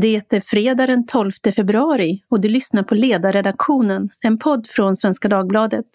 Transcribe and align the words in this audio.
Det 0.00 0.32
är 0.32 0.40
fredag 0.40 0.86
den 0.86 1.06
12 1.06 1.32
februari 1.56 2.22
och 2.28 2.40
du 2.40 2.48
lyssnar 2.48 2.82
på 2.82 2.94
Ledarredaktionen, 2.94 4.08
en 4.20 4.38
podd 4.38 4.66
från 4.70 4.96
Svenska 4.96 5.28
Dagbladet. 5.28 5.86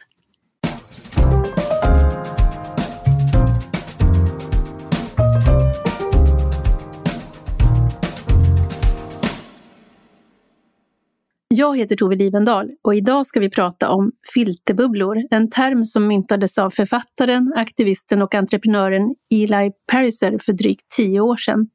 Jag 11.48 11.78
heter 11.78 11.96
Tove 11.96 12.16
Livendal 12.16 12.72
och 12.82 12.96
idag 12.96 13.26
ska 13.26 13.40
vi 13.40 13.50
prata 13.50 13.90
om 13.90 14.12
filterbubblor, 14.34 15.18
en 15.30 15.50
term 15.50 15.86
som 15.86 16.08
myntades 16.08 16.58
av 16.58 16.70
författaren, 16.70 17.54
aktivisten 17.56 18.22
och 18.22 18.36
entreprenören 18.36 19.16
Eli 19.34 19.72
Pariser 19.92 20.38
för 20.46 20.54
drygt 20.54 20.90
tio 20.98 21.20
år 21.20 21.38
sedan. 21.38 21.68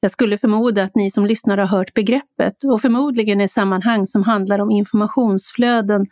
Jag 0.00 0.10
skulle 0.10 0.38
förmoda 0.38 0.82
att 0.82 0.94
ni 0.94 1.10
som 1.10 1.26
lyssnar 1.26 1.58
har 1.58 1.66
hört 1.66 1.94
begreppet 1.94 2.64
och 2.64 2.82
förmodligen 2.82 3.40
i 3.40 3.48
sammanhang 3.48 4.06
som 4.06 4.22
handlar 4.22 4.58
om 4.58 4.70
informationsflöden 4.70 6.06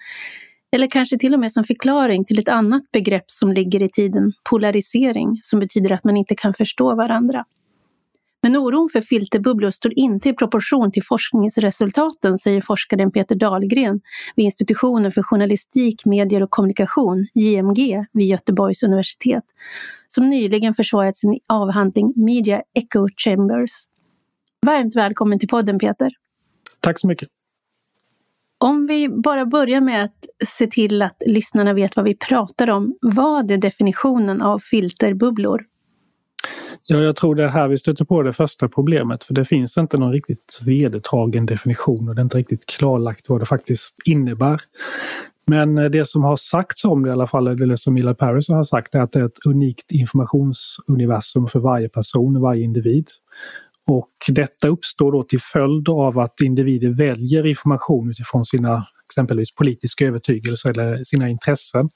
eller 0.75 0.87
kanske 0.87 1.19
till 1.19 1.35
och 1.35 1.41
med 1.41 1.53
som 1.53 1.65
förklaring 1.65 2.25
till 2.25 2.39
ett 2.39 2.49
annat 2.49 2.83
begrepp 2.93 3.25
som 3.27 3.53
ligger 3.53 3.83
i 3.83 3.89
tiden, 3.89 4.33
polarisering, 4.51 5.39
som 5.43 5.61
betyder 5.61 5.93
att 5.93 6.05
man 6.05 6.17
inte 6.17 6.35
kan 6.35 6.55
förstå 6.55 6.95
varandra. 6.95 7.45
Men 8.45 8.57
oron 8.57 8.89
för 8.93 9.01
filterbubblor 9.01 9.71
står 9.71 9.93
inte 9.99 10.29
i 10.29 10.33
proportion 10.33 10.93
till 10.93 11.03
forskningsresultaten, 11.03 12.39
säger 12.39 12.61
forskaren 12.61 13.13
Peter 13.13 13.35
Dahlgren 13.35 14.01
vid 14.37 14.45
institutionen 14.45 15.13
för 15.13 15.23
journalistik, 15.23 16.05
medier 16.05 16.43
och 16.43 16.51
kommunikation, 16.51 17.27
JMG, 17.35 18.07
vid 18.13 18.27
Göteborgs 18.27 18.83
universitet, 18.83 19.45
som 20.09 20.31
nyligen 20.31 20.75
försvarat 20.75 21.17
sin 21.17 21.39
avhandling 21.49 22.13
Media 22.17 22.63
Echo 22.75 23.09
Chambers. 23.17 23.71
Varmt 24.67 24.97
välkommen 24.97 25.39
till 25.39 25.49
podden 25.49 25.79
Peter. 25.79 26.13
Tack 26.81 27.01
så 27.01 27.07
mycket. 27.07 27.29
Om 28.59 28.87
vi 28.87 29.09
bara 29.09 29.47
börjar 29.47 29.81
med 29.81 30.05
att 30.05 30.27
se 30.47 30.67
till 30.67 31.03
att 31.03 31.23
lyssnarna 31.27 31.73
vet 31.73 31.97
vad 31.97 32.05
vi 32.05 32.17
pratar 32.17 32.71
om. 32.71 32.99
Vad 33.01 33.51
är 33.51 33.57
definitionen 33.59 34.43
av 34.43 34.59
filterbubblor? 34.59 35.74
Ja, 36.87 36.99
jag 36.99 37.17
tror 37.17 37.35
det 37.35 37.45
är 37.45 37.49
här 37.49 37.69
vi 37.69 37.79
stöter 37.79 38.05
på 38.05 38.23
det 38.23 38.33
första 38.33 38.69
problemet, 38.69 39.25
för 39.25 39.35
det 39.35 39.45
finns 39.45 39.79
inte 39.79 39.99
någon 39.99 40.13
riktigt 40.13 40.61
vedertagen 40.63 41.47
definition 41.47 42.09
och 42.09 42.15
det 42.15 42.21
är 42.21 42.25
inte 42.25 42.39
riktigt 42.39 42.67
klarlagt 42.67 43.29
vad 43.29 43.41
det 43.41 43.47
faktiskt 43.47 43.95
innebär. 44.05 44.61
Men 45.47 45.79
eh, 45.79 45.85
det 45.85 46.09
som 46.09 46.25
har 46.25 46.37
sagts 46.37 46.85
om 46.85 47.03
det 47.03 47.09
i 47.09 47.13
alla 47.13 47.27
fall, 47.27 47.47
eller 47.47 47.77
som 47.77 47.95
Mila 47.95 48.15
Paris 48.15 48.49
har 48.49 48.65
sagt, 48.65 48.95
är 48.95 49.01
att 49.01 49.13
det 49.13 49.21
är 49.21 49.25
ett 49.25 49.47
unikt 49.47 49.93
informationsuniversum 49.93 51.49
för 51.49 51.59
varje 51.59 51.89
person, 51.89 52.41
varje 52.41 52.65
individ. 52.65 53.09
Och 53.87 54.11
detta 54.29 54.69
uppstår 54.69 55.13
då 55.13 55.23
till 55.23 55.41
följd 55.41 55.89
av 55.89 56.19
att 56.19 56.41
individer 56.41 56.89
väljer 56.89 57.47
information 57.47 58.11
utifrån 58.11 58.45
sina 58.45 58.87
exempelvis 59.11 59.55
politiska 59.55 60.07
övertygelser 60.07 60.71
eller 60.71 61.05
sina 61.05 61.29
intressen. 61.29 61.91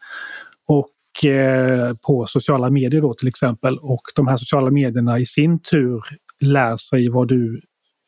Och 0.68 0.88
Eh, 1.24 1.94
på 1.94 2.26
sociala 2.26 2.70
medier 2.70 3.00
då 3.00 3.14
till 3.14 3.28
exempel. 3.28 3.78
Och 3.78 4.02
de 4.14 4.28
här 4.28 4.36
sociala 4.36 4.70
medierna 4.70 5.18
i 5.18 5.26
sin 5.26 5.58
tur 5.58 6.02
lär 6.44 6.76
sig 6.76 7.08
vad 7.08 7.28
du 7.28 7.54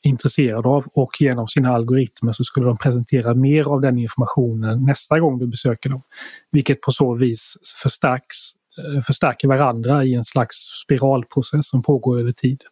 är 0.03 0.09
intresserad 0.09 0.67
av 0.67 0.87
och 0.87 1.11
genom 1.21 1.49
sina 1.49 1.75
algoritmer 1.75 2.33
så 2.33 2.45
skulle 2.45 2.67
de 2.67 2.79
presentera 2.79 3.35
mer 3.35 3.65
av 3.65 3.81
den 3.81 3.99
informationen 3.99 4.85
nästa 4.85 5.21
gång 5.21 5.39
du 5.39 5.47
besöker 5.47 5.91
dem. 5.91 6.03
Vilket 6.51 6.81
på 6.81 6.93
så 6.93 7.15
vis 7.15 7.55
förstärks, 7.83 8.37
eh, 8.79 9.03
förstärker 9.03 9.49
varandra 9.49 10.05
i 10.05 10.15
en 10.15 10.25
slags 10.25 10.57
spiralprocess 10.85 11.69
som 11.69 11.83
pågår 11.83 12.21
över 12.21 12.33
tid. 12.33 12.63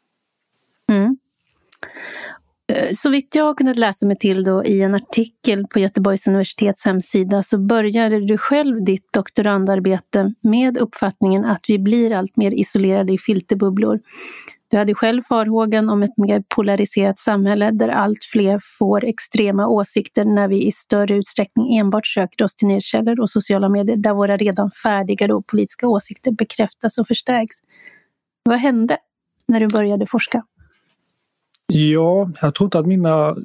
Mm. 0.90 1.18
Eh, 2.72 2.88
så 2.94 3.10
vitt 3.10 3.34
jag 3.34 3.44
har 3.44 3.54
kunnat 3.54 3.76
läsa 3.76 4.06
mig 4.06 4.18
till 4.18 4.44
då 4.44 4.64
i 4.64 4.82
en 4.82 4.94
artikel 4.94 5.66
på 5.66 5.78
Göteborgs 5.78 6.28
universitets 6.28 6.84
hemsida 6.84 7.42
så 7.42 7.58
började 7.58 8.26
du 8.26 8.38
själv 8.38 8.84
ditt 8.84 9.12
doktorandarbete 9.12 10.34
med 10.40 10.78
uppfattningen 10.78 11.44
att 11.44 11.64
vi 11.68 11.78
blir 11.78 12.12
allt 12.12 12.36
mer 12.36 12.50
isolerade 12.50 13.12
i 13.12 13.18
filterbubblor. 13.18 14.00
Du 14.70 14.76
hade 14.76 14.94
själv 14.94 15.22
farhågan 15.22 15.90
om 15.90 16.02
ett 16.02 16.16
mer 16.16 16.42
polariserat 16.48 17.18
samhälle 17.18 17.70
där 17.70 17.88
allt 17.88 18.24
fler 18.32 18.60
får 18.78 19.04
extrema 19.04 19.66
åsikter 19.66 20.24
när 20.24 20.48
vi 20.48 20.66
i 20.66 20.72
större 20.72 21.14
utsträckning 21.14 21.78
enbart 21.78 22.06
söker 22.06 22.44
oss 22.44 22.56
till 22.56 22.66
nyhetskällor 22.66 23.20
och 23.20 23.30
sociala 23.30 23.68
medier 23.68 23.96
där 23.96 24.14
våra 24.14 24.36
redan 24.36 24.70
färdiga 24.70 25.26
då 25.26 25.42
politiska 25.42 25.88
åsikter 25.88 26.32
bekräftas 26.32 26.98
och 26.98 27.06
förstärks. 27.06 27.56
Vad 28.42 28.58
hände 28.58 28.98
när 29.48 29.60
du 29.60 29.68
började 29.68 30.06
forska? 30.06 30.42
Ja, 31.72 32.30
jag 32.42 32.54
tror 32.54 32.66
inte 32.66 32.78
att 32.78 32.86
mina 32.86 33.36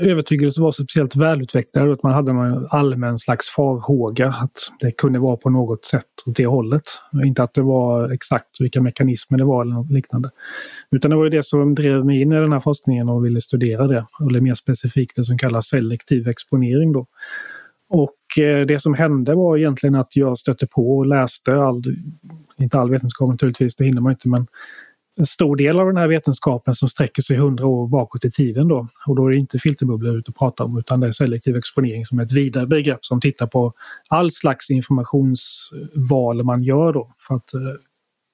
övertygelser 0.00 0.62
var 0.62 0.72
speciellt 0.72 1.16
välutvecklade. 1.16 1.92
Att 1.92 2.02
man 2.02 2.12
hade 2.12 2.30
en 2.30 2.66
allmän 2.70 3.18
slags 3.18 3.50
farhåga 3.50 4.28
att 4.28 4.72
det 4.80 4.92
kunde 4.92 5.18
vara 5.18 5.36
på 5.36 5.50
något 5.50 5.84
sätt 5.84 6.04
åt 6.26 6.36
det 6.36 6.46
hållet. 6.46 6.82
Inte 7.24 7.42
att 7.42 7.54
det 7.54 7.62
var 7.62 8.10
exakt 8.10 8.60
vilka 8.60 8.80
mekanismer 8.80 9.38
det 9.38 9.44
var 9.44 9.62
eller 9.62 9.74
något 9.74 9.90
liknande. 9.90 10.30
Utan 10.90 11.10
det 11.10 11.16
var 11.16 11.24
ju 11.24 11.30
det 11.30 11.46
som 11.46 11.74
drev 11.74 12.04
mig 12.04 12.20
in 12.20 12.32
i 12.32 12.34
den 12.34 12.52
här 12.52 12.60
forskningen 12.60 13.08
och 13.08 13.24
ville 13.24 13.40
studera 13.40 13.86
det. 13.86 14.06
Eller 14.30 14.40
mer 14.40 14.54
specifikt 14.54 15.16
det 15.16 15.24
som 15.24 15.38
kallas 15.38 15.66
selektiv 15.66 16.28
exponering. 16.28 16.92
Då. 16.92 17.06
Och 17.88 18.42
eh, 18.42 18.66
det 18.66 18.80
som 18.80 18.94
hände 18.94 19.34
var 19.34 19.56
egentligen 19.56 19.94
att 19.94 20.16
jag 20.16 20.38
stötte 20.38 20.66
på 20.66 20.96
och 20.98 21.06
läste 21.06 21.54
all, 21.54 21.82
inte 22.58 22.78
all 22.78 22.90
vetenskap 22.90 23.28
naturligtvis, 23.28 23.76
det 23.76 23.84
hinner 23.84 24.00
man 24.00 24.12
inte, 24.12 24.28
men 24.28 24.46
en 25.16 25.26
stor 25.26 25.56
del 25.56 25.80
av 25.80 25.86
den 25.86 25.96
här 25.96 26.08
vetenskapen 26.08 26.74
som 26.74 26.88
sträcker 26.88 27.22
sig 27.22 27.36
hundra 27.36 27.66
år 27.66 27.88
bakåt 27.88 28.24
i 28.24 28.30
tiden. 28.30 28.68
Då. 28.68 28.88
Och 29.06 29.16
då 29.16 29.26
är 29.26 29.30
det 29.30 29.36
inte 29.36 29.58
filterbubblor 29.58 30.18
ute 30.18 30.30
och 30.30 30.36
prata 30.36 30.64
om 30.64 30.78
utan 30.78 31.00
det 31.00 31.06
är 31.06 31.12
selektiv 31.12 31.56
exponering 31.56 32.06
som 32.06 32.18
är 32.18 32.24
ett 32.24 32.32
vidare 32.32 32.66
begrepp 32.66 33.04
som 33.04 33.20
tittar 33.20 33.46
på 33.46 33.72
all 34.08 34.30
slags 34.30 34.70
informationsval 34.70 36.42
man 36.42 36.62
gör 36.62 36.92
då 36.92 37.14
för 37.18 37.34
att, 37.34 37.54
eh, 37.54 37.60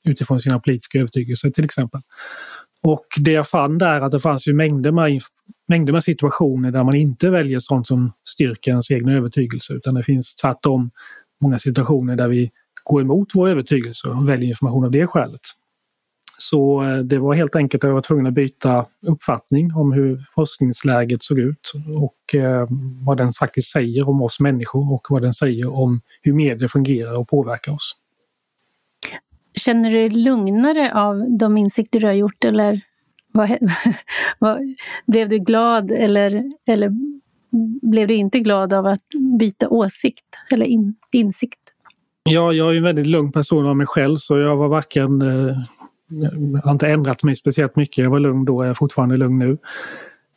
utifrån 0.08 0.40
sina 0.40 0.60
politiska 0.60 0.98
övertygelser 0.98 1.50
till 1.50 1.64
exempel. 1.64 2.00
Och 2.82 3.06
det 3.20 3.32
jag 3.32 3.48
fann 3.48 3.78
där 3.78 3.94
är 3.94 4.00
att 4.00 4.12
det 4.12 4.20
fanns 4.20 4.48
ju 4.48 4.54
mängder 4.54 4.92
med, 4.92 5.22
mängder 5.68 5.92
med 5.92 6.04
situationer 6.04 6.70
där 6.70 6.84
man 6.84 6.94
inte 6.94 7.30
väljer 7.30 7.60
sånt 7.60 7.86
som 7.86 8.12
styrker 8.28 8.70
ens 8.70 8.90
egna 8.90 9.12
övertygelse 9.12 9.72
utan 9.72 9.94
det 9.94 10.02
finns 10.02 10.34
tvärtom 10.34 10.90
många 11.40 11.58
situationer 11.58 12.16
där 12.16 12.28
vi 12.28 12.50
går 12.84 13.00
emot 13.00 13.28
vår 13.34 13.48
övertygelse 13.48 14.08
och 14.08 14.28
väljer 14.28 14.48
information 14.48 14.84
av 14.84 14.90
det 14.90 15.06
skälet. 15.06 15.40
Så 16.42 16.82
eh, 16.82 16.98
det 16.98 17.18
var 17.18 17.34
helt 17.34 17.56
enkelt 17.56 17.84
att 17.84 17.88
jag 17.88 17.94
var 17.94 18.02
tvungen 18.02 18.26
att 18.26 18.34
byta 18.34 18.86
uppfattning 19.06 19.74
om 19.74 19.92
hur 19.92 20.18
forskningsläget 20.34 21.22
såg 21.22 21.38
ut 21.38 21.72
och 21.98 22.34
eh, 22.34 22.66
vad 23.06 23.16
den 23.16 23.32
faktiskt 23.32 23.72
säger 23.72 24.08
om 24.08 24.22
oss 24.22 24.40
människor 24.40 24.92
och 24.92 25.06
vad 25.10 25.22
den 25.22 25.34
säger 25.34 25.74
om 25.74 26.00
hur 26.22 26.32
medier 26.32 26.68
fungerar 26.68 27.18
och 27.18 27.28
påverkar 27.28 27.72
oss. 27.72 27.96
Känner 29.54 29.90
du 29.90 29.96
dig 29.96 30.10
lugnare 30.10 30.94
av 30.94 31.38
de 31.38 31.56
insikter 31.56 32.00
du 32.00 32.06
har 32.06 32.14
gjort 32.14 32.44
eller 32.44 32.80
vad, 33.32 33.50
vad, 34.38 34.58
blev 35.06 35.28
du 35.28 35.38
glad 35.38 35.90
eller, 35.90 36.44
eller 36.66 36.90
blev 37.90 38.08
du 38.08 38.14
inte 38.14 38.40
glad 38.40 38.72
av 38.72 38.86
att 38.86 39.04
byta 39.38 39.68
åsikt 39.68 40.26
eller 40.52 40.66
in, 40.66 40.94
insikt? 41.12 41.60
Ja, 42.22 42.52
jag 42.52 42.72
är 42.72 42.76
en 42.76 42.82
väldigt 42.82 43.06
lugn 43.06 43.32
person 43.32 43.66
av 43.66 43.76
mig 43.76 43.86
själv 43.86 44.16
så 44.16 44.38
jag 44.38 44.56
var 44.56 44.68
varken 44.68 45.22
eh, 45.22 45.56
jag 46.10 46.60
har 46.64 46.72
inte 46.72 46.88
ändrat 46.88 47.22
mig 47.22 47.36
speciellt 47.36 47.76
mycket. 47.76 48.04
Jag 48.04 48.10
var 48.10 48.20
lugn 48.20 48.44
då, 48.44 48.64
jag 48.64 48.70
är 48.70 48.74
fortfarande 48.74 49.16
lugn 49.16 49.38
nu. 49.38 49.58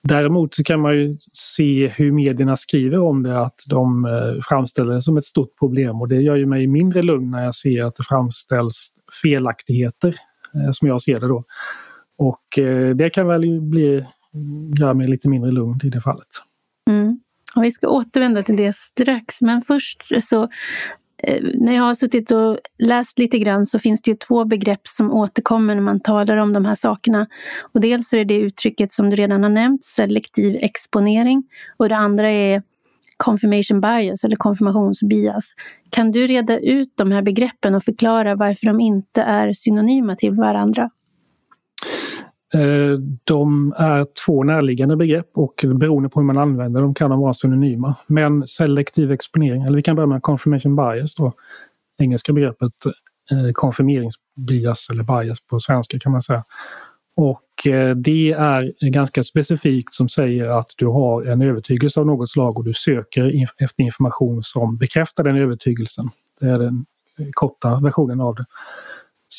Däremot 0.04 0.56
så 0.56 0.64
kan 0.64 0.80
man 0.80 0.96
ju 0.96 1.18
se 1.34 1.88
hur 1.88 2.12
medierna 2.12 2.58
skriver 2.58 3.00
om 3.00 3.24
det, 3.24 3.42
att 3.42 3.64
de 3.70 4.06
eh, 4.06 4.42
framställer 4.42 4.94
det 4.94 5.02
som 5.02 5.18
ett 5.18 5.26
stort 5.26 5.60
problem 5.60 6.02
och 6.02 6.08
det 6.08 6.22
gör 6.22 6.36
ju 6.36 6.46
mig 6.46 6.68
mindre 6.68 7.02
lugn 7.02 7.32
när 7.32 7.44
jag 7.44 7.56
ser 7.56 7.84
att 7.84 7.96
det 7.96 8.04
framställs 8.04 8.90
felaktigheter, 9.24 10.16
eh, 10.56 10.72
som 10.72 10.88
jag 10.88 11.02
ser 11.02 11.20
det 11.20 11.28
då. 11.28 11.44
Och 12.18 12.60
eh, 12.60 12.96
det 12.96 13.10
kan 13.10 13.28
väl 13.28 13.62
bli, 13.62 14.06
göra 14.80 14.94
mig 14.94 15.08
lite 15.08 15.30
mindre 15.30 15.52
lugn 15.52 15.80
i 15.84 15.90
det 15.90 16.02
fallet. 16.02 16.28
Mm. 16.90 17.20
Och 17.56 17.64
vi 17.64 17.72
ska 17.72 17.88
återvända 17.88 18.44
till 18.44 18.58
det 18.58 18.76
strax, 18.76 19.42
men 19.42 19.62
först 19.62 20.24
så 20.24 20.50
Eh, 21.24 21.44
när 21.54 21.74
jag 21.74 21.84
har 21.84 21.94
suttit 21.94 22.32
och 22.32 22.58
läst 22.80 23.20
lite 23.20 23.40
grann 23.40 23.66
så 23.66 23.80
finns 23.80 24.02
det 24.02 24.12
ju 24.12 24.18
två 24.18 24.46
begrepp 24.46 24.88
som 24.88 25.12
återkommer 25.12 25.76
när 25.76 25.82
man 25.82 26.00
talar 26.00 26.38
om 26.38 26.54
de 26.54 26.66
här 26.66 26.76
sakerna. 26.76 27.28
Och 27.74 27.82
dels 27.82 28.14
är 28.14 28.18
det 28.18 28.24
det 28.24 28.36
uttrycket 28.36 28.92
som 28.92 29.10
du 29.10 29.16
redan 29.16 29.44
har 29.44 29.50
nämnt, 29.50 29.84
selektiv 29.84 30.58
exponering. 30.62 31.44
Och 31.78 31.90
det 31.90 31.96
andra 31.96 32.32
är 32.32 32.64
confirmation 33.18 33.82
bias 33.82 34.24
eller 34.24 34.36
konfirmationsbias. 34.36 35.54
Kan 35.90 36.12
du 36.12 36.28
reda 36.28 36.60
ut 36.60 36.94
de 36.96 37.12
här 37.12 37.22
begreppen 37.22 37.76
och 37.76 37.84
förklara 37.84 38.36
varför 38.36 38.66
de 38.66 38.80
inte 38.80 39.22
är 39.22 39.54
synonyma 39.54 40.16
till 40.16 40.32
varandra? 40.32 40.90
Eh, 42.54 42.98
de 43.24 43.74
är 43.78 44.08
två 44.26 44.44
närliggande 44.44 44.96
begrepp 44.96 45.30
och 45.34 45.66
beroende 45.76 46.10
på 46.10 46.20
hur 46.20 46.28
man 46.28 46.38
använder 46.38 46.82
dem 46.82 46.94
kan 46.94 47.10
de 47.10 47.20
vara 47.20 47.34
synonyma. 47.34 47.96
Men 48.08 48.48
selektiv 48.48 49.12
exponering, 49.12 49.64
eller 49.64 49.76
vi 49.76 49.82
kan 49.84 49.96
börja 49.96 50.08
med 50.08 50.22
confirmation 50.22 50.76
bias 50.76 51.16
då, 51.16 51.34
engelska 51.98 52.34
begreppet 52.34 52.74
eh, 53.32 53.52
konfirmeringsbias 53.54 54.90
eller 54.90 55.04
bias 55.04 55.42
på 55.42 55.60
svenska 55.60 56.00
kan 56.00 56.12
man 56.12 56.22
säga. 56.22 56.44
Och 57.16 57.68
eh, 57.68 57.96
det 57.96 58.32
är 58.32 58.90
ganska 58.90 59.24
specifikt 59.24 59.94
som 59.94 60.10
säger 60.10 60.46
att 60.46 60.72
du 60.78 60.88
har 60.88 61.24
en 61.26 61.42
övertygelse 61.42 62.00
av 62.00 62.06
något 62.06 62.32
slag 62.32 62.58
och 62.58 62.64
du 62.64 62.74
söker 62.74 63.48
efter 63.58 63.84
information 63.84 64.44
som 64.44 64.78
bekräftar 64.78 65.24
den 65.24 65.36
övertygelsen. 65.36 66.10
Det 66.40 66.46
är 66.46 66.60
den 66.60 66.86
korta 67.34 67.80
versionen 67.80 68.22
av 68.22 68.36
det. 68.36 68.46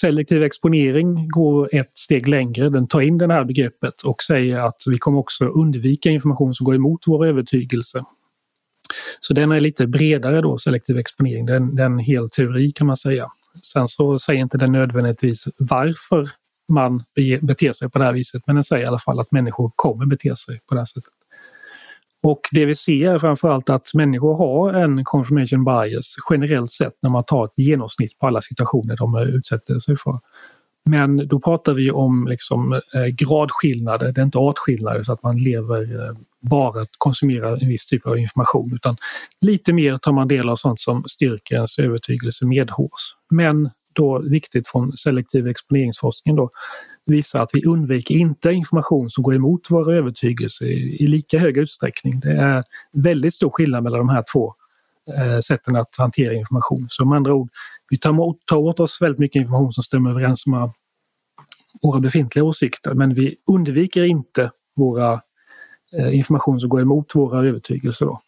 Selektiv 0.01 0.43
exponering 0.43 1.29
går 1.29 1.75
ett 1.75 1.99
steg 1.99 2.29
längre. 2.29 2.69
Den 2.69 2.89
tar 2.89 3.01
in 3.01 3.19
det 3.19 3.33
här 3.33 3.45
begreppet 3.45 4.03
och 4.03 4.23
säger 4.23 4.57
att 4.57 4.83
vi 4.91 4.99
kommer 4.99 5.19
också 5.19 5.45
undvika 5.45 6.11
information 6.11 6.55
som 6.55 6.65
går 6.65 6.75
emot 6.75 7.01
vår 7.07 7.27
övertygelse. 7.27 8.05
Så 9.21 9.35
den 9.35 9.53
är 9.53 9.61
lite 9.61 9.87
bredare 9.87 10.41
då, 10.41 10.59
selektiv 10.59 10.99
exponering. 10.99 11.47
Den, 11.47 11.77
den 11.77 11.93
är 11.93 11.99
en 11.99 11.99
hel 11.99 12.31
teori 12.31 12.73
kan 12.73 12.87
man 12.87 12.97
säga. 12.97 13.29
Sen 13.63 13.89
så 13.89 14.19
säger 14.19 14.41
inte 14.41 14.59
den 14.59 14.73
nödvändigtvis 14.73 15.49
varför 15.57 16.31
man 16.69 17.03
beter 17.41 17.73
sig 17.73 17.91
på 17.91 17.99
det 17.99 18.05
här 18.05 18.13
viset, 18.13 18.43
men 18.47 18.57
den 18.57 18.65
säger 18.65 18.85
i 18.85 18.89
alla 18.89 18.99
fall 18.99 19.21
att 19.21 19.33
människor 19.33 19.73
kommer 19.77 20.07
bete 20.07 20.37
sig 20.37 20.61
på 20.69 20.75
det 20.75 20.81
här 20.81 20.85
sättet. 20.85 21.14
Och 22.25 22.41
det 22.53 22.65
vi 22.65 22.75
ser 22.75 23.15
är 23.15 23.19
framförallt 23.19 23.71
att 23.71 23.95
människor 23.95 24.37
har 24.37 24.73
en 24.73 25.05
confirmation 25.05 25.65
bias 25.65 26.15
generellt 26.31 26.73
sett 26.73 26.95
när 27.03 27.11
man 27.11 27.25
tar 27.25 27.45
ett 27.45 27.59
genomsnitt 27.59 28.19
på 28.19 28.27
alla 28.27 28.41
situationer 28.41 28.97
de 28.97 29.15
eh, 29.15 29.23
utsätter 29.23 29.79
sig 29.79 29.97
för. 29.97 30.19
Men 30.85 31.29
då 31.29 31.41
pratar 31.41 31.75
vi 31.75 31.91
om 31.91 32.27
liksom, 32.29 32.73
eh, 32.95 33.05
gradskillnader, 33.05 34.13
det 34.13 34.21
är 34.21 34.25
inte 34.25 34.39
artskillnader 34.39 35.03
så 35.03 35.13
att 35.13 35.23
man 35.23 35.39
lever 35.39 35.83
eh, 35.83 36.17
bara 36.41 36.83
att 36.83 36.91
konsumera 36.99 37.57
en 37.57 37.69
viss 37.69 37.87
typ 37.87 38.07
av 38.07 38.19
information 38.19 38.75
utan 38.75 38.97
lite 39.41 39.73
mer 39.73 39.97
tar 39.97 40.13
man 40.13 40.29
del 40.29 40.49
av 40.49 40.57
sånt 40.57 40.81
som 40.81 41.05
styrker 41.07 41.55
ens 41.55 41.79
övertygelse 41.79 42.47
medhårs. 42.47 43.17
Men 43.31 43.71
då 43.93 44.19
viktigt 44.19 44.69
från 44.69 44.97
selektiv 44.97 45.49
exponeringsforskning 45.49 46.37
då, 46.37 46.51
visar 47.07 47.43
att 47.43 47.51
vi 47.53 47.65
undviker 47.65 48.15
inte 48.15 48.53
information 48.53 49.11
som 49.11 49.23
går 49.23 49.35
emot 49.35 49.71
våra 49.71 49.97
övertygelser 49.97 50.67
i, 50.67 50.97
i 51.01 51.07
lika 51.07 51.39
hög 51.39 51.57
utsträckning. 51.57 52.21
Det 52.21 52.33
är 52.33 52.65
väldigt 52.93 53.35
stor 53.35 53.51
skillnad 53.51 53.83
mellan 53.83 53.99
de 53.99 54.09
här 54.09 54.25
två 54.33 54.55
eh, 55.17 55.39
sätten 55.39 55.77
att 55.77 55.97
hantera 55.99 56.35
information. 56.35 56.87
Så 56.91 57.05
med 57.05 57.17
andra 57.17 57.35
ord, 57.35 57.49
vi 57.91 57.99
tar, 57.99 58.47
tar 58.47 58.57
åt 58.57 58.81
oss 58.81 59.03
väldigt 59.03 59.19
mycket 59.19 59.41
information 59.41 59.73
som 59.73 59.83
stämmer 59.83 60.11
överens 60.11 60.47
med 60.47 60.71
våra 61.83 62.01
befintliga 62.01 62.45
åsikter 62.45 62.95
men 62.95 63.15
vi 63.15 63.37
undviker 63.47 64.03
inte 64.03 64.51
våra 64.77 65.21
eh, 65.99 66.17
information 66.17 66.61
som 66.61 66.69
går 66.69 66.81
emot 66.81 67.15
våra 67.15 67.49
övertygelser. 67.49 68.07
Då 68.07 68.21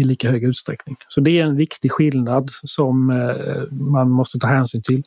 i 0.00 0.02
lika 0.02 0.30
hög 0.30 0.44
utsträckning. 0.44 0.96
Så 1.08 1.20
det 1.20 1.38
är 1.38 1.44
en 1.44 1.56
viktig 1.56 1.92
skillnad 1.92 2.50
som 2.62 3.10
eh, 3.10 3.76
man 3.76 4.10
måste 4.10 4.38
ta 4.38 4.46
hänsyn 4.46 4.82
till. 4.82 5.02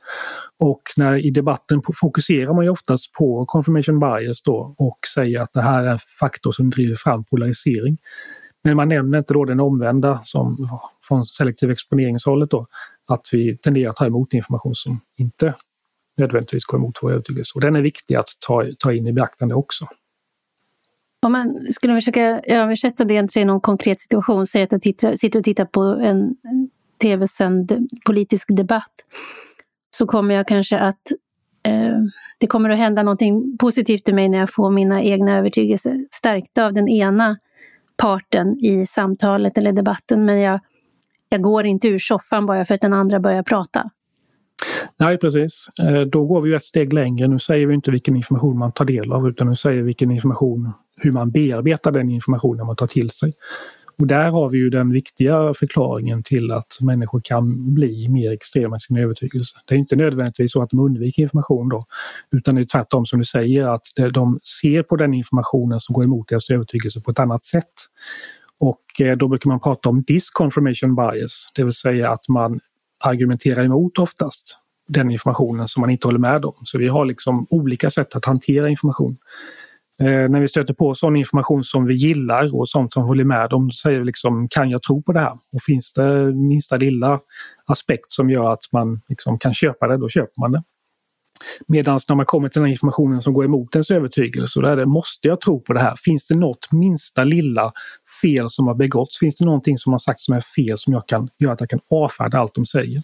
Och 0.57 0.81
när 0.97 1.25
i 1.25 1.31
debatten 1.31 1.81
fokuserar 2.01 2.53
man 2.53 2.63
ju 2.63 2.69
oftast 2.69 3.13
på 3.13 3.45
confirmation 3.45 3.99
bias 3.99 4.41
då 4.41 4.75
och 4.77 4.99
säger 5.15 5.41
att 5.41 5.53
det 5.53 5.61
här 5.61 5.83
är 5.83 5.91
en 5.91 5.99
faktor 6.19 6.51
som 6.51 6.69
driver 6.69 6.95
fram 6.95 7.23
polarisering. 7.23 7.97
Men 8.63 8.77
man 8.77 8.89
nämner 8.89 9.17
inte 9.17 9.33
då 9.33 9.45
den 9.45 9.59
omvända 9.59 10.21
som 10.23 10.57
från 11.07 11.25
selektiv 11.25 11.71
exponeringshållet 11.71 12.49
då, 12.49 12.67
att 13.07 13.29
vi 13.31 13.57
tenderar 13.57 13.89
att 13.89 13.95
ta 13.95 14.05
emot 14.05 14.33
information 14.33 14.75
som 14.75 14.99
inte 15.17 15.53
nödvändigtvis 16.17 16.65
går 16.65 16.77
emot 16.77 16.99
vår 17.01 17.11
övertygelse. 17.11 17.51
Och 17.55 17.61
den 17.61 17.75
är 17.75 17.81
viktig 17.81 18.15
att 18.15 18.27
ta, 18.47 18.63
ta 18.79 18.93
in 18.93 19.07
i 19.07 19.13
beaktande 19.13 19.55
också. 19.55 19.88
Om 21.25 21.31
man 21.31 21.60
skulle 21.72 21.95
försöka 21.95 22.39
översätta 22.39 23.04
det 23.04 23.30
till 23.30 23.48
någon 23.48 23.62
konkret 23.62 24.01
situation, 24.01 24.48
säg 24.48 24.63
att 24.63 24.72
jag 24.72 24.81
tittar, 24.81 25.13
sitter 25.13 25.39
och 25.39 25.45
tittar 25.45 25.66
på 25.66 25.81
en 25.81 26.36
tv-sänd 27.01 27.88
politisk 28.06 28.48
debatt, 28.57 28.94
så 29.98 30.07
kommer 30.07 30.36
jag 30.36 30.48
kanske 30.48 30.80
att 30.80 31.12
eh, 31.68 31.98
det 32.38 32.48
kommer 32.48 32.69
att 32.69 32.77
hända 32.77 33.04
någonting 33.04 33.57
positivt 33.57 34.10
i 34.10 34.13
mig 34.13 34.30
när 34.30 34.38
jag 34.38 34.54
får 34.54 34.72
mina 34.72 35.04
egna 35.04 35.38
övertygelser 35.38 36.06
stärkta 36.12 36.66
av 36.66 36.74
den 36.74 36.89
ena 36.89 37.38
parten 37.98 38.60
i 38.60 38.88
samtalet 38.88 39.57
eller 39.57 39.72
debatten, 39.72 40.25
men 40.25 40.39
jag, 40.39 40.60
jag 41.30 41.42
går 41.42 41.66
inte 41.66 41.88
ur 41.88 42.00
soffan 42.00 42.45
bara 42.45 42.66
för 42.66 42.74
att 42.74 42.81
den 42.81 42.94
andra 42.94 43.19
börjar 43.19 43.44
prata. 43.44 43.89
Nej 45.00 45.18
precis, 45.18 45.69
eh, 45.80 46.01
då 46.01 46.25
går 46.25 46.42
vi 46.42 46.54
ett 46.54 46.63
steg 46.63 46.94
längre. 46.94 47.27
Nu 47.27 47.39
säger 47.39 47.68
vi 47.68 47.74
inte 47.74 47.92
vilken 47.92 48.16
information 48.16 48.57
man 48.57 48.72
tar 48.72 48.86
del 48.86 49.12
av 49.12 49.27
utan 49.27 49.50
nu 49.50 49.56
säger 49.56 49.77
vi 49.77 49.83
vilken 49.83 50.12
information 50.12 50.74
hur 51.01 51.12
man 51.12 51.31
bearbetar 51.31 51.92
den 51.92 52.09
informationen 52.09 52.65
man 52.65 52.75
tar 52.75 52.88
till 52.88 53.09
sig. 53.09 53.33
Och 54.00 54.07
där 54.07 54.30
har 54.30 54.50
vi 54.50 54.57
ju 54.57 54.69
den 54.69 54.92
viktiga 54.92 55.53
förklaringen 55.53 56.24
till 56.24 56.51
att 56.51 56.77
människor 56.81 57.21
kan 57.24 57.74
bli 57.74 58.07
mer 58.09 58.31
extrema 58.31 58.75
i 58.75 58.80
sin 58.80 58.97
övertygelse. 58.97 59.57
Det 59.65 59.75
är 59.75 59.80
inte 59.80 59.95
nödvändigtvis 59.95 60.51
så 60.51 60.62
att 60.62 60.69
de 60.69 60.80
undviker 60.80 61.24
information 61.24 61.69
då, 61.69 61.86
utan 62.31 62.56
det 62.56 62.62
är 62.62 62.65
tvärtom 62.65 63.06
som 63.06 63.19
du 63.19 63.25
säger 63.25 63.68
att 63.68 63.81
de 64.13 64.39
ser 64.62 64.83
på 64.83 64.95
den 64.95 65.13
informationen 65.13 65.80
som 65.80 65.94
går 65.94 66.03
emot 66.03 66.30
deras 66.30 66.50
övertygelse 66.50 67.01
på 67.01 67.12
ett 67.12 67.19
annat 67.19 67.45
sätt. 67.45 67.74
Och 68.59 69.01
eh, 69.01 69.18
då 69.18 69.27
brukar 69.27 69.50
man 69.50 69.59
prata 69.59 69.89
om 69.89 70.03
disconfirmation 70.03 70.95
bias, 70.95 71.51
det 71.56 71.63
vill 71.63 71.74
säga 71.74 72.12
att 72.12 72.30
man 72.30 72.59
argumenterar 73.03 73.63
emot 73.63 74.00
oftast 74.00 74.57
den 74.88 75.12
informationen 75.12 75.68
som 75.68 75.81
man 75.81 75.89
inte 75.89 76.07
håller 76.07 76.19
med 76.19 76.45
om. 76.45 76.56
Så 76.63 76.77
vi 76.77 76.88
har 76.88 77.06
liksom 77.06 77.48
olika 77.50 77.89
sätt 77.89 78.15
att 78.15 78.25
hantera 78.25 78.69
information. 78.69 79.18
Eh, 80.01 80.30
när 80.30 80.42
vi 80.42 80.47
stöter 80.47 80.74
på 80.74 80.95
sån 80.95 81.15
information 81.15 81.63
som 81.63 81.86
vi 81.86 81.94
gillar 81.94 82.56
och 82.56 82.69
sånt 82.69 82.94
som 82.94 83.03
håller 83.03 83.24
med 83.24 83.53
om, 83.53 83.71
säger 83.71 84.00
vi 84.00 84.06
liksom 84.06 84.47
kan 84.50 84.69
jag 84.69 84.83
tro 84.83 85.01
på 85.01 85.13
det 85.13 85.19
här? 85.19 85.31
Och 85.31 85.62
finns 85.65 85.94
det 85.94 86.33
minsta 86.33 86.77
lilla 86.77 87.19
aspekt 87.65 88.12
som 88.12 88.30
gör 88.30 88.53
att 88.53 88.71
man 88.71 89.01
liksom 89.09 89.39
kan 89.39 89.53
köpa 89.53 89.88
det, 89.88 89.97
då 89.97 90.09
köper 90.09 90.39
man 90.39 90.51
det. 90.51 90.63
Medan 91.68 92.00
när 92.09 92.15
man 92.15 92.25
kommer 92.25 92.50
till 92.50 92.62
den 92.62 92.71
informationen 92.71 93.21
som 93.21 93.33
går 93.33 93.45
emot 93.45 93.75
ens 93.75 93.92
övertygelse, 93.92 94.62
då 94.62 94.68
är 94.68 94.75
det 94.75 94.86
måste 94.86 95.27
jag 95.27 95.42
tro 95.42 95.62
på 95.62 95.74
det 95.74 95.80
här? 95.80 95.95
Finns 95.95 96.27
det 96.27 96.36
något 96.36 96.71
minsta 96.71 97.24
lilla 97.24 97.71
fel 98.21 98.50
som 98.50 98.68
har 98.68 98.75
begåtts? 98.75 99.19
Finns 99.19 99.36
det 99.36 99.45
någonting 99.45 99.77
som 99.77 99.91
har 99.91 100.00
sagts 100.00 100.25
som 100.25 100.36
är 100.36 100.41
fel 100.41 100.77
som 100.77 100.94
jag 100.94 101.07
kan 101.07 101.30
göra 101.38 101.53
att 101.53 101.59
jag 101.59 101.69
kan 101.69 101.80
avfärda 101.91 102.39
allt 102.39 102.56
de 102.56 102.65
säger? 102.65 103.01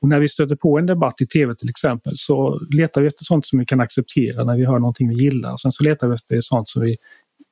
Och 0.00 0.08
när 0.08 0.20
vi 0.20 0.28
stöter 0.28 0.56
på 0.56 0.78
en 0.78 0.86
debatt 0.86 1.20
i 1.20 1.26
tv 1.26 1.54
till 1.54 1.70
exempel 1.70 2.12
så 2.16 2.60
letar 2.70 3.00
vi 3.00 3.06
efter 3.06 3.24
sånt 3.24 3.46
som 3.46 3.58
vi 3.58 3.66
kan 3.66 3.80
acceptera 3.80 4.44
när 4.44 4.56
vi 4.56 4.64
hör 4.64 4.78
någonting 4.78 5.08
vi 5.08 5.14
gillar. 5.14 5.56
Sen 5.56 5.72
så 5.72 5.84
letar 5.84 6.08
vi 6.08 6.14
efter 6.14 6.40
sånt 6.40 6.68
som 6.68 6.82
vi 6.82 6.96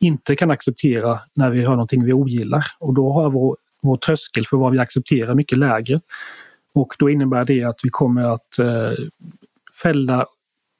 inte 0.00 0.36
kan 0.36 0.50
acceptera 0.50 1.20
när 1.34 1.50
vi 1.50 1.60
hör 1.60 1.70
någonting 1.70 2.04
vi 2.04 2.12
ogillar. 2.12 2.64
Och 2.78 2.94
då 2.94 3.12
har 3.12 3.30
vår, 3.30 3.56
vår 3.82 3.96
tröskel 3.96 4.46
för 4.46 4.56
vad 4.56 4.72
vi 4.72 4.78
accepterar 4.78 5.34
mycket 5.34 5.58
lägre. 5.58 6.00
Och 6.74 6.94
då 6.98 7.10
innebär 7.10 7.44
det 7.44 7.64
att 7.64 7.80
vi 7.82 7.88
kommer 7.90 8.22
att 8.22 8.58
eh, 8.58 9.04
fälla 9.82 10.26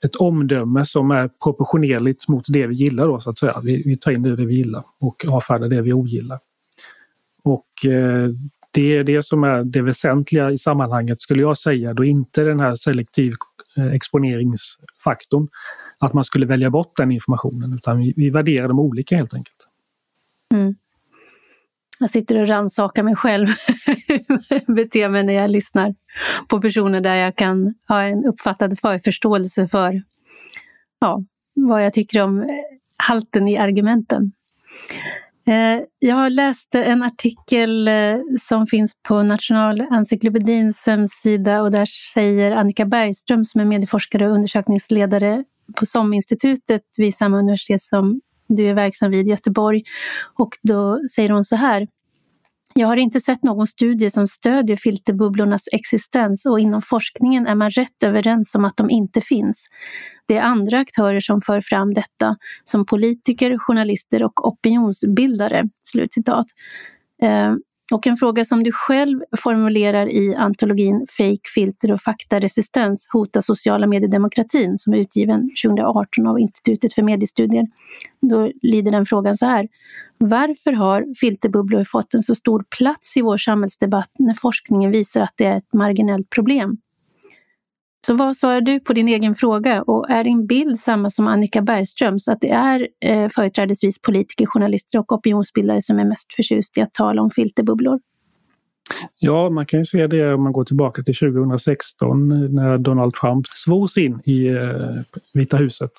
ett 0.05 0.17
omdöme 0.17 0.87
som 0.87 1.11
är 1.11 1.31
proportionerligt 1.43 2.29
mot 2.29 2.44
det 2.49 2.67
vi 2.67 2.75
gillar. 2.75 3.06
Då, 3.06 3.20
så 3.20 3.31
att 3.31 3.38
säga. 3.38 3.61
Vi, 3.65 3.82
vi 3.87 3.97
tar 3.97 4.12
in 4.12 4.23
det, 4.23 4.37
det 4.37 4.47
vi 4.47 4.55
gillar 4.55 4.85
och 5.00 5.25
avfärdar 5.29 5.69
det 5.69 5.82
vi 5.82 5.93
ogillar. 5.93 6.39
Och 7.43 7.87
eh, 7.87 8.31
det 8.79 8.97
är 8.97 9.05
det 9.05 9.23
som 9.23 9.44
är 9.44 9.65
det 9.65 9.82
väsentliga 9.82 10.51
i 10.51 10.58
sammanhanget 10.58 11.20
skulle 11.20 11.43
jag 11.43 11.58
säga, 11.58 11.94
då 11.94 12.05
inte 12.05 12.43
den 12.43 12.61
här 12.61 12.75
selektiv 12.75 13.35
eh, 13.77 13.87
exponeringsfaktorn. 13.87 15.49
Att 16.01 16.13
man 16.13 16.25
skulle 16.25 16.47
välja 16.47 16.70
bort 16.70 16.97
den 16.97 17.11
informationen 17.11 17.73
utan 17.75 17.99
vi, 17.99 18.15
vi 18.17 18.31
värderar 18.31 18.69
dem 18.69 18.79
olika 18.79 19.17
helt 19.17 19.35
enkelt. 19.35 19.69
Mm. 20.55 20.75
Jag 21.99 22.11
sitter 22.11 22.41
och 22.43 22.49
rannsakar 22.49 23.03
mig 23.03 23.17
själv, 23.17 23.47
beter 24.67 25.08
mig 25.08 25.23
när 25.23 25.32
jag 25.32 25.51
lyssnar 25.51 25.94
på 26.49 26.61
personer 26.61 27.01
där 27.01 27.17
jag 27.17 27.37
kan 27.37 27.75
ha 27.89 28.03
en 28.03 28.25
uppfattad 28.25 28.79
förförståelse 28.81 29.69
för 29.69 30.03
ja, 30.99 31.25
vad 31.55 31.85
jag 31.85 31.93
tycker 31.93 32.23
om 32.23 32.63
halten 32.97 33.49
i 33.49 33.58
argumenten. 33.58 34.32
Eh, 35.48 35.81
jag 35.98 36.17
har 36.17 36.31
läst 36.31 36.74
en 36.74 37.02
artikel 37.02 37.88
eh, 37.88 38.17
som 38.43 38.67
finns 38.67 38.93
på 39.08 39.22
Nationalencyklopedins 39.22 40.86
hemsida 40.86 41.62
och 41.62 41.70
där 41.70 41.86
säger 42.14 42.50
Annika 42.50 42.84
Bergström 42.84 43.44
som 43.44 43.60
är 43.60 43.64
medieforskare 43.64 44.26
och 44.26 44.34
undersökningsledare 44.34 45.44
på 45.76 45.86
SOM-institutet 45.86 46.82
vid 46.96 47.14
samma 47.14 47.38
universitet 47.38 47.82
som 47.82 48.20
du 48.48 48.67
är 48.67 48.74
verksam 48.74 49.10
vid 49.10 49.26
i 49.26 49.31
Göteborg. 49.31 49.82
Och 50.38 50.50
då 50.62 51.00
säger 51.14 51.31
hon 51.31 51.44
så 51.44 51.56
här. 51.56 51.86
Jag 52.79 52.89
har 52.89 52.97
inte 52.97 53.20
sett 53.20 53.43
någon 53.43 53.67
studie 53.67 54.11
som 54.11 54.27
stödjer 54.27 54.77
filterbubblornas 54.77 55.63
existens 55.73 56.47
och 56.47 56.61
inom 56.61 56.82
forskningen 56.82 57.47
är 57.47 57.55
man 57.55 57.70
rätt 57.70 58.03
överens 58.05 58.55
om 58.55 58.65
att 58.65 58.77
de 58.77 58.91
inte 58.91 59.20
finns. 59.20 59.65
Det 60.27 60.37
är 60.37 60.43
andra 60.43 60.79
aktörer 60.79 61.20
som 61.20 61.41
för 61.41 61.61
fram 61.61 61.94
detta, 61.94 62.37
som 62.65 62.87
politiker, 62.87 63.58
journalister 63.58 64.23
och 64.23 64.49
opinionsbildare." 64.49 65.65
Slutcitat. 65.82 66.47
Eh, 67.23 67.55
och 67.92 68.06
en 68.06 68.16
fråga 68.16 68.44
som 68.44 68.62
du 68.62 68.72
själv 68.72 69.20
formulerar 69.38 70.08
i 70.08 70.34
antologin 70.34 71.06
Fake, 71.16 71.48
filter 71.54 71.92
och 71.92 72.00
faktaresistens 72.00 73.08
hotar 73.12 73.40
sociala 73.40 73.86
mediedemokratin 73.86 74.78
som 74.78 74.94
är 74.94 74.98
utgiven 74.98 75.50
2018 75.64 76.26
av 76.26 76.40
Institutet 76.40 76.94
för 76.94 77.02
mediestudier. 77.02 77.66
Då 78.20 78.52
lyder 78.62 78.92
den 78.92 79.06
frågan 79.06 79.36
så 79.36 79.46
här. 79.46 79.68
Varför 80.18 80.72
har 80.72 81.14
filterbubblor 81.20 81.84
fått 81.84 82.14
en 82.14 82.22
så 82.22 82.34
stor 82.34 82.64
plats 82.78 83.16
i 83.16 83.22
vår 83.22 83.38
samhällsdebatt 83.38 84.10
när 84.18 84.34
forskningen 84.34 84.90
visar 84.90 85.20
att 85.20 85.34
det 85.36 85.44
är 85.44 85.56
ett 85.56 85.72
marginellt 85.72 86.30
problem? 86.30 86.78
Så 88.08 88.15
vad 88.15 88.36
svarar 88.36 88.60
du 88.60 88.81
på 88.81 88.93
din 88.93 89.08
egen 89.08 89.34
fråga 89.34 89.82
och 89.82 90.10
är 90.10 90.24
din 90.24 90.46
bild 90.46 90.79
samma 90.79 91.10
som 91.10 91.27
Annika 91.27 91.62
Bergströms, 91.62 92.29
att 92.29 92.41
det 92.41 92.50
är 92.50 92.88
eh, 93.00 93.29
företrädesvis 93.29 94.03
politiker, 94.03 94.46
journalister 94.46 94.98
och 94.98 95.12
opinionsbildare 95.12 95.82
som 95.82 95.98
är 95.98 96.05
mest 96.05 96.34
förtjust 96.36 96.79
i 96.79 96.81
att 96.81 96.94
tala 96.94 97.22
om 97.22 97.31
filterbubblor? 97.31 98.00
Ja, 99.19 99.50
man 99.50 99.67
kan 99.67 99.81
ju 99.81 99.84
se 99.84 100.06
det 100.06 100.34
om 100.34 100.43
man 100.43 100.53
går 100.53 100.65
tillbaka 100.65 101.03
till 101.03 101.15
2016 101.15 102.32
eh, 102.32 102.38
när 102.38 102.79
Donald 102.79 103.15
Trump 103.15 103.46
svors 103.46 103.98
in 103.98 104.20
i 104.24 104.46
eh, 104.46 105.19
Vita 105.34 105.56
huset. 105.56 105.93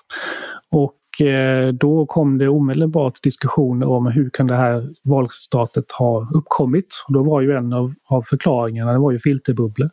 Och 0.72 1.26
eh, 1.28 1.74
då 1.74 2.06
kom 2.06 2.38
det 2.38 2.48
omedelbart 2.48 3.24
diskussioner 3.24 3.88
om 3.88 4.06
hur 4.06 4.30
kan 4.30 4.48
det 4.48 4.56
här 4.56 4.90
valresultatet 5.04 5.92
ha 5.92 6.30
uppkommit. 6.34 7.04
Och 7.08 7.14
då 7.14 7.24
var 7.24 7.42
ju 7.42 7.52
en 7.52 7.74
av, 7.74 7.94
av 8.06 8.22
förklaringarna 8.22 8.92
det 8.92 9.00
var 9.00 9.12
ju 9.12 9.20
filterbubblor. 9.20 9.90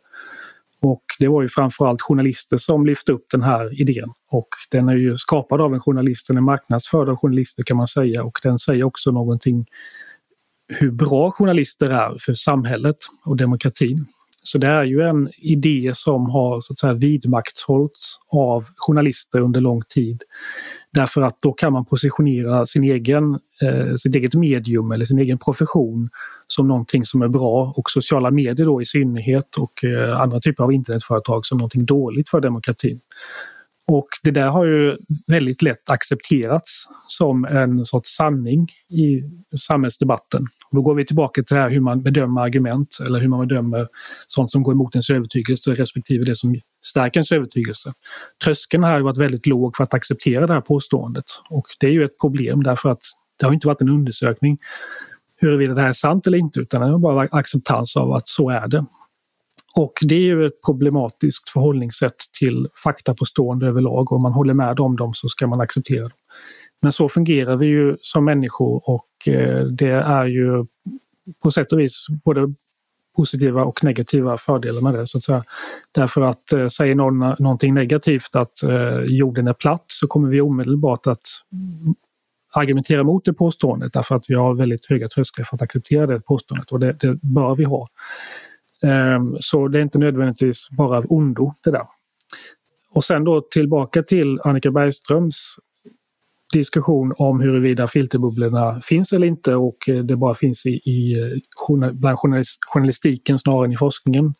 Och 0.81 1.03
det 1.19 1.27
var 1.27 1.41
ju 1.41 1.49
framförallt 1.49 2.01
journalister 2.01 2.57
som 2.57 2.85
lyfte 2.85 3.11
upp 3.11 3.25
den 3.31 3.41
här 3.41 3.81
idén. 3.81 4.09
Och 4.29 4.47
den 4.71 4.89
är 4.89 4.95
ju 4.95 5.17
skapad 5.17 5.61
av 5.61 5.73
en 5.73 5.79
journalist, 5.79 6.27
den 6.27 6.37
är 6.37 6.41
marknadsförd 6.41 7.09
av 7.09 7.15
journalister 7.15 7.63
kan 7.63 7.77
man 7.77 7.87
säga 7.87 8.23
och 8.23 8.39
den 8.43 8.59
säger 8.59 8.83
också 8.83 9.11
någonting 9.11 9.65
hur 10.67 10.91
bra 10.91 11.31
journalister 11.31 11.89
är 11.89 12.17
för 12.19 12.33
samhället 12.33 12.97
och 13.25 13.37
demokratin. 13.37 14.05
Så 14.43 14.57
det 14.57 14.67
är 14.67 14.83
ju 14.83 15.01
en 15.01 15.29
idé 15.37 15.91
som 15.95 16.29
har 16.29 16.61
så 16.61 16.73
att 16.73 16.79
säga 16.79 16.93
vidmakthållits 16.93 18.17
av 18.31 18.65
journalister 18.75 19.39
under 19.39 19.61
lång 19.61 19.81
tid. 19.89 20.23
Därför 20.97 21.21
att 21.21 21.41
då 21.41 21.53
kan 21.53 21.73
man 21.73 21.85
positionera 21.85 22.65
sin 22.65 22.83
egen, 22.83 23.39
eh, 23.61 23.95
sitt 23.97 24.15
eget 24.15 24.33
medium 24.33 24.91
eller 24.91 25.05
sin 25.05 25.19
egen 25.19 25.37
profession 25.37 26.09
som 26.47 26.67
någonting 26.67 27.05
som 27.05 27.21
är 27.21 27.27
bra 27.27 27.73
och 27.77 27.89
sociala 27.89 28.31
medier 28.31 28.65
då 28.65 28.81
i 28.81 28.85
synnerhet 28.85 29.57
och 29.57 29.83
eh, 29.83 30.21
andra 30.21 30.39
typer 30.39 30.63
av 30.63 30.73
internetföretag 30.73 31.45
som 31.45 31.57
någonting 31.57 31.85
dåligt 31.85 32.29
för 32.29 32.41
demokratin. 32.41 32.99
Och 33.87 34.07
det 34.23 34.31
där 34.31 34.47
har 34.47 34.65
ju 34.65 34.97
väldigt 35.27 35.61
lätt 35.61 35.89
accepterats 35.89 36.87
som 37.07 37.45
en 37.45 37.85
sorts 37.85 38.15
sanning 38.15 38.67
i 38.89 39.21
samhällsdebatten. 39.57 40.45
Då 40.71 40.81
går 40.81 40.95
vi 40.95 41.05
tillbaka 41.05 41.43
till 41.43 41.55
det 41.55 41.61
här 41.61 41.69
hur 41.69 41.79
man 41.79 42.01
bedömer 42.01 42.41
argument 42.41 42.97
eller 43.05 43.19
hur 43.19 43.27
man 43.27 43.47
bedömer 43.47 43.87
sånt 44.27 44.51
som 44.51 44.63
går 44.63 44.73
emot 44.73 44.95
ens 44.95 45.09
övertygelse 45.09 45.73
respektive 45.73 46.23
det 46.23 46.35
som 46.35 46.55
stärker 46.85 47.19
ens 47.19 47.31
övertygelse. 47.31 47.93
Tröskeln 48.43 48.83
här 48.83 48.91
har 48.91 48.99
varit 48.99 49.17
väldigt 49.17 49.47
låg 49.47 49.75
för 49.75 49.83
att 49.83 49.93
acceptera 49.93 50.47
det 50.47 50.53
här 50.53 50.61
påståendet 50.61 51.25
och 51.49 51.65
det 51.79 51.87
är 51.87 51.91
ju 51.91 52.03
ett 52.03 52.19
problem 52.21 52.63
därför 52.63 52.89
att 52.89 53.01
det 53.39 53.45
har 53.45 53.53
inte 53.53 53.67
varit 53.67 53.81
en 53.81 53.89
undersökning 53.89 54.57
huruvida 55.37 55.73
det 55.73 55.81
här 55.81 55.89
är 55.89 55.93
sant 55.93 56.27
eller 56.27 56.37
inte 56.37 56.59
utan 56.59 56.81
det 56.81 56.87
är 56.87 56.97
bara 56.97 57.27
acceptans 57.31 57.95
av 57.95 58.13
att 58.13 58.27
så 58.27 58.49
är 58.49 58.67
det. 58.67 58.85
Och 59.75 59.93
det 60.01 60.15
är 60.15 60.19
ju 60.19 60.45
ett 60.45 60.61
problematiskt 60.65 61.49
förhållningssätt 61.49 62.15
till 62.39 62.67
faktapåstående 62.83 63.67
överlag. 63.67 64.11
Om 64.11 64.21
man 64.21 64.33
håller 64.33 64.53
med 64.53 64.79
om 64.79 64.95
dem 64.95 65.13
så 65.13 65.29
ska 65.29 65.47
man 65.47 65.61
acceptera 65.61 66.03
dem. 66.03 66.11
Men 66.81 66.91
så 66.91 67.09
fungerar 67.09 67.55
vi 67.55 67.65
ju 67.65 67.97
som 68.01 68.25
människor 68.25 68.81
och 68.89 69.27
eh, 69.27 69.65
det 69.65 69.91
är 69.91 70.25
ju 70.25 70.65
på 71.43 71.51
sätt 71.51 71.71
och 71.71 71.79
vis 71.79 72.05
både 72.23 72.53
positiva 73.15 73.63
och 73.63 73.83
negativa 73.83 74.37
fördelar 74.37 74.81
med 74.81 74.93
det. 74.93 75.07
Så 75.07 75.17
att 75.17 75.23
säga. 75.23 75.43
Därför 75.91 76.21
att 76.21 76.53
eh, 76.53 76.67
säger 76.67 76.95
någon 76.95 77.19
någonting 77.19 77.73
negativt 77.73 78.35
att 78.35 78.63
eh, 78.63 78.99
jorden 79.01 79.47
är 79.47 79.53
platt 79.53 79.83
så 79.87 80.07
kommer 80.07 80.29
vi 80.29 80.41
omedelbart 80.41 81.07
att 81.07 81.23
argumentera 82.53 83.03
mot 83.03 83.25
det 83.25 83.33
påståendet 83.33 83.93
därför 83.93 84.15
att 84.15 84.29
vi 84.29 84.33
har 84.33 84.53
väldigt 84.53 84.85
höga 84.85 85.07
trösklar 85.07 85.45
för 85.45 85.55
att 85.55 85.61
acceptera 85.61 86.07
det 86.07 86.19
påståendet 86.19 86.71
och 86.71 86.79
det, 86.79 86.93
det 86.93 87.19
bör 87.21 87.55
vi 87.55 87.63
ha. 87.63 87.87
Ehm, 88.83 89.37
så 89.39 89.67
det 89.67 89.79
är 89.79 89.81
inte 89.81 89.99
nödvändigtvis 89.99 90.69
bara 90.69 90.97
av 90.97 91.05
ondo 91.09 91.53
det 91.63 91.71
där. 91.71 91.87
Och 92.89 93.03
sen 93.03 93.23
då 93.23 93.41
tillbaka 93.41 94.03
till 94.03 94.39
Annika 94.43 94.71
Bergströms 94.71 95.55
diskussion 96.53 97.13
om 97.17 97.39
huruvida 97.41 97.87
filterbubblorna 97.87 98.81
finns 98.81 99.13
eller 99.13 99.27
inte 99.27 99.55
och 99.55 99.89
eh, 99.89 100.03
det 100.03 100.15
bara 100.15 100.35
finns 100.35 100.65
i, 100.65 100.69
i 100.69 101.19
eh, 101.19 101.91
bland 101.91 102.17
journalistiken 102.67 103.39
snarare 103.39 103.65
än 103.65 103.73
i 103.73 103.77
forskningen. 103.77 104.33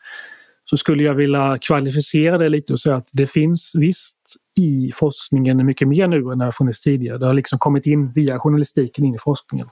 Så 0.69 0.77
skulle 0.77 1.03
jag 1.03 1.13
vilja 1.13 1.57
kvalificera 1.61 2.37
det 2.37 2.49
lite 2.49 2.73
och 2.73 2.79
säga 2.79 2.95
att 2.95 3.09
det 3.13 3.27
finns 3.27 3.71
visst 3.75 4.17
i 4.55 4.91
forskningen 4.95 5.65
mycket 5.65 5.87
mer 5.87 6.07
nu 6.07 6.17
än 6.17 6.39
det 6.39 6.45
har 6.45 6.51
funnits 6.51 6.81
tidigare. 6.81 7.17
Det 7.17 7.25
har 7.25 7.33
liksom 7.33 7.59
kommit 7.59 7.85
in 7.85 8.11
via 8.11 8.39
journalistiken 8.39 9.05
in 9.05 9.15
i 9.15 9.17
forskningen. 9.17 9.67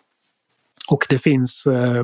Och 0.89 1.05
det 1.09 1.17
finns 1.17 1.67
eh, 1.67 2.03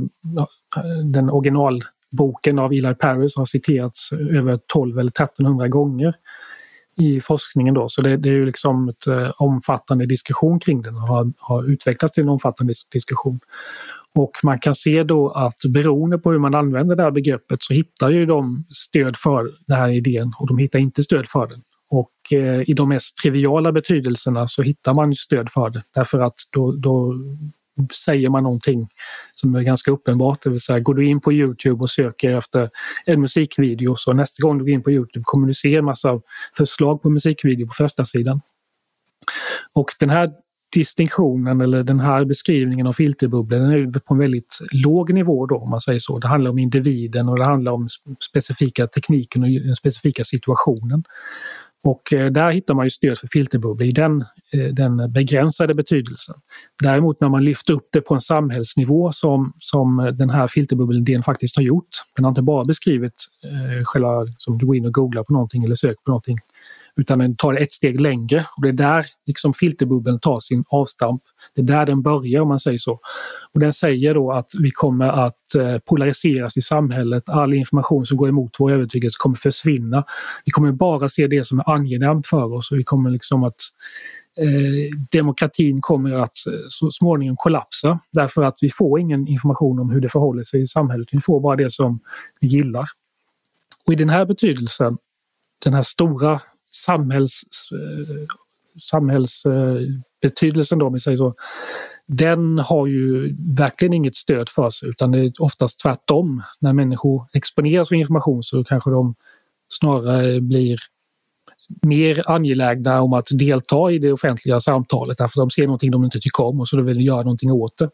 den 1.04 1.30
originalboken 1.30 2.60
av 2.60 2.74
Eli 2.74 2.96
Paris 2.96 3.38
har 3.38 3.46
citerats 3.46 4.14
över 4.14 4.60
12 4.68 5.00
eller 5.00 5.10
1300 5.10 5.68
gånger 5.68 6.16
i 7.02 7.22
forskningen. 7.22 7.74
Då. 7.74 7.90
Så 7.90 8.02
det, 8.02 8.18
det 8.18 8.30
är 8.30 8.34
ju 8.34 8.46
liksom 8.46 8.90
ett 8.90 9.08
eh, 9.08 9.32
omfattande 9.38 10.06
diskussion 10.06 10.60
kring 10.60 10.82
den 10.82 10.96
och 10.96 11.02
har, 11.02 11.34
har 11.38 11.64
utvecklats 11.64 12.14
till 12.14 12.24
en 12.24 12.30
omfattande 12.30 12.74
diskussion. 12.92 13.40
Och 14.16 14.32
man 14.44 14.60
kan 14.60 14.76
se 14.76 15.04
då 15.04 15.30
att 15.30 15.60
beroende 15.74 16.18
på 16.18 16.32
hur 16.32 16.40
man 16.40 16.56
använder 16.56 16.96
det 16.96 17.04
här 17.04 17.12
begreppet 17.12 17.64
så 17.64 17.74
hittar 17.74 18.10
ju 18.10 18.26
de 18.26 18.66
stöd 18.70 19.18
för 19.18 19.52
den 19.68 19.78
här 19.78 19.90
idén 19.90 20.34
och 20.40 20.48
de 20.48 20.58
hittar 20.58 20.80
inte 20.80 21.04
stöd 21.04 21.28
för 21.28 21.48
den. 21.48 21.62
Och 21.90 22.34
eh, 22.34 22.70
i 22.70 22.74
de 22.74 22.90
mest 22.90 23.18
triviala 23.18 23.72
betydelserna 23.72 24.48
så 24.48 24.62
hittar 24.62 24.94
man 24.94 25.16
stöd 25.16 25.50
för 25.52 25.70
det 25.70 25.84
därför 25.94 26.20
att 26.20 26.36
då, 26.52 26.72
då 26.72 27.14
säger 28.06 28.30
man 28.30 28.44
någonting 28.44 28.88
som 29.36 29.56
är 29.56 29.62
ganska 29.62 29.92
uppenbart. 29.92 30.44
Det 30.44 30.50
vill 30.50 30.62
säga, 30.62 30.80
går 30.80 30.94
du 30.94 31.08
in 31.08 31.22
på 31.22 31.34
Youtube 31.34 31.82
och 31.82 31.90
söker 31.90 32.38
efter 32.38 32.70
en 33.06 33.22
musikvideo 33.22 33.96
så 33.96 34.14
nästa 34.14 34.42
gång 34.44 34.58
du 34.58 34.64
går 34.64 34.74
in 34.74 34.84
på 34.84 34.92
Youtube 34.92 35.24
kommer 35.24 35.48
du 35.48 35.54
se 35.54 35.76
en 35.76 35.86
massa 35.86 36.22
förslag 36.58 37.02
på 37.02 37.10
musikvideo 37.10 37.68
på 37.68 37.74
första 37.74 38.06
sidan. 38.06 38.42
Och 39.74 39.90
den 40.00 40.10
här 40.10 40.30
distinktionen 40.74 41.62
eller 41.62 41.84
den 41.84 42.00
här 42.00 42.26
beskrivningen 42.26 42.88
av 42.88 42.94
filterbubblor 42.94 43.74
är 43.74 44.00
på 44.00 44.14
en 44.14 44.20
väldigt 44.20 44.58
låg 44.72 45.14
nivå 45.14 45.46
då 45.46 45.58
om 45.58 45.70
man 45.70 45.82
säger 45.82 46.00
så. 46.00 46.20
Det 46.20 46.28
handlar 46.28 46.52
om 46.52 46.60
individen 46.60 47.30
och 47.30 47.38
det 47.38 47.46
handlar 47.46 47.72
om 47.72 47.88
specifika 48.30 48.88
tekniken 48.88 49.44
och 49.44 49.50
den 49.50 49.76
specifika 49.76 50.24
situationen. 50.24 51.04
Och 51.84 52.14
eh, 52.14 52.32
där 52.32 52.52
hittar 52.52 52.74
man 52.74 52.86
ju 52.86 52.90
stöd 52.90 53.18
för 53.18 53.28
filterbubblor 53.28 53.88
i 53.88 53.92
den, 53.92 54.22
eh, 54.54 54.74
den 54.74 55.12
begränsade 55.12 55.74
betydelsen. 55.74 56.36
Däremot 56.84 57.22
när 57.22 57.30
man 57.30 57.44
lyfter 57.46 57.74
upp 57.74 57.88
det 57.92 58.02
på 58.02 58.14
en 58.16 58.22
samhällsnivå 58.22 59.12
som, 59.12 59.54
som 59.60 60.00
eh, 60.00 60.06
den 60.06 60.30
här 60.30 60.48
filterbubbelidén 60.48 61.24
faktiskt 61.24 61.56
har 61.56 61.64
gjort. 61.64 61.90
Den 62.16 62.26
har 62.26 62.30
inte 62.30 62.42
bara 62.42 62.66
beskrivit 62.66 63.14
eh, 63.44 63.84
själva, 63.84 64.28
som 64.38 64.58
du 64.58 64.66
går 64.66 64.76
in 64.76 64.86
och 64.86 64.94
googlar 64.94 65.24
på 65.24 65.34
någonting 65.34 65.64
eller 65.64 65.76
söker 65.76 66.02
på 66.06 66.12
någonting 66.12 66.38
utan 66.96 67.20
den 67.20 67.36
tar 67.36 67.54
ett 67.54 67.72
steg 67.72 68.02
längre 68.02 68.46
och 68.58 68.64
det 68.64 68.70
är 68.70 68.74
där 68.74 69.06
liksom 69.26 69.54
filterbubblan 69.54 70.20
tar 70.20 70.40
sin 70.40 70.64
avstamp. 70.68 71.22
Det 71.56 71.62
är 71.62 71.66
där 71.66 71.86
den 71.86 72.02
börjar 72.02 72.42
om 72.42 72.48
man 72.48 72.60
säger 72.60 72.78
så. 72.78 73.00
Och 73.54 73.60
den 73.60 73.74
säger 73.74 74.14
då 74.14 74.32
att 74.32 74.52
vi 74.60 74.72
kommer 74.72 75.08
att 75.08 75.56
eh, 75.56 75.78
polariseras 75.78 76.58
i 76.58 76.62
samhället. 76.62 77.30
All 77.30 77.54
information 77.54 78.06
som 78.06 78.18
går 78.18 78.30
emot 78.30 78.56
vår 78.60 78.72
övertygelse 78.72 79.16
kommer 79.20 79.36
försvinna. 79.36 80.04
Vi 80.46 80.52
kommer 80.52 80.72
bara 80.72 81.10
se 81.10 81.28
det 81.28 81.48
som 81.48 81.60
är 81.60 81.70
angenämt 81.70 82.28
för 82.28 82.54
oss 82.54 82.72
och 82.72 82.80
vi 82.80 82.84
kommer 82.84 83.10
liksom 83.10 83.44
att 83.44 83.56
eh, 84.38 84.98
demokratin 85.12 85.82
kommer 85.82 86.14
att 86.14 86.48
eh, 86.48 86.54
så 86.70 86.92
småningom 86.92 87.36
kollapsa 87.36 88.00
därför 88.12 88.42
att 88.44 88.58
vi 88.62 88.70
får 88.70 89.00
ingen 89.00 89.28
information 89.28 89.80
om 89.80 89.90
hur 89.90 90.02
det 90.02 90.10
förhåller 90.10 90.44
sig 90.44 90.62
i 90.62 90.68
samhället. 90.68 91.08
Vi 91.12 91.22
får 91.22 91.40
bara 91.40 91.56
det 91.56 91.72
som 91.74 92.00
vi 92.40 92.48
gillar. 92.48 92.86
Och 93.86 93.94
i 93.94 93.96
den 93.96 94.10
här 94.10 94.26
betydelsen, 94.26 94.98
den 95.64 95.74
här 95.74 95.84
stora 95.84 96.42
samhälls, 96.72 97.44
eh, 97.72 98.26
samhällsbetydelsen 98.82 100.80
då, 100.80 100.88
om 100.88 100.94
vi 100.94 101.00
säger 101.00 101.18
så, 101.18 101.34
den 102.06 102.60
har 102.60 102.88
ju 102.88 103.36
verkligen 103.58 103.94
inget 103.94 104.16
stöd 104.16 104.50
för 104.50 104.70
sig 104.70 104.90
utan 104.90 105.12
det 105.12 105.20
är 105.20 105.32
oftast 105.40 105.80
tvärtom. 105.80 106.44
När 106.60 106.74
människor 106.74 107.28
exponeras 107.34 107.90
för 107.90 107.96
information 107.96 108.44
så 108.44 108.64
kanske 108.64 108.90
de 108.90 109.16
snarare 109.70 110.42
blir 110.42 110.80
mer 111.82 112.30
angelägna 112.32 113.02
om 113.02 113.14
att 113.14 113.28
delta 113.32 113.92
i 113.92 114.00
det 114.00 114.14
offentliga 114.14 114.62
samtalet 114.62 115.18
därför 115.18 115.42
att 115.42 115.50
de 115.50 115.52
ser 115.52 115.66
någonting 115.66 115.92
de 115.92 116.04
inte 116.04 116.20
tycker 116.20 116.44
om 116.44 116.60
och 116.60 116.68
så 116.68 116.82
vill 116.82 116.98
de 116.98 117.04
göra 117.04 117.24
någonting 117.24 117.52
åt 117.52 117.78
det. 117.78 117.90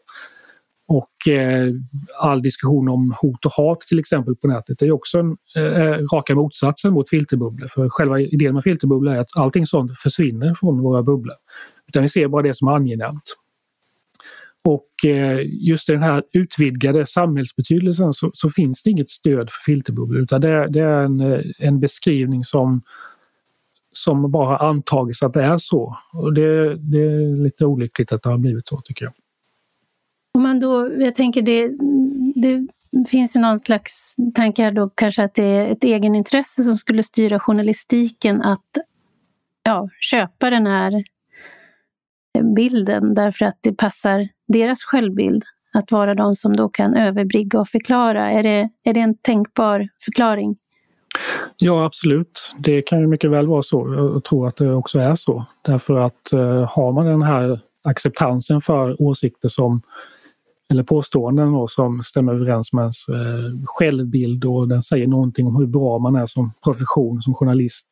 Och 0.88 1.28
eh, 1.28 1.72
all 2.20 2.42
diskussion 2.42 2.88
om 2.88 3.14
hot 3.20 3.46
och 3.46 3.52
hat 3.52 3.80
till 3.80 3.98
exempel 3.98 4.36
på 4.36 4.48
nätet 4.48 4.82
är 4.82 4.92
också 4.92 5.18
en, 5.18 5.36
eh, 5.56 5.82
eh, 5.82 5.98
raka 6.12 6.34
motsatsen 6.34 6.92
mot 6.92 7.08
filterbubblor. 7.08 7.68
För 7.68 7.88
själva 7.88 8.20
idén 8.20 8.54
med 8.54 8.64
filterbubblor 8.64 9.14
är 9.14 9.18
att 9.18 9.36
allting 9.36 9.66
sånt 9.66 9.98
försvinner 9.98 10.54
från 10.54 10.80
våra 10.80 11.02
bubblor. 11.02 11.34
Utan 11.88 12.02
vi 12.02 12.08
ser 12.08 12.28
bara 12.28 12.42
det 12.42 12.54
som 12.54 12.68
är 12.68 12.72
angenämt. 12.72 13.22
Och 14.64 15.10
eh, 15.10 15.40
just 15.44 15.88
i 15.88 15.92
den 15.92 16.02
här 16.02 16.22
utvidgade 16.32 17.06
samhällsbetydelsen 17.06 18.14
så, 18.14 18.30
så, 18.34 18.50
finns 18.50 18.82
det 18.82 18.90
inget 18.90 19.10
stöd 19.10 19.50
för 19.50 19.72
filterbubblor 19.72 20.22
utan 20.22 20.40
det, 20.40 20.68
det 20.68 20.80
är 20.80 21.02
en, 21.02 21.20
eh, 21.20 21.40
en 21.58 21.80
beskrivning 21.80 22.44
som 22.44 22.82
som 23.92 24.30
bara 24.30 24.56
antagits 24.56 25.22
att 25.22 25.32
det 25.32 25.42
är 25.42 25.58
så. 25.58 25.98
Och 26.12 26.32
det, 26.32 26.76
det 26.76 26.98
är 26.98 27.42
lite 27.42 27.66
olyckligt 27.66 28.12
att 28.12 28.22
det 28.22 28.30
har 28.30 28.38
blivit 28.38 28.68
så 28.68 28.80
tycker 28.80 29.04
jag. 29.04 29.12
Om 30.34 30.42
man 30.42 30.60
då, 30.60 30.90
jag 30.98 31.14
tänker 31.14 31.42
det, 31.42 31.68
det 32.34 32.66
finns 33.08 33.36
ju 33.36 33.40
någon 33.40 33.58
slags 33.58 34.14
tanke 34.34 34.62
här 34.62 34.72
då 34.72 34.90
kanske 34.90 35.24
att 35.24 35.34
det 35.34 35.44
är 35.44 35.66
ett 35.66 35.84
egenintresse 35.84 36.64
som 36.64 36.76
skulle 36.76 37.02
styra 37.02 37.40
journalistiken 37.40 38.42
att 38.42 38.66
ja, 39.64 39.88
köpa 40.00 40.50
den 40.50 40.66
här 40.66 41.02
bilden 42.56 43.14
därför 43.14 43.44
att 43.44 43.58
det 43.60 43.72
passar 43.72 44.28
deras 44.48 44.78
självbild 44.84 45.44
att 45.74 45.92
vara 45.92 46.14
de 46.14 46.36
som 46.36 46.56
då 46.56 46.68
kan 46.68 46.94
överbrygga 46.94 47.60
och 47.60 47.68
förklara. 47.68 48.30
Är 48.30 48.42
det, 48.42 48.68
är 48.84 48.94
det 48.94 49.00
en 49.00 49.16
tänkbar 49.18 49.88
förklaring? 50.04 50.56
Ja, 51.56 51.84
absolut. 51.84 52.54
Det 52.58 52.82
kan 52.82 53.00
ju 53.00 53.06
mycket 53.06 53.30
väl 53.30 53.46
vara 53.46 53.62
så. 53.62 53.94
Jag 53.94 54.24
tror 54.24 54.48
att 54.48 54.56
det 54.56 54.74
också 54.74 54.98
är 54.98 55.14
så. 55.14 55.44
Därför 55.62 56.00
att 56.00 56.32
eh, 56.32 56.70
har 56.70 56.92
man 56.92 57.06
den 57.06 57.22
här 57.22 57.60
acceptansen 57.84 58.60
för 58.60 59.02
åsikter 59.02 59.48
som 59.48 59.82
eller 60.72 60.82
påståenden 60.82 61.52
då, 61.52 61.68
som 61.68 62.02
stämmer 62.02 62.34
överens 62.34 62.72
med 62.72 62.82
ens 62.82 63.08
eh, 63.08 63.64
självbild 63.64 64.44
och 64.44 64.68
den 64.68 64.82
säger 64.82 65.06
någonting 65.06 65.46
om 65.46 65.56
hur 65.56 65.66
bra 65.66 65.98
man 65.98 66.16
är 66.16 66.26
som 66.26 66.52
profession, 66.64 67.22
som 67.22 67.34
journalist. 67.34 67.88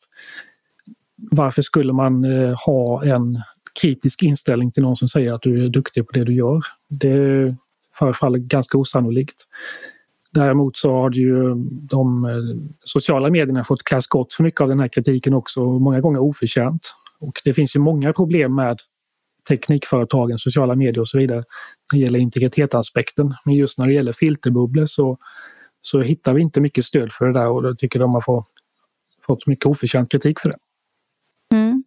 Varför 1.17 1.63
skulle 1.63 1.93
man 1.93 2.25
eh, 2.25 2.59
ha 2.67 3.05
en 3.05 3.43
kritisk 3.81 4.23
inställning 4.23 4.73
till 4.73 4.83
någon 4.83 4.97
som 4.97 5.09
säger 5.09 5.33
att 5.33 5.43
du 5.43 5.65
är 5.65 5.69
duktig 5.69 6.07
på 6.07 6.13
det 6.13 6.25
du 6.25 6.35
gör? 6.35 6.61
Det 6.89 7.57
förefaller 7.99 8.39
ganska 8.39 8.79
osannolikt. 8.79 9.37
Däremot 10.31 10.77
så 10.77 10.93
har 10.93 11.11
ju 11.11 11.55
de 11.69 12.25
eh, 12.25 12.71
sociala 12.85 13.31
medierna 13.31 13.65
fått 13.65 13.83
klä 13.83 14.03
skott 14.03 14.33
för 14.33 14.43
mycket 14.43 14.61
av 14.61 14.69
den 14.69 14.81
här 14.81 14.89
kritiken 14.89 15.35
också, 15.35 15.65
många 15.65 16.01
gånger 16.01 16.19
oförtjänt. 16.19 16.95
Och 17.21 17.41
det 17.45 17.55
finns 17.55 17.77
ju 17.77 17.81
många 17.81 18.13
problem 18.13 18.55
med 18.55 18.79
teknikföretagen, 19.49 20.39
sociala 20.39 20.75
medier 20.75 21.01
och 21.01 21.09
så 21.09 21.19
vidare 21.19 21.45
när 21.93 21.99
det 21.99 22.05
gäller 22.05 22.19
integritetsaspekten. 22.19 23.35
Men 23.45 23.55
just 23.55 23.79
när 23.79 23.87
det 23.87 23.93
gäller 23.93 24.13
filterbubblor 24.13 24.87
så, 24.87 25.19
så 25.83 26.03
hittar 26.03 26.35
vi 26.35 26.43
inte 26.43 26.61
mycket 26.61 26.85
stöd 26.85 27.13
för 27.13 27.27
det 27.27 27.33
där 27.33 27.49
och 27.49 27.63
då 27.63 27.75
tycker 27.75 27.99
de 27.99 28.15
har 28.15 28.21
fått, 28.21 28.49
fått 29.27 29.47
mycket 29.47 29.67
oförtjänt 29.67 30.11
kritik 30.11 30.41
för 30.41 30.49
det. 30.49 30.57
Mm. 31.55 31.85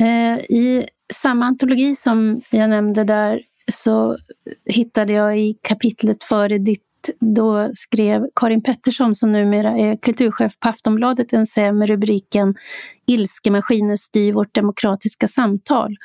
Eh, 0.00 0.38
I 0.38 0.88
samma 1.14 1.46
antologi 1.46 1.94
som 1.94 2.40
jag 2.50 2.70
nämnde 2.70 3.04
där 3.04 3.42
så 3.72 4.18
hittade 4.64 5.12
jag 5.12 5.38
i 5.38 5.54
kapitlet 5.62 6.24
före 6.24 6.58
ditt 6.58 6.84
då 7.20 7.70
skrev 7.74 8.26
Karin 8.34 8.62
Pettersson, 8.62 9.14
som 9.14 9.32
numera 9.32 9.70
är 9.70 9.96
kulturchef 9.96 10.58
på 10.60 10.68
Aftonbladet, 10.68 11.32
en 11.32 11.42
essä 11.42 11.72
med 11.72 11.88
rubriken 11.88 12.54
Ilskemaskiner 13.06 13.96
styr 13.96 14.32
vårt 14.32 14.54
demokratiska 14.54 15.28
samtal. 15.28 15.96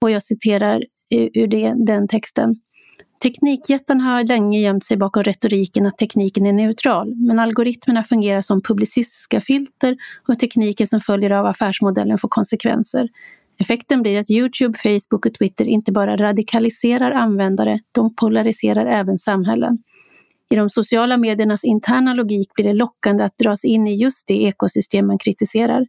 Och 0.00 0.10
jag 0.10 0.22
citerar 0.22 0.84
ur 1.10 1.46
det, 1.46 1.74
den 1.76 2.08
texten. 2.08 2.56
Teknikjättarna 3.22 4.04
har 4.04 4.24
länge 4.24 4.60
gömt 4.60 4.84
sig 4.84 4.96
bakom 4.96 5.22
retoriken 5.22 5.86
att 5.86 5.98
tekniken 5.98 6.46
är 6.46 6.52
neutral, 6.52 7.14
men 7.16 7.38
algoritmerna 7.38 8.04
fungerar 8.04 8.40
som 8.40 8.62
publicistiska 8.62 9.40
filter 9.40 9.96
och 10.28 10.38
tekniken 10.38 10.86
som 10.86 11.00
följer 11.00 11.30
av 11.30 11.46
affärsmodellen 11.46 12.18
får 12.18 12.28
konsekvenser. 12.28 13.08
Effekten 13.58 14.02
blir 14.02 14.20
att 14.20 14.30
Youtube, 14.30 14.78
Facebook 14.78 15.26
och 15.26 15.34
Twitter 15.34 15.64
inte 15.64 15.92
bara 15.92 16.16
radikaliserar 16.16 17.10
användare, 17.10 17.78
de 17.92 18.14
polariserar 18.16 18.86
även 18.86 19.18
samhällen. 19.18 19.78
I 20.50 20.56
de 20.56 20.70
sociala 20.70 21.16
mediernas 21.16 21.64
interna 21.64 22.14
logik 22.14 22.54
blir 22.54 22.64
det 22.64 22.72
lockande 22.72 23.24
att 23.24 23.38
dras 23.38 23.64
in 23.64 23.86
i 23.86 23.94
just 23.94 24.26
det 24.26 24.42
ekosystem 24.42 25.06
man 25.06 25.18
kritiserar. 25.18 25.86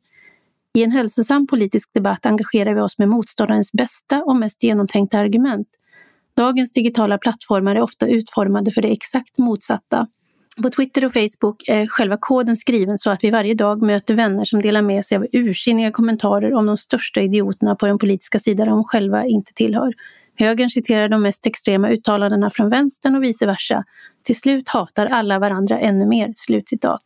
I 0.74 0.84
en 0.84 0.92
hälsosam 0.92 1.48
politisk 1.48 1.90
debatt 1.94 2.26
engagerar 2.26 2.74
vi 2.74 2.82
oss 2.82 2.98
med 2.98 3.10
motståndarens 3.10 3.72
bästa 3.72 4.24
och 4.24 4.36
mest 4.36 4.64
genomtänkta 4.64 5.20
argument. 5.20 5.68
Dagens 6.38 6.72
digitala 6.72 7.18
plattformar 7.18 7.76
är 7.76 7.82
ofta 7.82 8.08
utformade 8.08 8.72
för 8.72 8.82
det 8.82 8.92
exakt 8.92 9.38
motsatta. 9.38 10.08
På 10.62 10.70
Twitter 10.70 11.06
och 11.06 11.14
Facebook 11.14 11.64
är 11.68 11.88
själva 11.88 12.18
koden 12.20 12.58
skriven 12.58 12.98
så 12.98 13.12
att 13.12 13.24
vi 13.24 13.32
varje 13.32 13.54
dag 13.54 13.82
möter 13.82 14.14
vänner 14.14 14.46
som 14.46 14.62
delar 14.62 14.82
med 14.82 15.06
sig 15.06 15.18
av 15.18 15.28
ursinniga 15.32 15.92
kommentarer 15.92 16.54
om 16.54 16.66
de 16.66 16.78
största 16.78 17.22
idioterna 17.22 17.76
på 17.76 17.86
den 17.88 17.98
politiska 17.98 18.40
sidan 18.40 18.68
de 18.68 18.84
själva 18.84 19.26
inte 19.26 19.54
tillhör. 19.54 19.94
Högern 20.36 20.70
citerar 20.70 21.10
de 21.10 21.22
mest 21.22 21.46
extrema 21.46 21.90
uttalandena 21.90 22.50
från 22.50 22.70
vänstern 22.70 23.16
och 23.16 23.24
vice 23.24 23.46
versa. 23.46 23.84
Till 24.24 24.36
slut 24.36 24.70
hatar 24.70 25.06
alla 25.06 25.40
varandra 25.40 25.80
ännu 25.80 26.06
mer." 26.06 26.32
Slutcitat. 26.36 27.02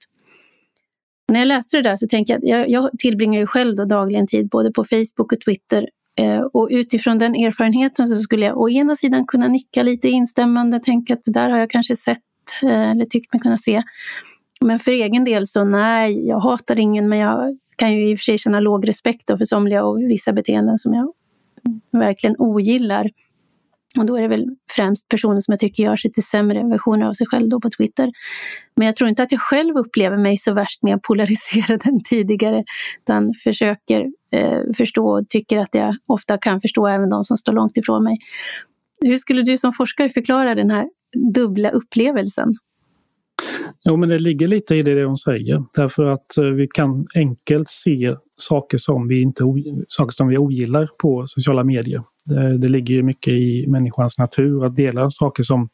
När 1.32 1.40
jag 1.40 1.48
läste 1.48 1.78
det 1.78 1.84
där 1.84 1.96
så 1.96 2.08
tänkte 2.08 2.34
jag, 2.34 2.42
jag, 2.44 2.70
jag 2.70 2.90
tillbringar 3.00 3.40
ju 3.40 3.46
själv 3.46 3.76
då 3.76 3.86
dagligen 3.86 4.28
tid 4.28 4.50
både 4.50 4.72
på 4.72 4.84
Facebook 4.84 5.32
och 5.32 5.42
Twitter 5.46 5.90
eh, 6.20 6.40
och 6.40 6.68
utifrån 6.72 7.18
den 7.18 7.36
erfarenheten 7.36 8.08
så 8.08 8.20
skulle 8.20 8.46
jag 8.46 8.58
å 8.58 8.70
ena 8.70 8.96
sidan 8.96 9.28
kunna 9.28 9.48
nicka 9.48 9.84
lite 9.84 10.10
instämmande, 10.10 10.80
tänka 10.80 11.14
att 11.14 11.24
det 11.24 11.32
där 11.32 11.50
har 11.50 11.60
jag 11.60 11.70
kanske 11.70 11.96
sett 11.96 12.20
eh, 12.64 12.92
eller 12.92 13.06
tyckt 13.06 13.34
mig 13.34 13.40
kunna 13.40 13.58
se. 13.58 13.84
Men 14.62 14.80
för 14.80 14.92
egen 14.92 15.24
del 15.24 15.48
så 15.48 15.64
nej, 15.64 16.28
jag 16.28 16.40
hatar 16.40 16.80
ingen 16.80 17.10
men 17.10 17.20
jag 17.20 17.58
kan 17.76 17.94
ju 17.94 18.10
i 18.10 18.16
och 18.16 18.20
för 18.20 18.24
sig 18.24 18.38
känna 18.38 18.60
låg 18.60 18.90
respekt 18.90 19.28
för 19.28 19.46
somliga 19.46 19.84
och 19.84 20.00
vissa 20.00 20.34
beteenden 20.34 20.78
som 20.78 20.94
jag 20.94 21.14
verkligen 21.92 22.36
ogillar. 22.40 23.10
Och 23.98 24.06
då 24.06 24.18
är 24.18 24.22
det 24.22 24.28
väl 24.28 24.46
främst 24.76 25.10
personer 25.10 25.40
som 25.40 25.52
jag 25.52 25.60
tycker 25.60 25.84
gör 25.84 25.96
sig 25.96 26.12
till 26.12 26.24
sämre 26.24 26.64
versioner 26.64 27.08
av 27.08 27.14
sig 27.14 27.28
själv 27.28 27.50
då 27.50 27.60
på 27.60 27.70
Twitter. 27.78 28.12
Men 28.76 28.86
jag 28.86 28.96
tror 28.96 29.10
inte 29.10 29.24
att 29.24 29.32
jag 29.32 29.42
själv 29.42 29.78
upplever 29.78 30.18
mig 30.18 30.38
så 30.38 30.54
värst 30.54 30.84
mer 30.84 30.98
polariserad 30.98 31.82
än 31.88 32.04
tidigare. 32.04 32.64
Utan 33.00 33.34
försöker 33.44 34.12
eh, 34.32 34.60
förstå 34.78 35.08
och 35.08 35.30
tycker 35.30 35.60
att 35.60 35.76
jag 35.76 35.96
ofta 36.06 36.38
kan 36.38 36.62
förstå 36.62 36.88
även 36.88 37.10
de 37.10 37.26
som 37.26 37.38
står 37.38 37.54
långt 37.54 37.78
ifrån 37.78 38.04
mig. 38.04 38.18
Hur 39.02 39.18
skulle 39.18 39.42
du 39.42 39.58
som 39.58 39.74
forskare 39.74 40.10
förklara 40.10 40.56
den 40.56 40.70
här 40.70 40.90
dubbla 41.34 41.70
upplevelsen? 41.70 42.56
Jo, 43.84 43.98
men 43.98 44.10
det 44.10 44.20
ligger 44.20 44.48
lite 44.48 44.76
i 44.76 44.84
det 44.84 45.06
hon 45.06 45.18
säger. 45.18 45.64
Därför 45.76 46.06
att 46.06 46.38
eh, 46.38 46.46
vi 46.46 46.68
kan 46.68 47.06
enkelt 47.16 47.70
se 47.70 48.16
saker 48.38 48.78
som 48.78 49.08
vi, 49.08 49.22
inte, 49.22 49.44
saker 49.88 50.12
som 50.12 50.28
vi 50.28 50.38
ogillar 50.38 50.90
på 50.98 51.28
sociala 51.28 51.64
medier. 51.64 52.04
Det, 52.26 52.58
det 52.58 52.68
ligger 52.68 53.04
mycket 53.04 53.34
i 53.34 53.66
människans 53.68 54.18
natur 54.18 54.66
att 54.66 54.76
dela 54.76 55.12
saker 55.12 55.44
som 55.44 55.70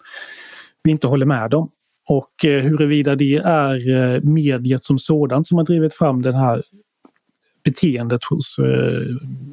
vi 0.84 0.92
inte 0.92 1.08
håller 1.08 1.26
med 1.26 1.54
om. 1.54 1.72
Och 2.08 2.46
eh, 2.46 2.64
huruvida 2.64 3.16
det 3.16 3.36
är 3.38 3.90
eh, 3.90 4.22
mediet 4.22 4.86
som 4.86 5.00
sådant 5.00 5.48
som 5.48 5.58
har 5.58 5.66
drivit 5.66 5.94
fram 5.94 6.22
det 6.22 6.38
här 6.38 6.64
beteendet 7.64 8.24
hos 8.24 8.58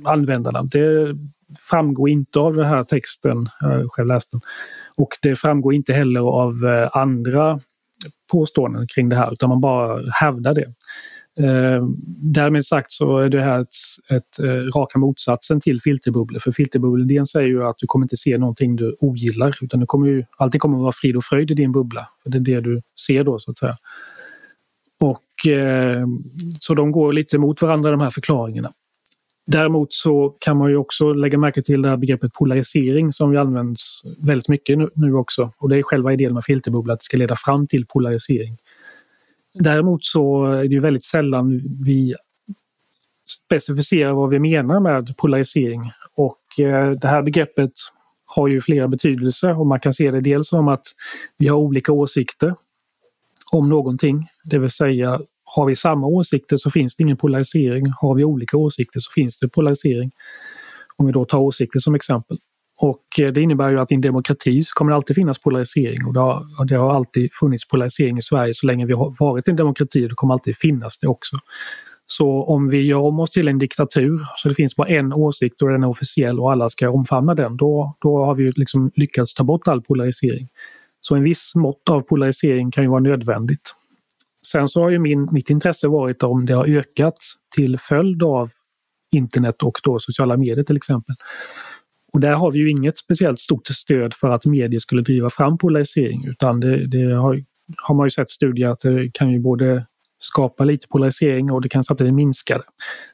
användarna. 0.05 0.63
Det 0.63 1.17
framgår 1.59 2.09
inte 2.09 2.39
av 2.39 2.55
den 2.55 2.67
här 2.67 2.85
texten, 2.85 3.47
jag 3.61 3.93
själv 3.93 4.09
läst 4.09 4.31
den. 4.31 4.41
Och 4.97 5.09
det 5.23 5.37
framgår 5.37 5.75
inte 5.75 5.93
heller 5.93 6.21
av 6.21 6.55
andra 6.93 7.59
påståenden 8.33 8.87
kring 8.87 9.09
det 9.09 9.17
här 9.17 9.33
utan 9.33 9.49
man 9.49 9.61
bara 9.61 10.11
hävdar 10.11 10.55
det. 10.55 10.75
Eh, 11.39 11.87
därmed 12.23 12.65
sagt 12.65 12.93
så 12.93 13.19
är 13.19 13.29
det 13.29 13.43
här 13.43 13.61
ett, 13.61 13.69
ett, 14.11 14.39
eh, 14.45 14.79
raka 14.79 14.99
motsatsen 14.99 15.61
till 15.61 15.81
filterbubblor. 15.81 16.41
För 16.41 16.53
filterbubblor 16.53 17.25
säger 17.25 17.49
ju 17.49 17.65
att 17.65 17.79
du 17.79 17.87
kommer 17.87 18.05
inte 18.05 18.17
se 18.17 18.39
någonting 18.39 18.77
du 18.77 18.97
ogillar 19.01 19.59
utan 19.61 19.81
det 19.81 19.87
kommer 19.87 20.09
ju, 20.09 20.25
allting 20.37 20.59
kommer 20.59 20.77
att 20.77 20.83
vara 20.83 20.93
frid 20.93 21.17
och 21.17 21.25
fröjd 21.25 21.51
i 21.51 21.55
din 21.55 21.73
bubbla. 21.73 22.09
För 22.23 22.31
det 22.31 22.39
är 22.39 22.41
det 22.41 22.61
du 22.61 22.83
ser 23.07 23.25
då 23.25 23.39
så 23.39 23.51
att 23.51 23.59
säga. 23.59 23.77
Och 25.01 25.53
eh, 25.53 26.07
Så 26.61 26.75
de 26.75 26.93
går 26.93 27.13
lite 27.13 27.39
mot 27.39 27.63
varandra 27.63 27.91
de 27.91 28.01
här 28.01 28.11
förklaringarna. 28.11 28.73
Däremot 29.47 29.95
så 29.95 30.37
kan 30.41 30.59
man 30.59 30.71
ju 30.71 30.77
också 30.77 31.13
lägga 31.13 31.39
märke 31.39 31.63
till 31.63 31.83
det 31.83 31.89
här 31.89 31.97
begreppet 31.97 32.33
polarisering 32.33 33.13
som 33.13 33.31
vi 33.31 33.37
används 33.37 34.03
väldigt 34.19 34.49
mycket 34.49 34.79
nu, 34.79 34.91
nu 34.95 35.15
också. 35.15 35.53
Och 35.59 35.69
det 35.69 35.77
är 35.77 35.83
själva 35.83 36.13
idén 36.13 36.35
med 36.35 36.45
filterbubbla, 36.45 36.93
att 36.93 37.01
det 37.01 37.05
ska 37.05 37.17
leda 37.17 37.37
fram 37.37 37.67
till 37.67 37.87
polarisering. 37.87 38.57
Däremot 39.55 40.05
så 40.05 40.47
är 40.47 40.69
det 40.69 40.81
väldigt 40.81 41.05
sällan 41.05 41.61
vi 41.85 42.15
specificerar 43.29 44.13
vad 44.13 44.31
vi 44.31 44.39
menar 44.39 44.81
med 44.81 45.17
polarisering. 45.17 45.93
Och 46.15 46.61
eh, 46.61 46.91
det 46.91 47.09
här 47.09 47.23
begreppet 47.23 47.73
har 48.27 48.49
ju 48.49 48.61
flera 48.61 48.89
betydelser 48.89 49.61
och 49.61 49.67
man 49.67 49.81
kan 49.81 49.95
se 49.95 50.11
det 50.11 50.21
dels 50.21 50.49
som 50.49 50.69
att 50.69 50.87
vi 51.39 51.49
har 51.49 51.57
olika 51.57 51.93
åsikter 51.93 52.55
om 53.53 53.69
någonting. 53.69 54.27
Det 54.45 54.59
vill 54.59 54.71
säga, 54.71 55.21
har 55.45 55.67
vi 55.67 55.77
samma 55.77 56.07
åsikter 56.07 56.57
så 56.57 56.71
finns 56.71 56.97
det 56.97 57.03
ingen 57.03 57.17
polarisering. 57.17 57.93
Har 58.01 58.15
vi 58.15 58.25
olika 58.25 58.57
åsikter 58.57 59.01
så 59.01 59.13
finns 59.13 59.39
det 59.39 59.49
polarisering. 59.49 60.11
Om 60.97 61.07
vi 61.07 61.13
då 61.13 61.25
tar 61.25 61.39
åsikter 61.39 61.79
som 61.79 61.95
exempel. 61.95 62.39
Och 62.81 63.21
eh, 63.21 63.29
det 63.29 63.41
innebär 63.41 63.69
ju 63.69 63.81
att 63.81 63.93
i 63.93 63.95
en 63.95 64.01
demokrati 64.01 64.63
så 64.63 64.73
kommer 64.75 64.91
det 64.91 64.97
alltid 64.97 65.17
finnas 65.17 65.39
polarisering 65.39 66.07
och 66.07 66.13
det 66.13 66.21
har, 66.21 66.65
det 66.65 66.77
har 66.77 66.95
alltid 66.95 67.31
funnits 67.33 67.69
polarisering 67.69 68.19
i 68.19 68.23
Sverige 68.23 68.55
så 68.55 68.67
länge 68.67 68.87
vi 68.87 68.93
har 68.93 69.17
varit 69.19 69.49
en 69.49 69.57
demokrati 69.57 70.05
och 70.05 70.09
det 70.09 70.15
kommer 70.15 70.35
alltid 70.35 70.57
finnas 70.57 70.99
det 70.99 71.07
också. 71.07 71.37
Så 72.07 72.45
om 72.45 72.69
vi 72.69 72.83
gör 72.83 72.99
om 72.99 73.21
oss 73.21 73.31
till 73.31 73.49
en 73.49 73.59
diktatur 73.59 74.27
så 74.37 74.49
det 74.49 74.55
finns 74.55 74.77
bara 74.77 74.89
en 74.89 75.13
åsikt 75.13 75.63
och 75.63 75.69
den 75.69 75.83
är 75.83 75.89
officiell 75.89 76.41
och 76.41 76.53
alla 76.53 76.69
ska 76.69 76.91
omfamna 76.91 77.35
den, 77.35 77.57
då, 77.57 77.97
då 78.01 78.25
har 78.25 78.35
vi 78.35 78.53
liksom 78.57 78.91
lyckats 78.95 79.35
ta 79.35 79.45
bort 79.45 79.69
all 79.69 79.83
polarisering. 79.83 80.49
Så 81.01 81.15
en 81.15 81.23
viss 81.23 81.55
mått 81.55 81.89
av 81.91 82.01
polarisering 82.01 82.71
kan 82.71 82.85
ju 82.85 82.91
vara 82.91 83.01
nödvändigt. 83.01 83.75
Sen 84.47 84.69
så 84.69 84.83
har 84.83 84.91
ju 84.91 84.99
min, 84.99 85.29
mitt 85.33 85.51
intresse 85.51 85.89
varit 85.89 86.23
om 86.23 86.47
det 86.47 86.55
har 86.55 86.67
ökat 86.67 87.17
till 87.57 87.79
följd 87.79 88.23
av 88.23 88.51
internet 89.13 89.63
och 89.63 89.79
då 89.83 89.99
sociala 89.99 90.37
medier 90.37 90.65
till 90.65 90.77
exempel. 90.77 91.15
Och 92.19 92.23
där 92.23 92.33
har 92.33 92.51
vi 92.51 92.59
ju 92.59 92.71
inget 92.71 92.99
speciellt 92.99 93.39
stort 93.39 93.67
stöd 93.67 94.15
för 94.15 94.31
att 94.31 94.47
medier 94.47 94.81
skulle 94.81 95.03
driva 95.03 95.31
fram 95.31 95.59
polarisering 95.59 96.27
utan 96.27 96.61
det, 96.61 96.87
det 96.87 97.15
har, 97.15 97.45
har, 97.83 97.95
man 97.95 98.07
ju 98.07 98.11
sett 98.11 98.31
studier 98.31 98.69
att 98.69 98.81
det 98.81 99.11
kan 99.13 99.31
ju 99.31 99.39
både 99.39 99.87
skapa 100.19 100.65
lite 100.65 100.89
polarisering 100.89 101.53
och 101.53 101.61
det 101.61 101.69
kan 101.69 101.85
samtidigt 101.85 102.15
minska 102.15 102.59
det. 102.59 102.65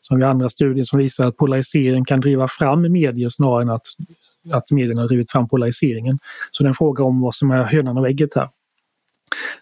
Så 0.01 0.15
har 0.15 0.19
vi 0.19 0.25
andra 0.25 0.49
studier 0.49 0.85
som 0.85 0.99
visar 0.99 1.29
att 1.29 1.37
polarisering 1.37 2.05
kan 2.05 2.21
driva 2.21 2.49
fram 2.49 2.93
medier 2.93 3.29
snarare 3.29 3.63
än 3.63 3.71
att, 3.71 3.87
att 4.53 4.71
medierna 4.71 5.01
har 5.01 5.09
drivit 5.09 5.31
fram 5.31 5.49
polariseringen. 5.49 6.19
Så 6.51 6.63
det 6.63 6.67
är 6.67 6.69
en 6.69 6.75
fråga 6.75 7.05
om 7.05 7.21
vad 7.21 7.35
som 7.35 7.51
är 7.51 7.65
hönan 7.65 7.99
och 7.99 8.09
ägget 8.09 8.35
här. 8.37 8.49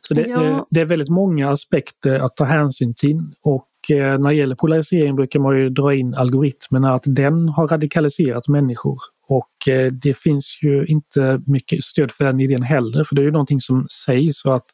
Så 0.09 0.15
det, 0.15 0.27
ja. 0.27 0.67
det, 0.71 0.81
är 0.81 0.85
väldigt 0.85 1.11
många 1.11 1.51
aspekter 1.51 2.15
att 2.15 2.37
ta 2.37 2.45
hänsyn 2.45 2.95
till 2.95 3.21
och 3.43 3.69
eh, 3.91 4.19
när 4.19 4.29
det 4.29 4.35
gäller 4.35 4.55
polarisering 4.55 5.17
brukar 5.17 5.41
man 5.41 5.59
ju 5.59 5.69
dra 5.69 5.95
in 5.95 6.15
algoritmerna, 6.15 6.95
att 6.95 7.03
den 7.07 7.49
har 7.49 7.69
radikaliserat 7.69 8.49
människor. 8.49 8.99
Och 9.33 9.69
eh, 9.69 9.85
det 9.93 10.15
finns 10.19 10.59
ju 10.63 10.87
inte 10.87 11.43
mycket 11.47 11.85
stöd 11.85 12.13
för 12.13 12.25
den 12.25 12.41
idén 12.41 12.63
heller, 12.63 13.05
för 13.05 13.15
det 13.15 13.23
är 13.23 13.25
ju 13.25 13.31
någonting 13.31 13.61
som 13.61 13.87
sägs 13.89 14.41
så 14.41 14.53
att 14.53 14.67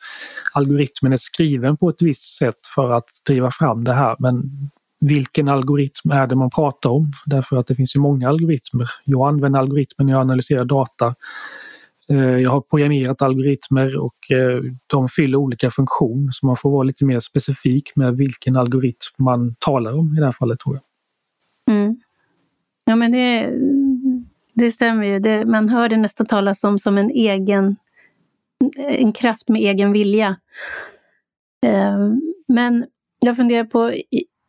algoritmen 0.54 1.12
är 1.12 1.16
skriven 1.16 1.76
på 1.76 1.88
ett 1.88 2.02
visst 2.02 2.36
sätt 2.38 2.66
för 2.74 2.90
att 2.90 3.08
driva 3.26 3.50
fram 3.50 3.84
det 3.84 3.94
här. 3.94 4.16
Men 4.18 4.42
vilken 5.00 5.48
algoritm 5.48 6.10
är 6.10 6.26
det 6.26 6.36
man 6.36 6.50
pratar 6.50 6.90
om? 6.90 7.12
Därför 7.26 7.56
att 7.56 7.66
det 7.66 7.74
finns 7.74 7.96
ju 7.96 8.00
många 8.00 8.28
algoritmer. 8.28 8.90
Jag 9.04 9.28
använder 9.28 9.60
algoritmer 9.60 10.06
när 10.06 10.12
jag 10.12 10.20
analyserar 10.20 10.64
data. 10.64 11.14
Eh, 12.10 12.18
jag 12.18 12.50
har 12.50 12.60
programmerat 12.60 13.22
algoritmer 13.22 13.96
och 13.96 14.30
eh, 14.30 14.62
de 14.86 15.08
fyller 15.08 15.38
olika 15.38 15.70
funktion. 15.70 16.30
så 16.32 16.46
man 16.46 16.56
får 16.56 16.70
vara 16.70 16.82
lite 16.82 17.04
mer 17.04 17.20
specifik 17.20 17.96
med 17.96 18.16
vilken 18.16 18.56
algoritm 18.56 19.14
man 19.18 19.54
talar 19.58 19.92
om 19.98 20.16
i 20.16 20.20
det 20.20 20.24
här 20.24 20.32
fallet 20.32 20.60
tror 20.60 20.76
jag. 20.76 20.84
Mm. 21.76 21.96
Ja 22.84 22.96
men 22.96 23.12
det, 23.12 23.50
det 24.58 24.70
stämmer 24.70 25.04
ju. 25.04 25.18
Det, 25.18 25.46
man 25.46 25.68
hör 25.68 25.88
det 25.88 25.96
nästan 25.96 26.26
talas 26.26 26.64
om 26.64 26.78
som 26.78 26.98
en 26.98 27.10
egen 27.10 27.76
en 28.76 29.12
kraft 29.12 29.48
med 29.48 29.60
egen 29.60 29.92
vilja. 29.92 30.36
Ehm, 31.66 32.20
men 32.48 32.86
jag 33.20 33.36
funderar 33.36 33.64
på, 33.64 33.92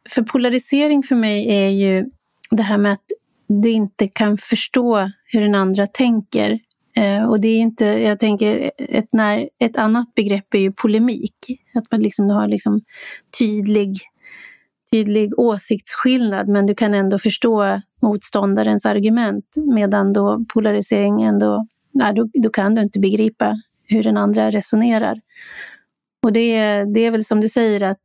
för 0.10 0.22
polarisering 0.22 1.04
för 1.04 1.16
mig 1.16 1.50
är 1.50 1.70
ju 1.70 2.06
det 2.52 2.64
här 2.64 2.78
med 2.78 2.94
att 2.94 3.06
du 3.48 3.70
inte 3.70 4.08
kan 4.08 4.38
förstå 4.38 5.12
hur 5.26 5.42
den 5.42 5.56
andra 5.56 5.88
tänker. 5.88 6.60
Ehm, 6.96 7.26
och 7.30 7.42
det 7.42 7.48
är 7.48 7.58
inte, 7.58 7.86
jag 7.86 8.20
tänker, 8.20 8.72
ett, 8.78 9.14
när, 9.14 9.50
ett 9.60 9.78
annat 9.78 10.16
begrepp 10.16 10.54
är 10.54 10.60
ju 10.60 10.72
polemik. 10.72 11.36
Att 11.74 11.92
man 11.92 12.02
liksom 12.02 12.30
har 12.30 12.48
liksom 12.48 12.82
tydlig, 13.40 13.98
tydlig 14.92 15.40
åsiktsskillnad 15.40 16.48
men 16.48 16.66
du 16.66 16.76
kan 16.76 16.94
ändå 16.94 17.20
förstå 17.20 17.82
motståndarens 18.02 18.86
argument. 18.86 19.46
Medan 19.56 20.14
då 20.14 20.46
polarisering 20.54 21.22
ändå, 21.22 21.68
nej, 21.92 22.14
då, 22.14 22.30
då 22.34 22.50
kan 22.50 22.76
du 22.76 22.82
inte 22.82 23.00
begripa 23.00 23.56
hur 23.84 24.04
den 24.04 24.18
andra 24.18 24.52
resonerar. 24.52 25.22
Och 26.24 26.34
det, 26.34 26.84
det 26.94 27.06
är 27.06 27.12
väl 27.12 27.26
som 27.26 27.42
du 27.42 27.50
säger 27.50 27.84
att 27.84 28.02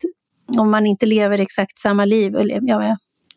om 0.58 0.70
man 0.70 0.86
inte 0.86 1.06
lever 1.06 1.38
exakt 1.38 1.78
samma 1.78 2.04
liv, 2.04 2.36
eller 2.36 2.60
ja, 2.62 2.96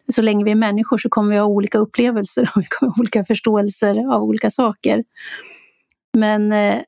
så 0.09 0.21
länge 0.21 0.45
vi 0.45 0.51
är 0.51 0.55
människor 0.55 0.97
så 0.97 1.09
kommer 1.09 1.31
vi 1.31 1.37
ha 1.37 1.45
olika 1.45 1.77
upplevelser 1.77 2.51
och 2.55 2.61
vi 2.61 2.65
kommer 2.65 2.91
ha 2.91 2.99
olika 2.99 3.25
förståelser 3.25 4.13
av 4.13 4.23
olika 4.23 4.49
saker. 4.49 5.03
Men 6.17 6.51
eh, 6.51 6.81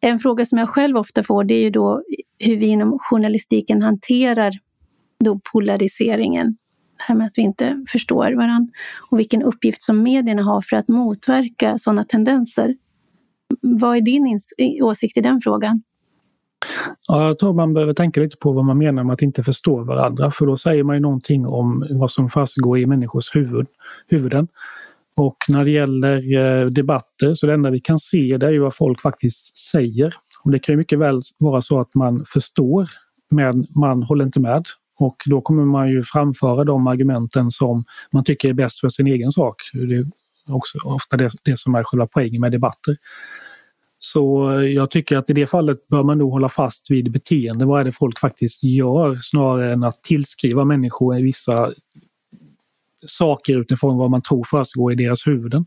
en 0.00 0.18
fråga 0.18 0.44
som 0.44 0.58
jag 0.58 0.68
själv 0.68 0.96
ofta 0.96 1.22
får 1.22 1.44
det 1.44 1.54
är 1.54 1.62
ju 1.62 1.70
då 1.70 2.02
hur 2.38 2.56
vi 2.56 2.66
inom 2.66 2.98
journalistiken 2.98 3.82
hanterar 3.82 4.52
då 5.24 5.40
polariseringen. 5.52 6.56
Det 7.06 7.12
här 7.12 7.18
med 7.18 7.26
att 7.26 7.38
vi 7.38 7.42
inte 7.42 7.84
förstår 7.88 8.32
varandra 8.32 8.72
och 9.10 9.18
vilken 9.18 9.42
uppgift 9.42 9.82
som 9.82 10.02
medierna 10.02 10.42
har 10.42 10.60
för 10.60 10.76
att 10.76 10.88
motverka 10.88 11.78
sådana 11.78 12.04
tendenser. 12.04 12.76
Vad 13.60 13.96
är 13.96 14.00
din 14.00 14.40
åsikt 14.82 15.16
i 15.16 15.20
den 15.20 15.40
frågan? 15.40 15.82
Ja, 17.08 17.26
jag 17.26 17.38
tror 17.38 17.52
man 17.52 17.74
behöver 17.74 17.94
tänka 17.94 18.20
lite 18.20 18.36
på 18.36 18.52
vad 18.52 18.64
man 18.64 18.78
menar 18.78 19.04
med 19.04 19.14
att 19.14 19.22
inte 19.22 19.42
förstå 19.42 19.84
varandra. 19.84 20.30
För 20.30 20.46
då 20.46 20.56
säger 20.56 20.82
man 20.82 20.96
ju 20.96 21.00
någonting 21.00 21.46
om 21.46 21.86
vad 21.90 22.10
som 22.10 22.30
försiggår 22.30 22.78
i 22.78 22.86
människors 22.86 23.36
huvud, 23.36 23.66
huvuden. 24.08 24.48
Och 25.16 25.36
när 25.48 25.64
det 25.64 25.70
gäller 25.70 26.36
eh, 26.36 26.66
debatter 26.66 27.34
så 27.34 27.46
det 27.46 27.54
enda 27.54 27.70
vi 27.70 27.80
kan 27.80 27.98
se 27.98 28.36
det 28.36 28.46
är 28.46 28.50
ju 28.50 28.58
vad 28.58 28.76
folk 28.76 29.00
faktiskt 29.00 29.56
säger. 29.56 30.14
Och 30.44 30.50
det 30.50 30.58
kan 30.58 30.72
ju 30.72 30.76
mycket 30.76 30.98
väl 30.98 31.20
vara 31.38 31.62
så 31.62 31.80
att 31.80 31.94
man 31.94 32.24
förstår 32.28 32.88
men 33.30 33.66
man 33.70 34.02
håller 34.02 34.24
inte 34.24 34.40
med. 34.40 34.64
Och 34.98 35.16
då 35.26 35.40
kommer 35.40 35.64
man 35.64 35.90
ju 35.90 36.04
framföra 36.04 36.64
de 36.64 36.86
argumenten 36.86 37.50
som 37.50 37.84
man 38.10 38.24
tycker 38.24 38.48
är 38.48 38.52
bäst 38.52 38.80
för 38.80 38.88
sin 38.88 39.06
egen 39.06 39.32
sak. 39.32 39.54
Det 39.72 39.94
är 39.94 40.06
också 40.48 40.78
ofta 40.84 41.16
det, 41.16 41.30
det 41.42 41.58
som 41.58 41.74
är 41.74 41.82
själva 41.82 42.06
poängen 42.06 42.40
med 42.40 42.52
debatter. 42.52 42.96
Så 43.98 44.52
jag 44.74 44.90
tycker 44.90 45.16
att 45.16 45.30
i 45.30 45.32
det 45.32 45.46
fallet 45.46 45.88
bör 45.88 46.02
man 46.02 46.18
nog 46.18 46.32
hålla 46.32 46.48
fast 46.48 46.90
vid 46.90 47.12
beteende. 47.12 47.64
Vad 47.64 47.80
är 47.80 47.84
det 47.84 47.92
folk 47.92 48.18
faktiskt 48.18 48.64
gör 48.64 49.18
snarare 49.22 49.72
än 49.72 49.84
att 49.84 50.02
tillskriva 50.02 50.64
människor 50.64 51.22
vissa 51.22 51.72
saker 53.06 53.60
utifrån 53.60 53.96
vad 53.96 54.10
man 54.10 54.22
tror 54.22 54.44
försiggår 54.50 54.92
i 54.92 54.96
deras 54.96 55.26
huvuden. 55.26 55.66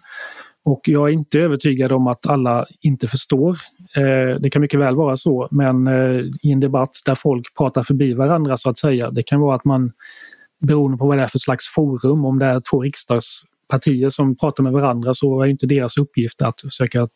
Och 0.65 0.81
jag 0.83 1.09
är 1.09 1.13
inte 1.13 1.39
övertygad 1.39 1.91
om 1.91 2.07
att 2.07 2.27
alla 2.27 2.65
inte 2.81 3.07
förstår. 3.07 3.57
Eh, 3.95 4.39
det 4.39 4.49
kan 4.49 4.61
mycket 4.61 4.79
väl 4.79 4.95
vara 4.95 5.17
så, 5.17 5.47
men 5.51 5.87
eh, 5.87 6.23
i 6.41 6.51
en 6.51 6.59
debatt 6.59 6.91
där 7.05 7.15
folk 7.15 7.57
pratar 7.57 7.83
förbi 7.83 8.13
varandra 8.13 8.57
så 8.57 8.69
att 8.69 8.77
säga. 8.77 9.11
Det 9.11 9.23
kan 9.23 9.39
vara 9.39 9.55
att 9.55 9.65
man, 9.65 9.91
beroende 10.61 10.97
på 10.97 11.07
vad 11.07 11.17
det 11.17 11.23
är 11.23 11.27
för 11.27 11.39
slags 11.39 11.73
forum, 11.75 12.25
om 12.25 12.39
det 12.39 12.45
är 12.45 12.61
två 12.71 12.81
riksdagspartier 12.81 14.09
som 14.09 14.37
pratar 14.37 14.63
med 14.63 14.73
varandra 14.73 15.13
så 15.13 15.41
är 15.41 15.47
inte 15.47 15.65
deras 15.65 15.97
uppgift 15.97 16.41
att 16.41 16.61
försöka 16.61 17.09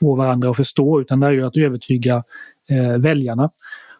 få 0.00 0.16
varandra 0.16 0.50
att 0.50 0.56
förstå 0.56 1.00
utan 1.00 1.20
det 1.20 1.26
är 1.26 1.30
ju 1.30 1.46
att 1.46 1.56
övertyga 1.56 2.24
eh, 2.70 2.98
väljarna. 2.98 3.50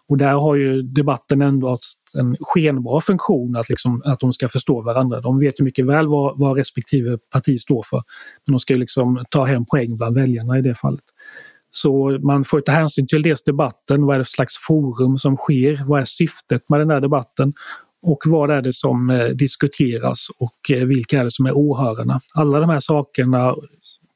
Och 0.09 0.19
där 0.19 0.33
har 0.33 0.55
ju 0.55 0.83
debatten 0.83 1.43
ändå 1.43 1.79
en 2.19 2.37
skenbar 2.41 3.01
funktion 3.01 3.57
att, 3.57 3.69
liksom, 3.69 4.03
att 4.05 4.21
de 4.21 4.33
ska 4.33 4.49
förstå 4.49 4.83
varandra. 4.83 5.21
De 5.21 5.39
vet 5.41 5.61
ju 5.61 5.65
mycket 5.65 5.87
väl 5.87 6.09
vad, 6.09 6.39
vad 6.39 6.57
respektive 6.57 7.19
parti 7.33 7.61
står 7.61 7.83
för. 7.83 8.03
Men 8.47 8.53
de 8.53 8.61
ska 8.61 8.73
ju 8.75 8.81
liksom 8.81 9.25
ta 9.31 9.45
hem 9.45 9.65
poäng 9.65 9.97
bland 9.97 10.15
väljarna 10.15 10.59
i 10.59 10.63
det 10.63 10.75
fallet. 10.75 11.05
Så 11.71 12.19
man 12.23 12.45
får 12.45 12.61
ta 12.61 12.73
hänsyn 12.73 13.07
till 13.07 13.23
dels 13.23 13.43
debatten, 13.43 14.07
vad 14.07 14.15
är 14.15 14.19
det 14.19 14.25
för 14.25 14.31
slags 14.31 14.55
forum 14.67 15.19
som 15.19 15.37
sker, 15.37 15.85
vad 15.87 16.01
är 16.01 16.05
syftet 16.05 16.69
med 16.69 16.81
den 16.81 16.91
här 16.91 17.01
debatten 17.01 17.53
och 18.03 18.23
vad 18.27 18.51
är 18.51 18.63
det 18.63 18.73
som 18.73 19.11
eh, 19.11 19.27
diskuteras 19.27 20.27
och 20.39 20.71
eh, 20.71 20.85
vilka 20.85 21.21
är 21.21 21.25
det 21.25 21.31
som 21.31 21.47
är 21.47 21.57
åhörarna. 21.57 22.21
Alla 22.35 22.61
de 22.61 22.71
här 22.71 22.81
sakerna 22.81 23.55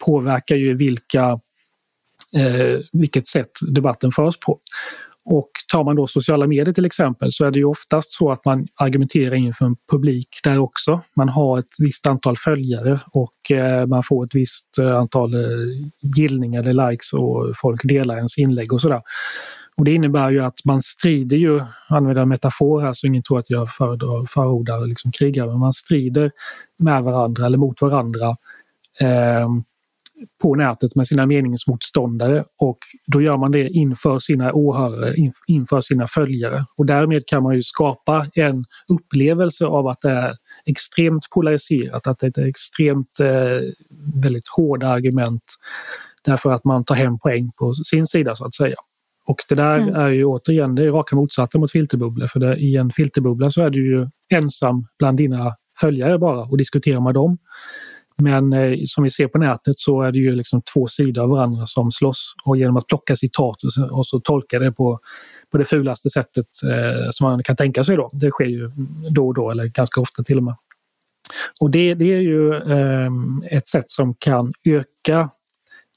påverkar 0.07 0.57
ju 0.57 0.74
vilka 0.74 1.40
eh, 2.37 2.81
vilket 2.92 3.28
sätt 3.28 3.50
debatten 3.68 4.12
förs 4.12 4.37
på. 4.38 4.59
Och 5.24 5.50
tar 5.72 5.85
man 5.85 5.96
då 5.96 6.06
sociala 6.06 6.46
medier 6.46 6.74
till 6.74 6.87
exempel 6.87 7.32
så 7.32 7.44
är 7.44 7.50
det 7.50 7.58
ju 7.58 7.64
oftast 7.64 8.11
så 8.11 8.32
att 8.32 8.44
man 8.44 8.66
argumenterar 8.74 9.35
inför 9.35 9.66
en 9.66 9.76
publik 9.90 10.28
där 10.44 10.58
också. 10.58 11.00
Man 11.16 11.28
har 11.28 11.58
ett 11.58 11.74
visst 11.78 12.06
antal 12.06 12.37
följare 12.37 13.00
och 13.12 13.50
eh, 13.50 13.87
man 13.87 14.02
får 14.02 14.24
ett 14.24 14.35
visst 14.35 14.78
eh, 14.78 14.96
antal 14.96 15.35
eh, 15.35 15.40
gillningar 16.16 16.68
eller 16.68 16.90
likes 16.90 17.12
och 17.12 17.52
folk 17.56 17.80
delar 17.85 18.16
ens 18.16 18.38
inlägg 18.38 18.72
och 18.72 18.80
sådär. 18.80 19.02
Och 19.76 19.85
det 19.85 19.94
innebär 19.94 20.30
ju 20.30 20.40
att 20.40 20.64
man 20.64 20.82
strider 20.82 21.37
ju, 21.37 21.61
använder 21.88 22.22
en 22.22 22.28
metafor 22.28 22.80
här 22.80 22.92
så 22.92 23.06
ingen 23.06 23.22
tror 23.22 23.38
att 23.38 23.50
jag 23.50 23.68
förordar 24.28 24.87
liksom 24.87 25.12
krigare, 25.12 25.46
men 25.46 25.58
man 25.58 25.72
strider 25.72 26.30
med 26.78 27.02
varandra 27.02 27.46
eller 27.46 27.58
mot 27.58 27.80
varandra 27.80 28.37
eh, 29.00 29.48
på 30.42 30.54
nätet 30.54 30.94
med 30.94 31.08
sina 31.08 31.26
meningsmotståndare 31.26 32.44
och 32.58 32.78
då 33.06 33.22
gör 33.22 33.37
man 33.37 33.52
det 33.52 33.68
inför 33.68 34.18
sina 34.18 34.52
åhörare, 34.52 35.14
inför 35.46 35.80
sina 35.80 36.08
följare. 36.08 36.64
Och 36.76 36.87
därmed 36.87 37.26
kan 37.26 37.42
man 37.42 37.54
ju 37.54 37.62
skapa 37.62 38.26
en 38.35 38.64
upplevelse 38.88 39.66
av 39.66 39.87
att 39.87 40.00
det 40.00 40.11
är 40.11 40.35
extremt 40.66 41.30
polariserat, 41.35 42.06
att 42.06 42.18
det 42.18 42.38
är 42.38 42.46
extremt 42.46 43.20
eh, 43.20 43.61
väldigt 44.22 44.48
hårda 44.56 44.88
argument 44.88 45.44
därför 46.24 46.52
att 46.52 46.64
man 46.64 46.85
tar 46.85 46.94
hem 46.94 47.18
poäng 47.18 47.50
på 47.58 47.74
sin 47.74 48.06
sida 48.06 48.37
så 48.37 48.44
att 48.44 48.54
säga. 48.54 48.76
Och 49.26 49.37
det 49.48 49.54
där 49.54 49.78
mm. 49.78 49.94
är 49.94 50.08
ju 50.08 50.24
återigen 50.24 50.74
det 50.74 50.85
är 50.85 50.90
raka 50.90 51.16
motsatsen 51.16 51.61
mot 51.61 51.72
filterbubblor 51.72 52.26
för 52.26 52.40
det, 52.40 52.56
i 52.56 52.76
en 52.76 52.90
filterbubbla 52.90 53.50
så 53.50 53.62
är 53.62 53.70
du 53.70 53.87
ju 53.87 54.08
ensam 54.35 54.87
bland 54.98 55.16
dina 55.16 55.56
följare 55.80 56.18
bara 56.18 56.40
och 56.40 56.58
diskuterar 56.58 57.00
med 57.00 57.14
dem. 57.14 57.38
Men 58.22 58.52
eh, 58.52 58.78
som 58.87 59.04
vi 59.04 59.11
ser 59.11 59.28
på 59.28 59.38
nätet 59.38 59.74
så 59.78 60.02
är 60.02 60.12
det 60.12 60.18
ju 60.18 60.35
liksom 60.35 60.62
två 60.74 60.87
sidor 60.87 61.22
av 61.22 61.28
varandra 61.28 61.66
som 61.66 61.92
slåss 61.92 62.35
och 62.44 62.56
genom 62.56 62.76
att 62.76 62.87
plocka 62.87 63.16
citat 63.16 63.64
och 63.64 63.72
så, 63.72 63.96
och 63.96 64.06
så 64.06 64.20
tolka 64.20 64.58
det 64.58 64.72
på, 64.72 64.98
på 65.52 65.58
det 65.58 65.64
fulaste 65.64 66.11
sättet 66.11 66.46
eh, 66.70 67.11
som 67.11 67.30
man 67.30 67.42
kan 67.42 67.56
tänka 67.56 67.85
sig 67.85 67.96
då. 67.96 68.11
Det 68.12 68.30
sker 68.30 68.44
ju 68.44 68.70
då 69.11 69.26
och 69.26 69.35
då 69.35 69.50
eller 69.50 69.66
ganska 69.66 70.00
ofta 70.00 70.22
till 70.22 70.37
och 70.37 70.44
med. 70.44 70.54
Och 71.61 71.70
det, 71.70 71.94
det 71.94 72.14
är 72.14 72.20
ju 72.20 72.54
eh, 72.54 73.11
ett 73.50 73.68
sätt 73.68 73.90
som 73.90 74.14
kan 74.14 74.52
öka 74.64 75.30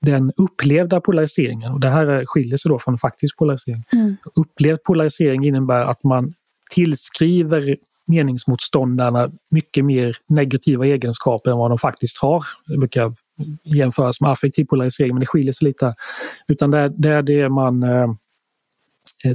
den 0.02 0.32
upplevda 0.38 1.02
polariseringen 1.02 1.74
och 1.74 1.80
det 1.80 1.90
här 1.90 2.26
skiljer 2.26 2.58
sig 2.58 2.70
då 2.70 2.80
från 2.80 2.98
faktisk 2.98 3.38
polarisering. 3.38 3.84
Mm. 3.94 4.16
Upplevd 4.36 4.84
polarisering 4.84 5.46
innebär 5.46 5.82
att 5.82 6.04
man 6.04 6.34
tillskriver 6.72 7.78
meningsmotståndarna 8.08 9.32
mycket 9.50 9.86
mer 9.86 10.18
negativa 10.28 10.86
egenskaper 10.86 11.52
än 11.52 11.58
vad 11.58 11.72
de 11.72 11.78
faktiskt 11.78 12.18
har. 12.18 12.46
Det 12.68 12.78
brukar 12.78 13.14
jämföras 13.64 14.22
med 14.22 14.32
affektiv 14.32 14.66
polarisering, 14.66 15.14
men 15.14 15.20
det 15.20 15.26
skiljer 15.26 15.54
sig 15.54 15.68
lite. 15.68 15.96
Utan 16.48 16.72
det, 16.72 16.94
det 16.98 17.10
är 17.10 17.22
det 17.22 17.50
man 17.50 17.84
eh, 17.84 18.10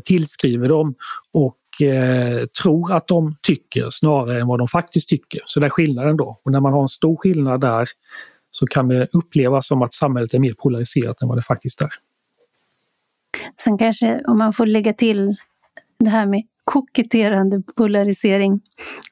tillskriver 0.04 0.68
dem 0.68 0.94
och 1.33 1.83
eh, 1.87 2.46
tror 2.46 2.92
att 2.92 3.09
de 3.09 3.37
tycker 3.42 3.87
snarare 3.90 4.40
än 4.40 4.46
vad 4.46 4.59
de 4.59 4.68
faktiskt 4.68 5.09
tycker. 5.09 5.40
Så 5.46 5.61
det 5.61 5.66
är 5.66 5.70
skillnaden 5.70 6.16
då. 6.16 6.40
Och 6.44 6.52
när 6.52 6.61
man 6.61 6.72
har 6.72 6.83
en 6.83 6.88
stor 6.88 7.16
skillnad 7.16 7.61
där 7.61 7.88
så 8.50 8.66
kan 8.66 8.88
det 8.88 9.09
upplevas 9.12 9.66
som 9.66 9.83
att 9.83 9.94
samhället 9.94 10.35
är 10.35 10.38
mer 10.38 10.54
polariserat 10.59 11.22
än 11.22 11.28
vad 11.28 11.38
det 11.38 11.42
faktiskt 11.42 11.83
är. 11.83 11.90
Sen 13.64 13.78
kanske, 13.78 14.20
om 14.26 14.38
man 14.38 14.52
får 14.52 14.66
lägga 14.66 14.92
till 14.92 15.37
det 15.98 16.11
här 16.11 16.26
med 16.26 16.42
koketterande 16.64 17.62
polarisering. 17.77 18.61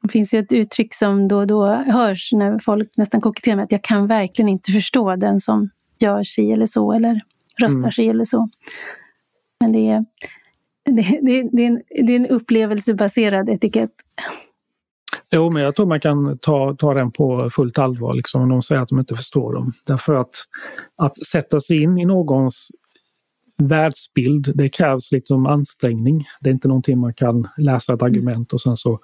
Det 0.02 0.08
finns 0.08 0.34
ju 0.34 0.38
ett 0.38 0.52
uttryck 0.52 0.94
som 0.94 1.28
då 1.28 1.38
och 1.38 1.46
då 1.46 1.66
hörs 1.66 2.32
när 2.32 2.58
folk 2.58 2.96
nästan 2.96 3.20
koketterar 3.20 3.56
med 3.56 3.64
att 3.64 3.72
jag 3.72 3.84
kan 3.84 4.06
verkligen 4.06 4.48
inte 4.48 4.72
förstå 4.72 5.16
den 5.16 5.40
som 5.40 5.70
gör 5.98 6.24
si 6.24 6.52
eller 6.52 6.66
så 6.66 6.92
eller 6.92 7.20
röstar 7.61 7.78
mm. 7.78 7.92
si 7.92 8.08
eller 8.08 8.24
så. 8.24 8.48
Men 9.61 9.72
det 9.72 9.90
är, 9.90 10.04
det, 10.84 10.92
det, 11.22 11.48
det, 11.52 11.62
är 11.62 11.66
en, 11.66 11.82
det 12.06 12.12
är 12.12 12.16
en 12.16 12.26
upplevelsebaserad 12.26 13.48
etikett. 13.48 13.90
Jo, 15.30 15.50
men 15.50 15.62
jag 15.62 15.76
tror 15.76 15.87
man 15.87 16.00
kan 16.00 16.38
ta, 16.38 16.76
ta 16.78 16.94
den 16.94 17.12
på 17.12 17.50
fullt 17.52 17.78
allvar 17.78 18.14
liksom, 18.14 18.42
om 18.42 18.48
de 18.48 18.62
säger 18.62 18.82
att 18.82 18.88
de 18.88 18.98
inte 18.98 19.16
förstår 19.16 19.54
dem. 19.54 19.72
Därför 19.87 20.14
att 20.14 20.30
att 20.96 21.26
sätta 21.26 21.61
sig 21.61 21.82
in 21.82 21.98
i 21.98 22.04
någons 22.04 22.68
världsbild, 23.58 24.52
det 24.54 24.68
krävs 24.68 25.12
liksom 25.12 25.46
ansträngning. 25.46 26.24
Det 26.40 26.50
är 26.50 26.54
inte 26.54 26.68
någonting 26.68 26.98
man 26.98 27.14
kan 27.14 27.48
läsa 27.56 27.94
ett 27.94 28.02
argument 28.02 28.52
och 28.52 28.60
sen 28.60 28.76
så 28.76 29.00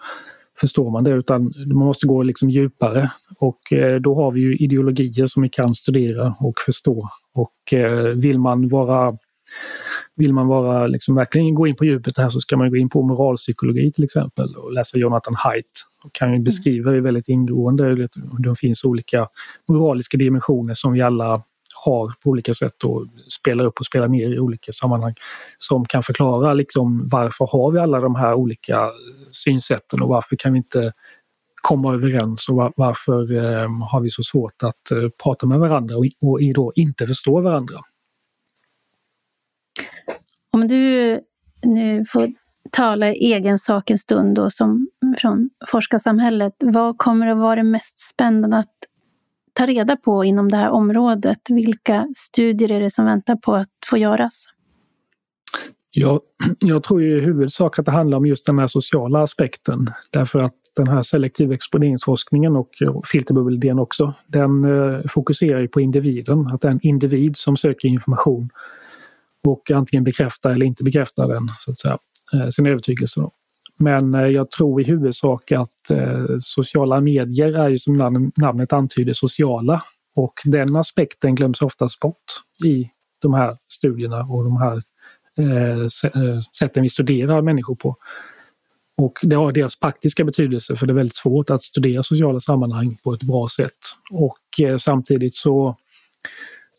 förstår 0.60 0.90
man 0.90 1.04
det 1.04 1.10
utan 1.10 1.42
man 1.66 1.86
måste 1.86 2.06
gå 2.06 2.22
liksom 2.22 2.50
djupare. 2.50 3.10
Och 3.38 3.72
eh, 3.72 4.00
då 4.00 4.14
har 4.14 4.32
vi 4.32 4.40
ju 4.40 4.56
ideologier 4.56 5.26
som 5.26 5.42
vi 5.42 5.48
kan 5.48 5.74
studera 5.74 6.34
och 6.40 6.54
förstå. 6.66 7.08
Och 7.34 7.74
eh, 7.74 8.06
vill 8.06 8.38
man 8.38 8.68
vara 8.68 9.18
vill 10.16 10.32
man 10.32 10.46
vara, 10.46 10.86
liksom, 10.86 11.14
verkligen 11.14 11.54
gå 11.54 11.66
in 11.66 11.76
på 11.76 11.84
djupet 11.84 12.18
här 12.18 12.28
så 12.28 12.40
ska 12.40 12.56
man 12.56 12.70
gå 12.70 12.76
in 12.76 12.88
på 12.88 13.02
moralpsykologi 13.02 13.92
till 13.92 14.04
exempel 14.04 14.56
och 14.56 14.72
läsa 14.72 14.98
Jonathan 14.98 15.34
Haidt. 15.34 15.84
Och 16.04 16.12
kan 16.12 16.32
ju 16.32 16.38
beskriva 16.38 16.90
det 16.90 17.00
väldigt 17.00 17.28
ingående 17.28 17.84
hur 17.84 18.08
det 18.38 18.58
finns 18.58 18.84
olika 18.84 19.28
moraliska 19.68 20.16
dimensioner 20.16 20.74
som 20.74 20.92
vi 20.92 21.02
alla 21.02 21.42
har 21.84 22.14
på 22.22 22.30
olika 22.30 22.54
sätt 22.54 22.84
och 22.84 23.06
spelar 23.28 23.64
upp 23.64 23.78
och 23.78 23.86
spelar 23.86 24.08
ner 24.08 24.34
i 24.34 24.38
olika 24.38 24.72
sammanhang 24.72 25.14
som 25.58 25.84
kan 25.84 26.02
förklara 26.02 26.52
liksom 26.54 27.08
varför 27.08 27.48
har 27.52 27.70
vi 27.70 27.78
alla 27.78 28.00
de 28.00 28.14
här 28.14 28.34
olika 28.34 28.90
synsätten 29.30 30.02
och 30.02 30.08
varför 30.08 30.36
kan 30.36 30.52
vi 30.52 30.56
inte 30.58 30.92
komma 31.62 31.94
överens 31.94 32.48
och 32.48 32.72
varför 32.76 33.32
ehm, 33.32 33.80
har 33.80 34.00
vi 34.00 34.10
så 34.10 34.22
svårt 34.22 34.62
att 34.62 34.90
eh, 34.90 35.08
prata 35.24 35.46
med 35.46 35.58
varandra 35.58 35.96
och, 35.96 36.04
och 36.20 36.38
då 36.54 36.72
inte 36.74 37.06
förstå 37.06 37.40
varandra. 37.40 37.76
Om 40.50 40.68
du 40.68 41.12
eh, 41.12 41.18
nu 41.62 42.04
får 42.04 42.28
tala 42.70 43.12
i 43.12 43.32
egen 43.32 43.58
sak 43.58 43.90
en 43.90 43.98
stund 43.98 44.34
då, 44.34 44.50
som 44.50 44.88
från 45.18 45.50
forskarsamhället, 45.66 46.54
vad 46.58 46.98
kommer 46.98 47.26
att 47.26 47.38
vara 47.38 47.56
det 47.56 47.62
mest 47.62 47.98
spännande 47.98 48.56
att 48.56 48.73
ta 49.54 49.66
reda 49.66 49.96
på 49.96 50.24
inom 50.24 50.50
det 50.50 50.56
här 50.56 50.70
området? 50.70 51.38
Vilka 51.48 52.08
studier 52.16 52.72
är 52.72 52.80
det 52.80 52.90
som 52.90 53.04
väntar 53.04 53.36
på 53.36 53.54
att 53.54 53.68
få 53.90 53.96
göras? 53.98 54.46
Jag, 55.90 56.20
jag 56.64 56.82
tror 56.82 57.02
i 57.02 57.20
huvudsak 57.20 57.78
att 57.78 57.84
det 57.84 57.92
handlar 57.92 58.18
om 58.18 58.26
just 58.26 58.46
den 58.46 58.58
här 58.58 58.66
sociala 58.66 59.22
aspekten. 59.22 59.90
Därför 60.10 60.38
att 60.38 60.54
den 60.76 60.88
här 60.88 61.02
selektiva 61.02 61.54
exponeringsforskningen 61.54 62.56
och 62.56 62.68
filterbubbelidén 63.06 63.78
också, 63.78 64.14
den 64.26 64.64
eh, 64.64 65.00
fokuserar 65.08 65.60
ju 65.60 65.68
på 65.68 65.80
individen. 65.80 66.46
Att 66.46 66.60
det 66.60 66.68
är 66.68 66.72
en 66.72 66.86
individ 66.86 67.36
som 67.36 67.56
söker 67.56 67.88
information 67.88 68.50
och 69.44 69.70
antingen 69.70 70.04
bekräftar 70.04 70.50
eller 70.50 70.66
inte 70.66 70.84
bekräftar 70.84 71.28
den, 71.28 71.48
så 71.60 71.70
att 71.70 71.78
säga, 71.78 71.98
eh, 72.32 72.48
sin 72.48 72.66
övertygelse. 72.66 73.20
Då. 73.20 73.32
Men 73.78 74.14
eh, 74.14 74.26
jag 74.26 74.50
tror 74.50 74.80
i 74.80 74.84
huvudsak 74.84 75.52
att 75.52 75.90
eh, 75.90 76.26
sociala 76.40 77.00
medier 77.00 77.52
är 77.52 77.68
ju 77.68 77.78
som 77.78 78.30
namnet 78.36 78.72
antyder 78.72 79.12
sociala 79.12 79.82
och 80.14 80.34
den 80.44 80.76
aspekten 80.76 81.34
glöms 81.34 81.62
oftast 81.62 82.00
bort 82.00 82.24
i 82.64 82.90
de 83.22 83.34
här 83.34 83.56
studierna 83.68 84.20
och 84.20 84.44
de 84.44 84.56
här 84.56 84.82
eh, 85.38 85.82
eh, 85.82 86.40
sätten 86.58 86.82
vi 86.82 86.88
studerar 86.88 87.42
människor 87.42 87.74
på. 87.74 87.96
Och 88.96 89.18
det 89.22 89.36
har 89.36 89.52
deras 89.52 89.80
praktiska 89.80 90.24
betydelse 90.24 90.76
för 90.76 90.86
det 90.86 90.92
är 90.92 90.94
väldigt 90.94 91.16
svårt 91.16 91.50
att 91.50 91.62
studera 91.62 92.02
sociala 92.02 92.40
sammanhang 92.40 92.96
på 93.04 93.12
ett 93.12 93.22
bra 93.22 93.48
sätt. 93.48 93.78
Och 94.10 94.60
eh, 94.66 94.78
samtidigt 94.78 95.36
så 95.36 95.76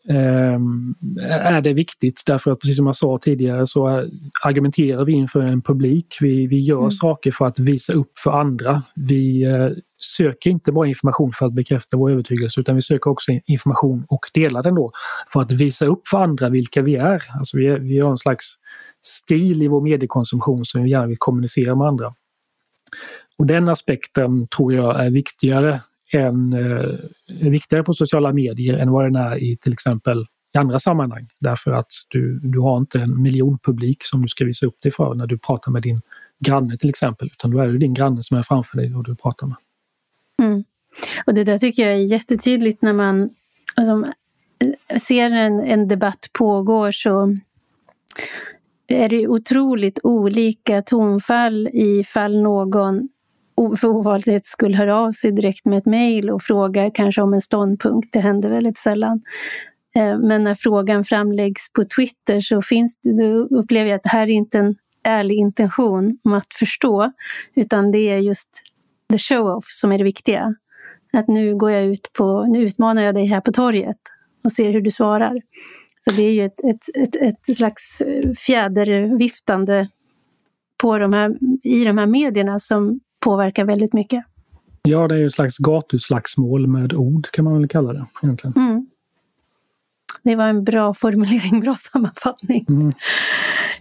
är 0.08 1.60
det 1.60 1.72
viktigt 1.72 2.22
därför 2.26 2.50
att 2.50 2.60
precis 2.60 2.76
som 2.76 2.86
jag 2.86 2.96
sa 2.96 3.18
tidigare 3.18 3.66
så 3.66 4.08
argumenterar 4.42 5.04
vi 5.04 5.12
inför 5.12 5.40
en 5.40 5.62
publik. 5.62 6.16
Vi, 6.20 6.46
vi 6.46 6.60
gör 6.60 6.78
mm. 6.78 6.90
saker 6.90 7.32
för 7.32 7.46
att 7.46 7.58
visa 7.58 7.92
upp 7.92 8.18
för 8.18 8.30
andra. 8.30 8.82
Vi 8.94 9.42
eh, 9.42 9.68
söker 9.98 10.50
inte 10.50 10.72
bara 10.72 10.86
information 10.86 11.32
för 11.32 11.46
att 11.46 11.52
bekräfta 11.52 11.96
vår 11.96 12.10
övertygelse 12.10 12.60
utan 12.60 12.74
vi 12.74 12.82
söker 12.82 13.10
också 13.10 13.32
information 13.46 14.04
och 14.08 14.26
delar 14.34 14.62
den 14.62 14.74
då 14.74 14.92
för 15.32 15.40
att 15.40 15.52
visa 15.52 15.86
upp 15.86 16.08
för 16.08 16.18
andra 16.18 16.48
vilka 16.48 16.82
vi 16.82 16.96
är. 16.96 17.22
Alltså 17.38 17.58
vi, 17.58 17.66
är, 17.66 17.78
vi 17.78 18.00
har 18.00 18.10
en 18.10 18.18
slags 18.18 18.54
stil 19.02 19.62
i 19.62 19.68
vår 19.68 19.80
mediekonsumtion 19.80 20.64
som 20.64 20.82
vi 20.82 20.90
gärna 20.90 21.06
vill 21.06 21.18
kommunicera 21.18 21.74
med 21.74 21.86
andra. 21.86 22.14
Och 23.38 23.46
den 23.46 23.68
aspekten 23.68 24.48
tror 24.48 24.74
jag 24.74 25.04
är 25.04 25.10
viktigare 25.10 25.80
än, 26.16 26.52
eh, 26.52 27.46
är 27.46 27.50
viktigare 27.50 27.84
på 27.84 27.94
sociala 27.94 28.32
medier 28.32 28.78
än 28.78 28.90
vad 28.90 29.04
den 29.04 29.16
är 29.16 29.42
i 29.42 29.56
till 29.56 29.72
exempel 29.72 30.26
i 30.54 30.58
andra 30.58 30.78
sammanhang. 30.78 31.28
Därför 31.40 31.70
att 31.72 31.90
du, 32.08 32.40
du 32.42 32.60
har 32.60 32.78
inte 32.78 33.00
en 33.00 33.22
miljonpublik 33.22 33.98
som 34.00 34.22
du 34.22 34.28
ska 34.28 34.44
visa 34.44 34.66
upp 34.66 34.80
dig 34.82 34.92
för 34.92 35.14
när 35.14 35.26
du 35.26 35.38
pratar 35.38 35.72
med 35.72 35.82
din 35.82 36.00
granne 36.44 36.78
till 36.78 36.90
exempel, 36.90 37.30
utan 37.32 37.50
då 37.50 37.58
är 37.58 37.68
det 37.68 37.78
din 37.78 37.94
granne 37.94 38.22
som 38.22 38.38
är 38.38 38.42
framför 38.42 38.76
dig 38.76 38.94
och 38.94 39.04
du 39.04 39.16
pratar 39.16 39.46
med. 39.46 39.56
Mm. 40.42 40.64
Och 41.26 41.34
det 41.34 41.44
där 41.44 41.58
tycker 41.58 41.82
jag 41.82 41.92
är 41.92 42.12
jättetydligt 42.12 42.82
när 42.82 42.92
man 42.92 43.30
alltså, 43.74 44.12
ser 45.00 45.30
en, 45.30 45.60
en 45.60 45.88
debatt 45.88 46.30
pågår 46.32 46.90
så 46.90 47.36
är 48.86 49.08
det 49.08 49.28
otroligt 49.28 49.98
olika 50.02 50.82
tonfall 50.82 51.68
ifall 51.72 52.42
någon 52.42 53.08
för 53.76 53.88
ovanlighets 53.88 54.48
skull 54.48 54.74
hör 54.74 54.86
av 54.86 55.12
sig 55.12 55.32
direkt 55.32 55.66
med 55.66 55.78
ett 55.78 55.86
mejl 55.86 56.30
och 56.30 56.42
frågar 56.42 56.90
kanske 56.94 57.22
om 57.22 57.34
en 57.34 57.40
ståndpunkt. 57.40 58.12
Det 58.12 58.20
händer 58.20 58.48
väldigt 58.48 58.78
sällan. 58.78 59.22
Eh, 59.96 60.18
men 60.18 60.44
när 60.44 60.54
frågan 60.54 61.04
framläggs 61.04 61.72
på 61.72 61.84
Twitter 61.84 62.40
så 62.40 62.62
finns 62.62 62.96
det, 63.02 63.22
då 63.22 63.56
upplever 63.56 63.90
jag 63.90 63.96
att 63.96 64.02
det 64.02 64.08
här 64.08 64.22
är 64.22 64.30
inte 64.30 64.58
en 64.58 64.74
ärlig 65.04 65.36
intention 65.36 66.18
om 66.24 66.32
att 66.32 66.54
förstå, 66.54 67.12
utan 67.54 67.90
det 67.90 67.98
är 67.98 68.18
just 68.18 68.48
the 69.12 69.18
show-off 69.18 69.64
som 69.68 69.92
är 69.92 69.98
det 69.98 70.04
viktiga. 70.04 70.54
Att 71.12 71.28
nu 71.28 71.56
går 71.56 71.70
jag 71.70 71.84
ut 71.84 72.12
på, 72.12 72.44
nu 72.44 72.62
utmanar 72.62 73.02
jag 73.02 73.14
dig 73.14 73.24
här 73.26 73.40
på 73.40 73.52
torget 73.52 73.96
och 74.44 74.52
ser 74.52 74.72
hur 74.72 74.80
du 74.80 74.90
svarar. 74.90 75.40
Så 76.04 76.10
det 76.10 76.22
är 76.22 76.32
ju 76.32 76.44
ett, 76.44 76.64
ett, 76.64 76.96
ett, 76.96 77.16
ett 77.16 77.56
slags 77.56 78.00
eh, 78.00 78.32
fjäderviftande 78.32 79.88
på 80.76 80.98
de 80.98 81.12
här, 81.12 81.34
i 81.62 81.84
de 81.84 81.98
här 81.98 82.06
medierna 82.06 82.58
som 82.58 83.00
påverkar 83.26 83.64
väldigt 83.64 83.92
mycket. 83.92 84.24
Ja, 84.82 85.08
det 85.08 85.14
är 85.14 85.18
ju 85.18 85.26
ett 85.26 85.32
slags 85.32 85.58
gatuslagsmål 85.58 86.66
med 86.66 86.92
ord 86.92 87.30
kan 87.30 87.44
man 87.44 87.58
väl 87.58 87.68
kalla 87.68 87.92
det 87.92 88.06
egentligen. 88.22 88.56
Mm. 88.56 88.86
Det 90.22 90.36
var 90.36 90.48
en 90.48 90.64
bra 90.64 90.94
formulering, 90.94 91.60
bra 91.60 91.74
sammanfattning. 91.74 92.66
Mm. 92.68 92.92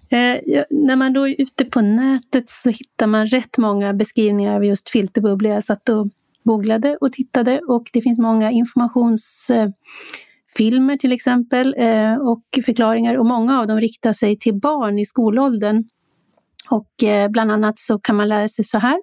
Eh, 0.10 0.42
ja, 0.46 0.66
när 0.70 0.96
man 0.96 1.14
då 1.14 1.28
är 1.28 1.42
ute 1.42 1.66
på 1.66 1.82
nätet 1.82 2.50
så 2.50 2.70
hittar 2.70 3.08
man 3.08 3.28
rätt 3.28 3.58
många 3.58 3.94
beskrivningar 3.94 4.56
av 4.56 4.66
just 4.66 4.90
filterbubblor. 4.90 5.54
Jag 5.54 5.64
satt 5.64 5.90
och 5.90 6.08
googlade 6.44 6.98
och 7.02 7.14
tittade 7.14 7.60
och 7.68 7.90
det 7.94 8.02
finns 8.02 8.20
många 8.20 8.52
informationsfilmer 8.52 10.94
eh, 10.94 10.98
till 10.98 11.12
exempel 11.12 11.76
eh, 11.78 12.16
och 12.16 12.44
förklaringar 12.66 13.18
och 13.18 13.26
många 13.26 13.60
av 13.60 13.68
dem 13.68 13.80
riktar 13.80 14.14
sig 14.14 14.38
till 14.38 14.60
barn 14.60 15.00
i 15.00 15.06
skolåldern. 15.06 15.84
Och 16.70 17.04
eh, 17.04 17.30
bland 17.30 17.52
annat 17.52 17.80
så 17.80 18.00
kan 18.00 18.16
man 18.16 18.28
lära 18.28 18.48
sig 18.48 18.66
så 18.66 18.80
här. 18.80 19.02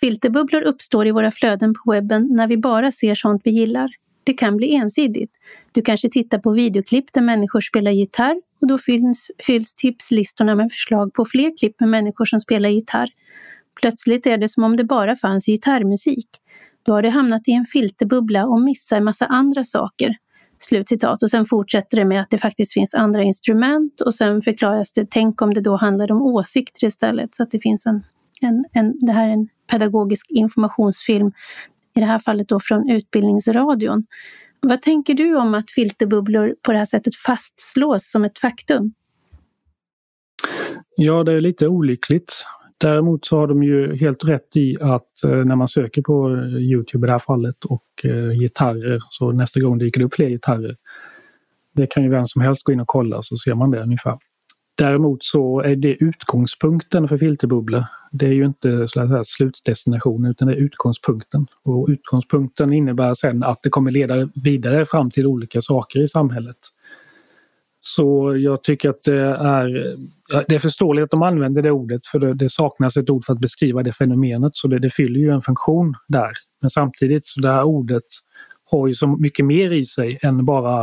Filterbubblor 0.00 0.62
uppstår 0.62 1.06
i 1.06 1.10
våra 1.10 1.30
flöden 1.30 1.74
på 1.74 1.92
webben 1.92 2.28
när 2.30 2.46
vi 2.46 2.56
bara 2.56 2.92
ser 2.92 3.14
sånt 3.14 3.42
vi 3.44 3.50
gillar. 3.50 3.90
Det 4.24 4.32
kan 4.32 4.56
bli 4.56 4.74
ensidigt. 4.74 5.30
Du 5.72 5.82
kanske 5.82 6.08
tittar 6.08 6.38
på 6.38 6.52
videoklipp 6.52 7.12
där 7.12 7.22
människor 7.22 7.60
spelar 7.60 7.90
gitarr 7.90 8.40
och 8.60 8.66
då 8.66 8.78
fylls, 8.78 9.30
fylls 9.46 9.74
tipslistorna 9.74 10.54
med 10.54 10.72
förslag 10.72 11.14
på 11.14 11.24
fler 11.24 11.58
klipp 11.58 11.80
med 11.80 11.88
människor 11.88 12.24
som 12.24 12.40
spelar 12.40 12.68
gitarr. 12.68 13.10
Plötsligt 13.80 14.26
är 14.26 14.38
det 14.38 14.48
som 14.48 14.64
om 14.64 14.76
det 14.76 14.84
bara 14.84 15.16
fanns 15.16 15.46
gitarrmusik. 15.46 16.28
Då 16.82 16.92
har 16.92 17.02
du 17.02 17.08
hamnat 17.08 17.48
i 17.48 17.52
en 17.52 17.64
filterbubbla 17.64 18.46
och 18.46 18.60
missar 18.60 19.00
massa 19.00 19.26
andra 19.26 19.64
saker. 19.64 20.16
Slutcitat. 20.62 21.22
Och 21.22 21.30
sen 21.30 21.46
fortsätter 21.46 21.96
det 21.96 22.04
med 22.04 22.20
att 22.20 22.30
det 22.30 22.38
faktiskt 22.38 22.72
finns 22.72 22.94
andra 22.94 23.22
instrument 23.22 24.00
och 24.00 24.14
sen 24.14 24.42
förklaras 24.42 24.92
det, 24.92 25.06
tänk 25.10 25.42
om 25.42 25.54
det 25.54 25.60
då 25.60 25.76
handlar 25.76 26.12
om 26.12 26.22
åsikter 26.22 26.86
istället. 26.86 27.34
Så 27.34 27.42
att 27.42 27.50
det 27.50 27.60
finns 27.60 27.86
en, 27.86 28.02
en, 28.40 28.64
en 28.72 29.06
det 29.06 29.12
här 29.12 29.28
är 29.28 29.32
en 29.32 29.48
pedagogisk 29.70 30.26
informationsfilm, 30.30 31.32
i 31.96 32.00
det 32.00 32.06
här 32.06 32.18
fallet 32.18 32.48
då 32.48 32.60
från 32.60 32.90
Utbildningsradion. 32.90 34.06
Vad 34.60 34.82
tänker 34.82 35.14
du 35.14 35.36
om 35.36 35.54
att 35.54 35.70
filterbubblor 35.70 36.54
på 36.62 36.72
det 36.72 36.78
här 36.78 36.84
sättet 36.84 37.16
fastslås 37.16 38.10
som 38.10 38.24
ett 38.24 38.38
faktum? 38.38 38.92
Ja, 40.96 41.24
det 41.24 41.32
är 41.32 41.40
lite 41.40 41.68
olyckligt. 41.68 42.44
Däremot 42.80 43.26
så 43.26 43.38
har 43.38 43.46
de 43.46 43.62
ju 43.62 43.96
helt 43.96 44.24
rätt 44.24 44.56
i 44.56 44.76
att 44.80 45.24
eh, 45.26 45.44
när 45.44 45.56
man 45.56 45.68
söker 45.68 46.02
på 46.02 46.28
eh, 46.28 46.56
Youtube 46.56 47.06
i 47.06 47.08
det 47.08 47.12
här 47.12 47.18
fallet 47.18 47.64
och 47.64 48.04
eh, 48.04 48.30
gitarrer, 48.30 49.00
så 49.10 49.32
nästa 49.32 49.60
gång 49.60 49.78
dyker 49.78 50.00
det 50.00 50.06
upp 50.06 50.14
fler 50.14 50.28
gitarrer. 50.28 50.76
Det 51.74 51.86
kan 51.86 52.02
ju 52.02 52.10
vem 52.10 52.26
som 52.26 52.42
helst 52.42 52.62
gå 52.62 52.72
in 52.72 52.80
och 52.80 52.86
kolla 52.86 53.22
så 53.22 53.38
ser 53.38 53.54
man 53.54 53.70
det 53.70 53.82
ungefär. 53.82 54.18
Däremot 54.78 55.24
så 55.24 55.60
är 55.60 55.76
det 55.76 56.04
utgångspunkten 56.04 57.08
för 57.08 57.18
filterbubblor. 57.18 57.84
Det 58.12 58.26
är 58.26 58.32
ju 58.32 58.44
inte 58.44 58.88
så 58.88 59.22
slutdestinationen 59.24 60.30
utan 60.30 60.48
det 60.48 60.54
är 60.54 60.58
utgångspunkten. 60.58 61.46
Och 61.62 61.88
utgångspunkten 61.88 62.72
innebär 62.72 63.14
sen 63.14 63.42
att 63.42 63.62
det 63.62 63.70
kommer 63.70 63.90
leda 63.90 64.28
vidare 64.44 64.86
fram 64.86 65.10
till 65.10 65.26
olika 65.26 65.60
saker 65.60 66.02
i 66.02 66.08
samhället. 66.08 66.56
Så 67.80 68.36
jag 68.36 68.64
tycker 68.64 68.90
att 68.90 69.02
det 69.02 69.20
är, 69.22 69.96
det 70.48 70.54
är 70.54 70.58
förståeligt 70.58 71.04
att 71.04 71.10
de 71.10 71.22
använder 71.22 71.62
det 71.62 71.70
ordet 71.70 72.06
för 72.06 72.18
det, 72.18 72.34
det 72.34 72.50
saknas 72.50 72.96
ett 72.96 73.10
ord 73.10 73.24
för 73.24 73.32
att 73.32 73.40
beskriva 73.40 73.82
det 73.82 73.92
fenomenet 73.92 74.54
så 74.54 74.68
det, 74.68 74.78
det 74.78 74.90
fyller 74.90 75.20
ju 75.20 75.30
en 75.30 75.42
funktion 75.42 75.94
där. 76.08 76.32
Men 76.60 76.70
samtidigt 76.70 77.26
så 77.26 77.40
det 77.40 77.52
här 77.52 77.64
ordet 77.64 78.04
har 78.70 78.88
ju 78.88 78.94
så 78.94 79.06
mycket 79.06 79.46
mer 79.46 79.70
i 79.72 79.84
sig 79.84 80.18
än 80.22 80.44
bara 80.44 80.82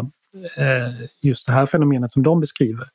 eh, 0.58 0.94
just 1.22 1.48
det 1.48 1.54
här 1.54 1.66
fenomenet 1.66 2.12
som 2.12 2.24
de 2.24 2.40
beskriver. 2.40 2.88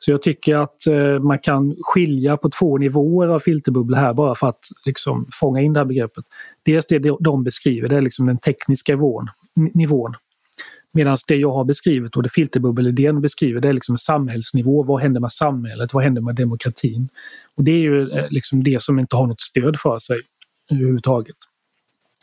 Så 0.00 0.10
jag 0.10 0.22
tycker 0.22 0.56
att 0.56 0.86
eh, 0.86 1.18
man 1.18 1.38
kan 1.38 1.76
skilja 1.80 2.36
på 2.36 2.50
två 2.50 2.78
nivåer 2.78 3.28
av 3.28 3.40
filterbubblor 3.40 3.96
här 3.96 4.14
bara 4.14 4.34
för 4.34 4.48
att 4.48 4.60
liksom, 4.86 5.28
fånga 5.40 5.60
in 5.60 5.72
det 5.72 5.80
här 5.80 5.84
begreppet. 5.84 6.24
Dels 6.62 6.86
det 6.86 7.16
de 7.20 7.44
beskriver, 7.44 7.88
det 7.88 7.96
är 7.96 8.00
liksom 8.00 8.26
den 8.26 8.38
tekniska 8.38 8.92
nivån. 8.92 9.28
nivån. 9.74 10.14
Medan 10.92 11.16
det 11.28 11.36
jag 11.36 11.52
har 11.52 11.64
beskrivit 11.64 12.16
och 12.16 12.22
det 12.22 12.28
filterbubbelidén 12.28 13.20
beskriver 13.20 13.60
det 13.60 13.68
är 13.68 13.72
liksom 13.72 13.98
samhällsnivå. 13.98 14.82
Vad 14.82 15.02
händer 15.02 15.20
med 15.20 15.32
samhället? 15.32 15.94
Vad 15.94 16.04
händer 16.04 16.22
med 16.22 16.34
demokratin? 16.34 17.08
Och 17.56 17.64
det 17.64 17.70
är 17.70 17.78
ju 17.78 18.10
eh, 18.10 18.26
liksom 18.30 18.64
det 18.64 18.82
som 18.82 18.98
inte 18.98 19.16
har 19.16 19.26
något 19.26 19.40
stöd 19.40 19.80
för 19.80 19.98
sig 19.98 20.20
överhuvudtaget. 20.70 21.36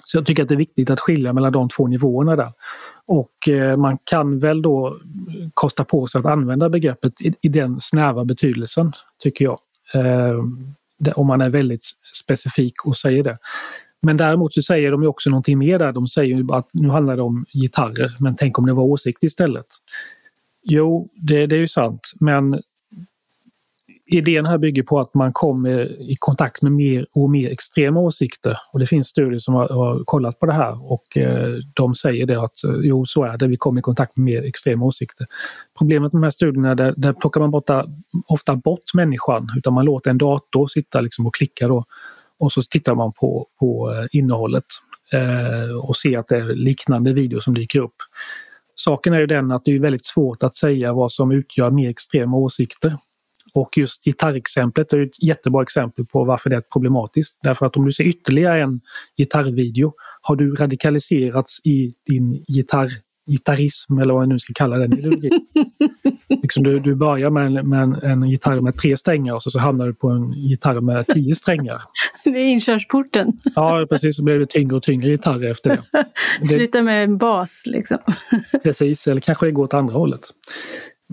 Så 0.06 0.18
jag 0.18 0.26
tycker 0.26 0.44
att 0.44 0.50
det 0.50 0.56
är 0.56 0.58
viktigt 0.58 0.90
att 0.90 1.00
skilja 1.00 1.34
mellan 1.34 1.52
de 1.52 1.70
två 1.70 1.88
nivåerna 1.88 2.36
där. 2.36 2.54
Och 3.06 3.50
eh, 3.50 3.78
man 3.78 3.98
kan 4.04 4.40
väl 4.40 4.62
då 4.62 5.00
kosta 5.54 5.84
på 5.84 6.08
sig 6.08 6.20
att 6.20 6.26
använda 6.26 6.70
begreppet 6.70 7.22
i, 7.22 7.34
i 7.42 7.48
den 7.48 7.82
snäva 7.82 8.26
betydelsen, 8.26 8.94
tycker 9.24 9.46
jag. 9.46 9.60
Eh, 9.94 10.40
om 11.16 11.28
man 11.28 11.42
är 11.42 11.50
väldigt 11.50 11.86
specifik 12.14 12.86
och 12.86 12.98
säger 12.98 13.24
det. 13.24 13.38
Men 14.02 14.18
däremot 14.18 14.54
så 14.54 14.62
säger 14.62 14.92
de 14.92 15.02
ju 15.02 15.08
också 15.08 15.30
någonting 15.30 15.58
mer 15.58 15.80
där. 15.80 15.92
De 15.92 16.08
säger 16.08 16.36
ju 16.36 16.48
att 16.52 16.70
nu 16.74 16.90
handlar 16.90 17.16
det 17.16 17.22
om 17.22 17.46
gitarrer, 17.54 18.12
men 18.20 18.36
tänk 18.36 18.60
om 18.60 18.66
det 18.66 18.74
var 18.74 18.84
åsikt 18.84 19.24
istället. 19.24 19.66
Jo, 20.64 21.10
det, 21.16 21.46
det 21.46 21.56
är 21.56 21.60
ju 21.60 21.68
sant, 21.68 22.12
men 22.20 22.62
idén 24.12 24.46
här 24.46 24.58
bygger 24.58 24.84
på 24.84 25.00
att 25.00 25.14
man 25.14 25.34
kommer 25.34 26.02
i 26.12 26.16
kontakt 26.20 26.62
med 26.62 26.72
mer 26.72 27.06
och 27.12 27.30
mer 27.30 27.52
extrema 27.52 28.00
åsikter. 28.00 28.58
Och 28.74 28.80
det 28.80 28.88
finns 28.88 29.08
studier 29.08 29.40
som 29.40 29.54
har, 29.54 29.70
har 29.70 30.04
kollat 30.06 30.40
på 30.40 30.46
det 30.46 30.54
här 30.54 30.92
och 30.92 31.18
eh, 31.18 31.54
de 31.74 31.96
säger 31.96 32.26
det 32.26 32.42
att 32.42 32.64
eh, 32.64 32.76
jo, 32.84 33.06
så 33.06 33.24
är 33.24 33.38
det, 33.38 33.48
vi 33.48 33.58
kommer 33.58 33.80
i 33.80 33.82
kontakt 33.82 34.18
med 34.18 34.26
mer 34.26 34.44
extrema 34.44 34.86
åsikter. 34.86 35.28
Problemet 35.78 36.14
med 36.14 36.22
de 36.22 36.24
här 36.24 36.30
studierna, 36.30 36.76
där, 36.76 36.94
där 36.98 37.14
plockar 37.14 37.42
man 37.42 37.52
borta, 37.52 37.86
ofta 38.28 38.56
bort 38.56 38.94
människan, 38.94 39.48
utan 39.58 39.74
man 39.74 39.86
låter 39.86 40.12
en 40.12 40.18
dator 40.18 40.68
sitta 40.68 41.02
liksom 41.02 41.28
och 41.28 41.36
klicka 41.36 41.68
då. 41.68 41.86
Och 42.40 42.52
så 42.52 42.62
tittar 42.62 42.96
man 42.96 43.14
på, 43.14 43.48
på 43.60 43.92
eh, 43.94 44.08
innehållet 44.12 44.66
eh, 45.14 45.76
och 45.76 45.98
ser 45.98 46.18
att 46.18 46.28
det 46.28 46.38
är 46.38 46.56
liknande 46.56 47.14
videor 47.14 47.40
som 47.40 47.54
dyker 47.54 47.80
upp. 47.80 47.96
Saken 48.76 49.14
är 49.14 49.20
ju 49.20 49.28
den 49.28 49.52
att 49.52 49.66
det 49.66 49.76
är 49.76 49.80
väldigt 49.80 50.06
svårt 50.06 50.44
att 50.44 50.56
säga 50.56 50.94
vad 50.94 51.12
som 51.12 51.32
utgör 51.32 51.72
mer 51.72 51.90
extrema 51.90 52.38
åsikter. 52.38 52.98
Och 53.54 53.78
just 53.78 54.04
gitarrexemplet 54.04 54.94
är 54.94 55.00
ett 55.06 55.24
jättebra 55.24 55.62
exempel 55.62 56.06
på 56.06 56.24
varför 56.24 56.50
det 56.50 56.56
är 56.56 56.62
problematiskt. 56.62 57.40
Därför 57.44 57.66
att 57.66 57.78
om 57.78 57.86
du 57.86 57.92
ser 57.92 58.04
ytterligare 58.04 58.62
en 58.64 58.82
gitarrvideo 59.18 59.94
har 60.22 60.36
du 60.36 60.56
radikaliserats 60.56 61.60
i 61.64 61.94
din 62.06 62.44
gitarr 62.48 62.92
gitarrism 63.30 64.00
eller 64.00 64.14
vad 64.14 64.22
man 64.22 64.30
nu 64.30 64.40
ska 64.40 64.54
kalla 64.54 64.78
den 64.78 64.94
ideologin. 64.94 65.48
liksom 66.42 66.64
du, 66.64 66.80
du 66.80 66.96
börjar 66.96 67.30
med, 67.30 67.46
en, 67.46 67.70
med 67.70 67.82
en, 67.82 67.96
en, 67.96 68.30
gitarr 68.30 68.62
med 68.62 68.78
tre 68.78 68.98
strängar 68.98 69.34
och 69.34 69.44
så, 69.44 69.52
så 69.52 69.60
hamnar 69.60 69.88
du 69.88 69.94
på 69.94 70.10
en 70.10 70.34
gitarr 70.34 70.82
med 70.82 71.08
tio 71.08 71.36
strängar. 71.36 71.82
Det 72.24 72.30
är 72.30 72.46
inkörsporten. 72.46 73.34
Ja 73.56 73.86
precis, 73.90 74.18
så 74.18 74.24
blir 74.24 74.40
det 74.40 74.50
tyngre 74.50 74.76
och 74.76 74.84
tyngre 74.84 75.10
gitarrer 75.10 75.52
efter 75.52 75.70
det. 75.70 76.06
Sluta 76.48 76.82
med 76.82 77.04
en 77.04 77.18
bas 77.18 77.64
liksom. 77.66 77.98
precis, 78.64 79.08
eller 79.08 79.22
kanske 79.22 79.46
det 79.46 79.52
går 79.52 79.64
åt 79.64 79.74
andra 79.74 79.94
hållet. 79.94 80.22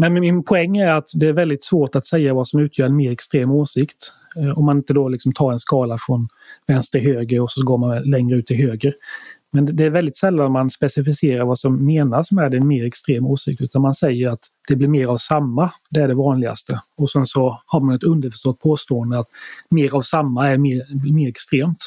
Men 0.00 0.14
min 0.14 0.42
poäng 0.44 0.76
är 0.76 0.92
att 0.92 1.08
det 1.20 1.28
är 1.28 1.32
väldigt 1.32 1.64
svårt 1.64 1.96
att 1.96 2.06
säga 2.06 2.34
vad 2.34 2.48
som 2.48 2.60
utgör 2.60 2.86
en 2.86 2.96
mer 2.96 3.12
extrem 3.12 3.50
åsikt. 3.50 4.12
Eh, 4.36 4.58
om 4.58 4.64
man 4.64 4.76
inte 4.76 4.92
då 4.92 5.08
liksom 5.08 5.32
tar 5.32 5.52
en 5.52 5.58
skala 5.58 5.98
från 6.00 6.28
vänster 6.66 6.98
till 6.98 7.14
höger 7.14 7.40
och 7.40 7.50
så 7.50 7.64
går 7.64 7.78
man 7.78 8.02
längre 8.02 8.36
ut 8.36 8.46
till 8.46 8.56
höger. 8.56 8.94
Men 9.56 9.76
det 9.76 9.84
är 9.84 9.90
väldigt 9.90 10.16
sällan 10.16 10.52
man 10.52 10.70
specificerar 10.70 11.44
vad 11.44 11.58
som 11.58 11.86
menas 11.86 12.32
med 12.32 12.54
en 12.54 12.66
mer 12.66 12.84
extrem 12.84 13.26
åsikt 13.26 13.60
utan 13.60 13.82
man 13.82 13.94
säger 13.94 14.28
att 14.28 14.40
det 14.68 14.76
blir 14.76 14.88
mer 14.88 15.06
av 15.06 15.16
samma, 15.16 15.72
det 15.90 16.00
är 16.00 16.08
det 16.08 16.14
vanligaste. 16.14 16.80
Och 16.96 17.10
sen 17.10 17.26
så 17.26 17.62
har 17.66 17.80
man 17.80 17.94
ett 17.94 18.02
underförstått 18.02 18.60
påstående 18.60 19.18
att 19.18 19.26
mer 19.70 19.94
av 19.94 20.02
samma 20.02 20.48
är 20.48 20.58
mer, 20.58 21.12
mer 21.12 21.28
extremt. 21.28 21.78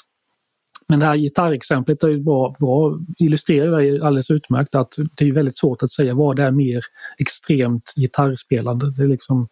Men 0.88 0.99
det 0.99 1.05
här 1.05 1.15
gitarrexemplet 1.15 2.03
är 2.03 2.17
bra, 2.17 2.55
bra, 2.60 2.99
illustrerar 3.17 3.82
det 3.82 4.05
alldeles 4.05 4.32
utmärkt 4.32 4.75
att 4.75 4.95
det 5.15 5.25
är 5.25 5.32
väldigt 5.32 5.58
svårt 5.58 5.84
att 5.84 5.91
säga 5.91 6.13
vad 6.13 6.36
det 6.36 6.43
är 6.43 6.51
mer 6.51 6.86
extremt 7.17 7.93
gitarrspelande. 7.95 8.91
Det 8.91 9.03
är 9.03 9.08
liksom, 9.08 9.47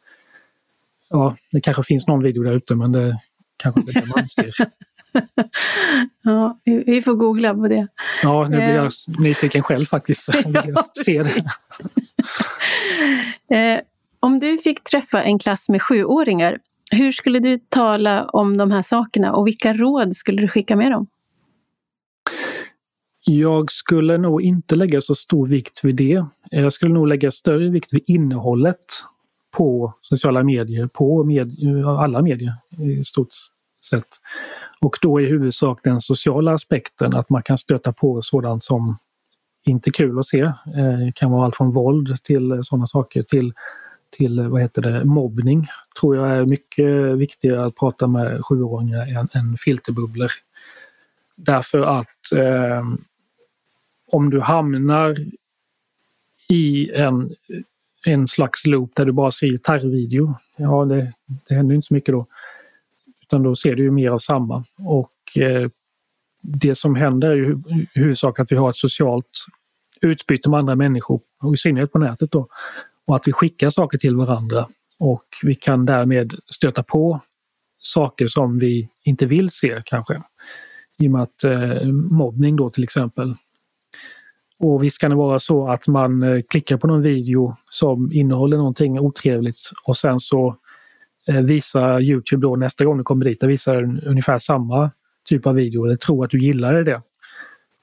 ja, 1.09 1.35
det 1.51 1.61
kanske 1.61 1.83
finns 1.83 2.07
någon 2.07 2.23
video 2.23 2.43
där 2.43 2.53
ute 2.53 2.75
men 2.75 2.91
det 2.91 3.19
kanske 3.57 3.79
inte 3.81 3.91
är 3.91 4.01
det 4.01 4.07
man 4.15 4.27
ser. 4.27 4.55
ja, 6.23 6.59
vi 6.63 7.01
får 7.01 7.13
googla 7.13 7.53
på 7.53 7.67
det. 7.67 7.87
Ja, 8.23 8.43
nu 8.43 8.57
blir 8.57 8.75
jag 8.75 8.85
eh. 8.85 8.91
nyfiken 9.19 9.63
själv 9.63 9.85
faktiskt. 9.85 10.29
ja, 10.65 10.85
se 11.05 11.23
det. 11.23 11.45
eh, 13.57 13.81
om 14.19 14.39
du 14.39 14.57
fick 14.57 14.83
träffa 14.83 15.21
en 15.21 15.39
klass 15.39 15.69
med 15.69 15.81
sjuåringar, 15.81 16.59
hur 16.91 17.11
skulle 17.11 17.39
du 17.39 17.59
tala 17.69 18.25
om 18.25 18.57
de 18.57 18.71
här 18.71 18.81
sakerna 18.81 19.33
och 19.33 19.47
vilka 19.47 19.73
råd 19.73 20.15
skulle 20.15 20.41
du 20.41 20.47
skicka 20.47 20.75
med 20.75 20.91
dem? 20.91 21.07
Jag 23.23 23.71
skulle 23.71 24.17
nog 24.17 24.41
inte 24.41 24.75
lägga 24.75 25.01
så 25.01 25.15
stor 25.15 25.47
vikt 25.47 25.79
vid 25.83 25.95
det. 25.95 26.25
Jag 26.51 26.73
skulle 26.73 26.93
nog 26.93 27.07
lägga 27.07 27.31
större 27.31 27.69
vikt 27.69 27.93
vid 27.93 28.03
innehållet 28.07 28.85
på 29.57 29.93
sociala 30.01 30.43
medier, 30.43 30.87
på 30.87 31.23
med, 31.23 31.55
alla 31.85 32.21
medier 32.21 32.53
i 32.77 33.03
stort 33.03 33.27
sätt. 33.87 34.07
Och 34.79 34.97
då 35.01 35.21
i 35.21 35.25
huvudsak 35.25 35.79
den 35.83 36.01
sociala 36.01 36.53
aspekten, 36.53 37.15
att 37.15 37.29
man 37.29 37.43
kan 37.43 37.57
stöta 37.57 37.93
på 37.93 38.21
sådant 38.21 38.63
som 38.63 38.97
inte 39.65 39.89
är 39.89 39.91
kul 39.91 40.19
att 40.19 40.25
se. 40.25 40.39
Eh, 40.39 40.97
det 41.05 41.11
kan 41.15 41.31
vara 41.31 41.45
allt 41.45 41.55
från 41.55 41.71
våld 41.71 42.23
till 42.23 42.51
eh, 42.51 42.61
sådana 42.61 42.85
saker 42.85 43.23
till, 43.23 43.53
till 44.17 44.39
eh, 44.39 44.47
vad 44.47 44.61
heter 44.61 44.81
det, 44.81 45.05
mobbning. 45.05 45.67
tror 45.99 46.15
jag 46.15 46.29
är 46.29 46.45
mycket 46.45 47.17
viktigare 47.17 47.65
att 47.65 47.75
prata 47.75 48.07
med 48.07 48.45
sjuåringar 48.45 49.19
än, 49.19 49.27
än 49.33 49.57
filterbubblor. 49.57 50.31
Därför 51.35 51.81
att 51.81 52.31
eh, 52.35 52.83
om 54.11 54.29
du 54.29 54.41
hamnar 54.41 55.15
i 56.49 56.91
en, 56.91 57.35
en 58.05 58.27
slags 58.27 58.65
loop 58.65 58.95
där 58.95 59.05
du 59.05 59.11
bara 59.11 59.31
ser 59.31 59.47
gitarrvideo, 59.47 60.35
ja 60.57 60.85
det, 60.85 61.13
det 61.47 61.55
händer 61.55 61.75
inte 61.75 61.87
så 61.87 61.93
mycket 61.93 62.13
då. 62.13 62.25
Utan 63.27 63.43
då 63.43 63.55
ser 63.55 63.75
du 63.75 63.83
ju 63.83 63.91
mer 63.91 64.09
av 64.09 64.19
samma. 64.19 64.63
Och 64.79 65.37
eh, 65.37 65.69
det 66.41 66.75
som 66.75 66.95
händer 66.95 67.29
är 67.29 67.35
ju 67.35 67.51
i 67.51 67.87
huvudsak 67.93 68.39
att 68.39 68.51
vi 68.51 68.55
har 68.55 68.69
ett 68.69 68.75
socialt 68.75 69.45
utbyte 70.01 70.49
med 70.49 70.59
andra 70.59 70.75
människor, 70.75 71.21
och 71.41 71.53
i 71.53 71.57
synnerhet 71.57 71.91
på 71.91 71.99
nätet 71.99 72.31
då. 72.31 72.47
Och 73.05 73.15
att 73.15 73.27
vi 73.27 73.31
skickar 73.31 73.69
saker 73.69 73.97
till 73.97 74.15
varandra 74.15 74.67
och 74.99 75.25
vi 75.43 75.55
kan 75.55 75.85
därmed 75.85 76.33
stöta 76.51 76.83
på 76.83 77.19
saker 77.79 78.27
som 78.27 78.59
vi 78.59 78.89
inte 79.03 79.25
vill 79.25 79.49
se 79.49 79.81
kanske. 79.85 80.21
I 80.97 81.07
och 81.07 81.11
med 81.11 81.21
att 81.21 81.43
eh, 81.43 81.83
mobbning 81.91 82.55
då 82.55 82.69
till 82.69 82.83
exempel. 82.83 83.33
Och 84.59 84.83
visst 84.83 85.01
kan 85.01 85.09
det 85.09 85.15
vara 85.15 85.39
så 85.39 85.69
att 85.69 85.87
man 85.87 86.23
eh, 86.23 86.41
klickar 86.49 86.77
på 86.77 86.87
någon 86.87 87.01
video 87.01 87.55
som 87.69 88.11
innehåller 88.13 88.57
någonting 88.57 88.99
otrevligt 88.99 89.71
och 89.85 89.97
sen 89.97 90.19
så 90.19 90.57
Eh, 90.66 90.66
Eh, 91.27 91.41
visa 91.41 92.01
Youtube 92.01 92.41
då 92.41 92.55
nästa 92.55 92.85
gång 92.85 92.97
du 92.97 93.03
kommer 93.03 93.25
dit, 93.25 93.43
och 93.43 93.49
visar 93.49 94.07
ungefär 94.07 94.39
samma 94.39 94.91
typ 95.25 95.47
av 95.47 95.55
video 95.55 95.85
eller 95.85 95.95
tror 95.95 96.25
att 96.25 96.31
du 96.31 96.43
gillar 96.43 96.83
det. 96.83 97.01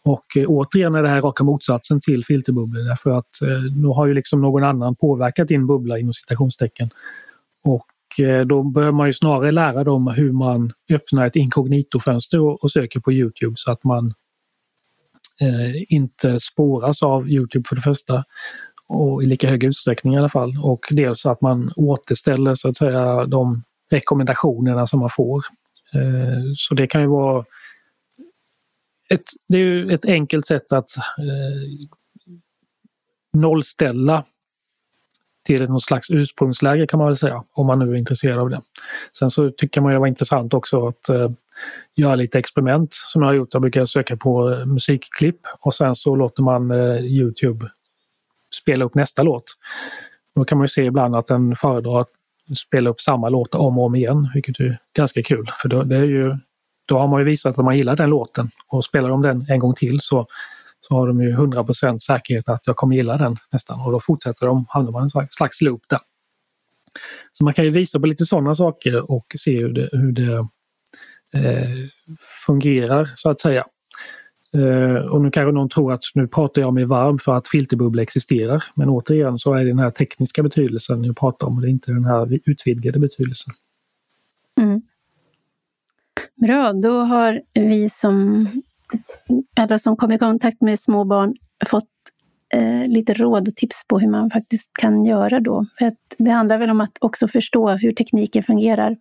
Och 0.05 0.37
eh, 0.37 0.47
återigen 0.47 0.95
är 0.95 1.03
det 1.03 1.09
här 1.09 1.23
raka 1.23 1.45
motsatsen 1.45 2.01
till 2.01 2.25
filterbubblor 2.25 2.89
därför 2.89 3.11
att 3.11 3.43
eh, 3.43 3.63
då 3.83 3.95
har 3.95 4.07
ju 4.07 4.15
liksom 4.15 4.41
någon 4.41 4.65
annan 4.65 4.97
påverkat 4.97 5.49
din 5.49 5.67
bubbla 5.67 5.99
inom 5.99 6.13
citationstecken. 6.13 6.91
Och 7.65 8.21
eh, 8.21 8.47
då 8.47 8.63
bör 8.63 8.93
man 8.93 9.07
ju 9.07 9.13
snarare 9.13 9.51
lära 9.51 9.85
dem 9.85 10.07
hur 10.07 10.33
man 10.33 10.73
öppnar 10.91 11.27
ett 11.27 11.37
inkognitofönster 11.37 12.41
och, 12.41 12.65
och 12.65 12.71
söker 12.71 13.01
på 13.01 13.13
Youtube 13.13 13.55
så 13.57 13.73
att 13.73 13.85
man 13.85 14.15
eh, 15.41 15.83
inte 15.89 16.41
spåras 16.41 17.03
av 17.03 17.29
Youtube 17.29 17.65
för 17.69 17.77
det 17.77 17.83
första 17.83 18.25
och 18.89 19.23
i 19.23 19.27
lika 19.27 19.49
hög 19.49 19.65
utsträckning 19.65 20.15
i 20.15 20.19
alla 20.19 20.29
fall. 20.29 20.59
Och 20.63 20.87
dels 20.91 21.27
att 21.27 21.41
man 21.41 21.73
återställer 21.77 22.55
så 22.55 22.69
att 22.69 22.77
säga 22.77 23.25
de 23.27 23.63
rekommendationerna 23.91 24.87
som 24.87 25.01
man 25.01 25.11
får. 25.11 25.45
Eh, 25.95 26.43
så 26.57 26.75
det 26.75 26.87
kan 26.87 27.01
ju 27.01 27.07
vara 27.07 27.45
ett, 29.11 29.25
det 29.49 29.57
är 29.57 29.63
ju 29.63 29.87
ett 29.87 30.05
enkelt 30.05 30.47
sätt 30.47 30.73
att 30.73 30.97
eh, 30.97 31.89
nollställa 33.33 34.25
till 35.45 35.69
något 35.69 35.83
slags 35.83 36.11
ursprungsläge 36.11 36.87
kan 36.87 36.99
man 36.99 37.07
väl 37.09 37.17
säga, 37.17 37.45
om 37.53 37.67
man 37.67 37.79
nu 37.79 37.91
är 37.91 37.95
intresserad 37.95 38.39
av 38.39 38.51
det. 38.51 38.61
Sen 39.19 39.31
så 39.31 39.51
tycker 39.51 39.81
man 39.81 39.93
det 39.93 39.99
var 39.99 40.07
intressant 40.07 40.55
också 40.55 40.89
att 40.89 41.09
eh, 41.09 41.31
göra 41.95 42.15
lite 42.15 42.39
experiment 42.39 42.95
som 42.95 43.23
jag 43.23 43.29
har 43.29 43.35
gjort. 43.35 43.53
Jag 43.53 43.63
brukar 43.63 43.85
söka 43.85 44.17
på 44.17 44.53
eh, 44.53 44.67
musikklipp 44.67 45.41
och 45.61 45.75
sen 45.75 45.95
så 45.97 46.17
låter 46.17 46.43
man 46.43 46.71
eh, 46.71 47.05
Youtube 47.05 47.71
spela 48.55 48.85
upp 48.85 48.95
nästa 48.95 49.23
låt. 49.23 49.45
Då 50.35 50.45
kan 50.45 50.59
man 50.59 50.65
ju 50.65 50.69
se 50.69 50.85
ibland 50.85 51.17
att 51.17 51.27
den 51.27 51.57
föredrar 51.57 52.01
att 52.01 52.11
spela 52.57 52.91
upp 52.91 53.01
samma 53.01 53.29
låt 53.29 53.55
om 53.55 53.79
och 53.79 53.85
om 53.85 53.95
igen, 53.95 54.31
vilket 54.35 54.61
är 54.61 54.79
ganska 54.97 55.23
kul. 55.23 55.51
För 55.63 55.69
då, 55.69 55.83
det 55.83 55.97
är 55.97 56.05
ju, 56.05 56.37
då 56.87 56.99
har 56.99 57.09
man 57.09 57.21
ju 57.21 57.25
visat 57.25 57.59
att 57.59 57.65
man 57.65 57.77
gillar 57.77 57.97
den 57.97 58.11
låten 58.11 58.51
och 58.69 58.85
spelar 58.85 59.09
de 59.09 59.23
den 59.23 59.47
en 59.49 59.59
gång 59.59 59.75
till 59.75 60.01
så, 60.01 60.27
så 60.81 60.95
har 60.95 61.07
de 61.07 61.23
ju 61.23 61.37
100% 61.37 61.99
säkerhet 61.99 62.49
att 62.49 62.67
jag 62.67 62.77
kommer 62.77 62.97
gilla 62.97 63.17
den 63.17 63.37
nästan 63.53 63.81
och 63.87 63.93
då 63.93 64.01
fortsätter 64.01 64.47
de, 64.47 64.67
hamnar 64.69 64.93
man 64.93 65.03
i 65.03 65.21
en 65.21 65.29
slags 65.31 65.61
loop 65.61 65.83
där. 65.89 66.01
Så 67.33 67.45
man 67.45 67.55
kan 67.55 67.65
ju 67.65 67.71
visa 67.71 68.01
på 68.01 68.07
lite 68.07 68.27
sådana 68.27 68.55
saker 68.55 69.11
och 69.11 69.27
se 69.37 69.61
hur 69.61 69.73
det, 69.73 69.89
hur 69.93 70.13
det 70.13 70.49
eh, 71.35 71.71
fungerar 72.47 73.11
så 73.15 73.31
att 73.31 73.41
säga. 73.41 73.67
Eh, 74.55 74.97
och 74.97 75.23
nu 75.23 75.31
kanske 75.31 75.53
någon 75.53 75.69
tror 75.69 75.93
att 75.93 76.01
nu 76.15 76.29
pratar 76.29 76.63
jag 76.63 76.75
mig 76.75 76.85
varm 76.85 77.19
för 77.19 77.35
att 77.35 77.49
filterbubbla 77.49 78.03
existerar. 78.03 78.65
Men 78.75 78.89
återigen 78.89 79.39
så 79.39 79.55
är 79.55 79.59
det 79.59 79.71
den 79.71 79.79
här 79.79 79.91
tekniska 79.91 80.43
betydelsen 80.43 81.05
jag 81.05 81.17
pratar 81.17 81.47
om 81.47 81.57
och 81.57 81.63
det 81.63 81.69
är 81.69 81.71
inte 81.71 81.93
den 81.93 82.05
här 82.05 82.39
utvidgade 82.45 82.99
betydelsen. 82.99 83.55
Mm. 84.61 84.83
Bra, 86.35 86.73
då 86.73 87.01
har 87.01 87.41
vi 87.55 87.89
som 87.91 88.47
alla 89.57 89.79
som 89.79 89.97
kommer 89.97 90.15
i 90.15 90.19
kontakt 90.19 90.61
med 90.61 90.81
små 90.81 91.05
barn 91.05 91.35
fått 91.67 91.89
eh, 92.55 92.87
lite 92.89 93.15
råd 93.15 93.49
och 93.49 93.57
tips 93.57 93.87
på 93.89 93.99
hur 93.99 94.09
man 94.11 94.31
faktiskt 94.31 94.71
kan 94.81 95.05
göra 95.05 95.41
då. 95.41 95.67
För 95.79 95.87
att 95.87 96.15
det 96.19 96.31
handlar 96.31 96.59
väl 96.59 96.71
om 96.71 96.81
att 96.81 96.99
också 97.01 97.29
förstå 97.29 97.71
hur 97.71 97.93
tekniken 97.93 98.43
fungerar 98.43 98.97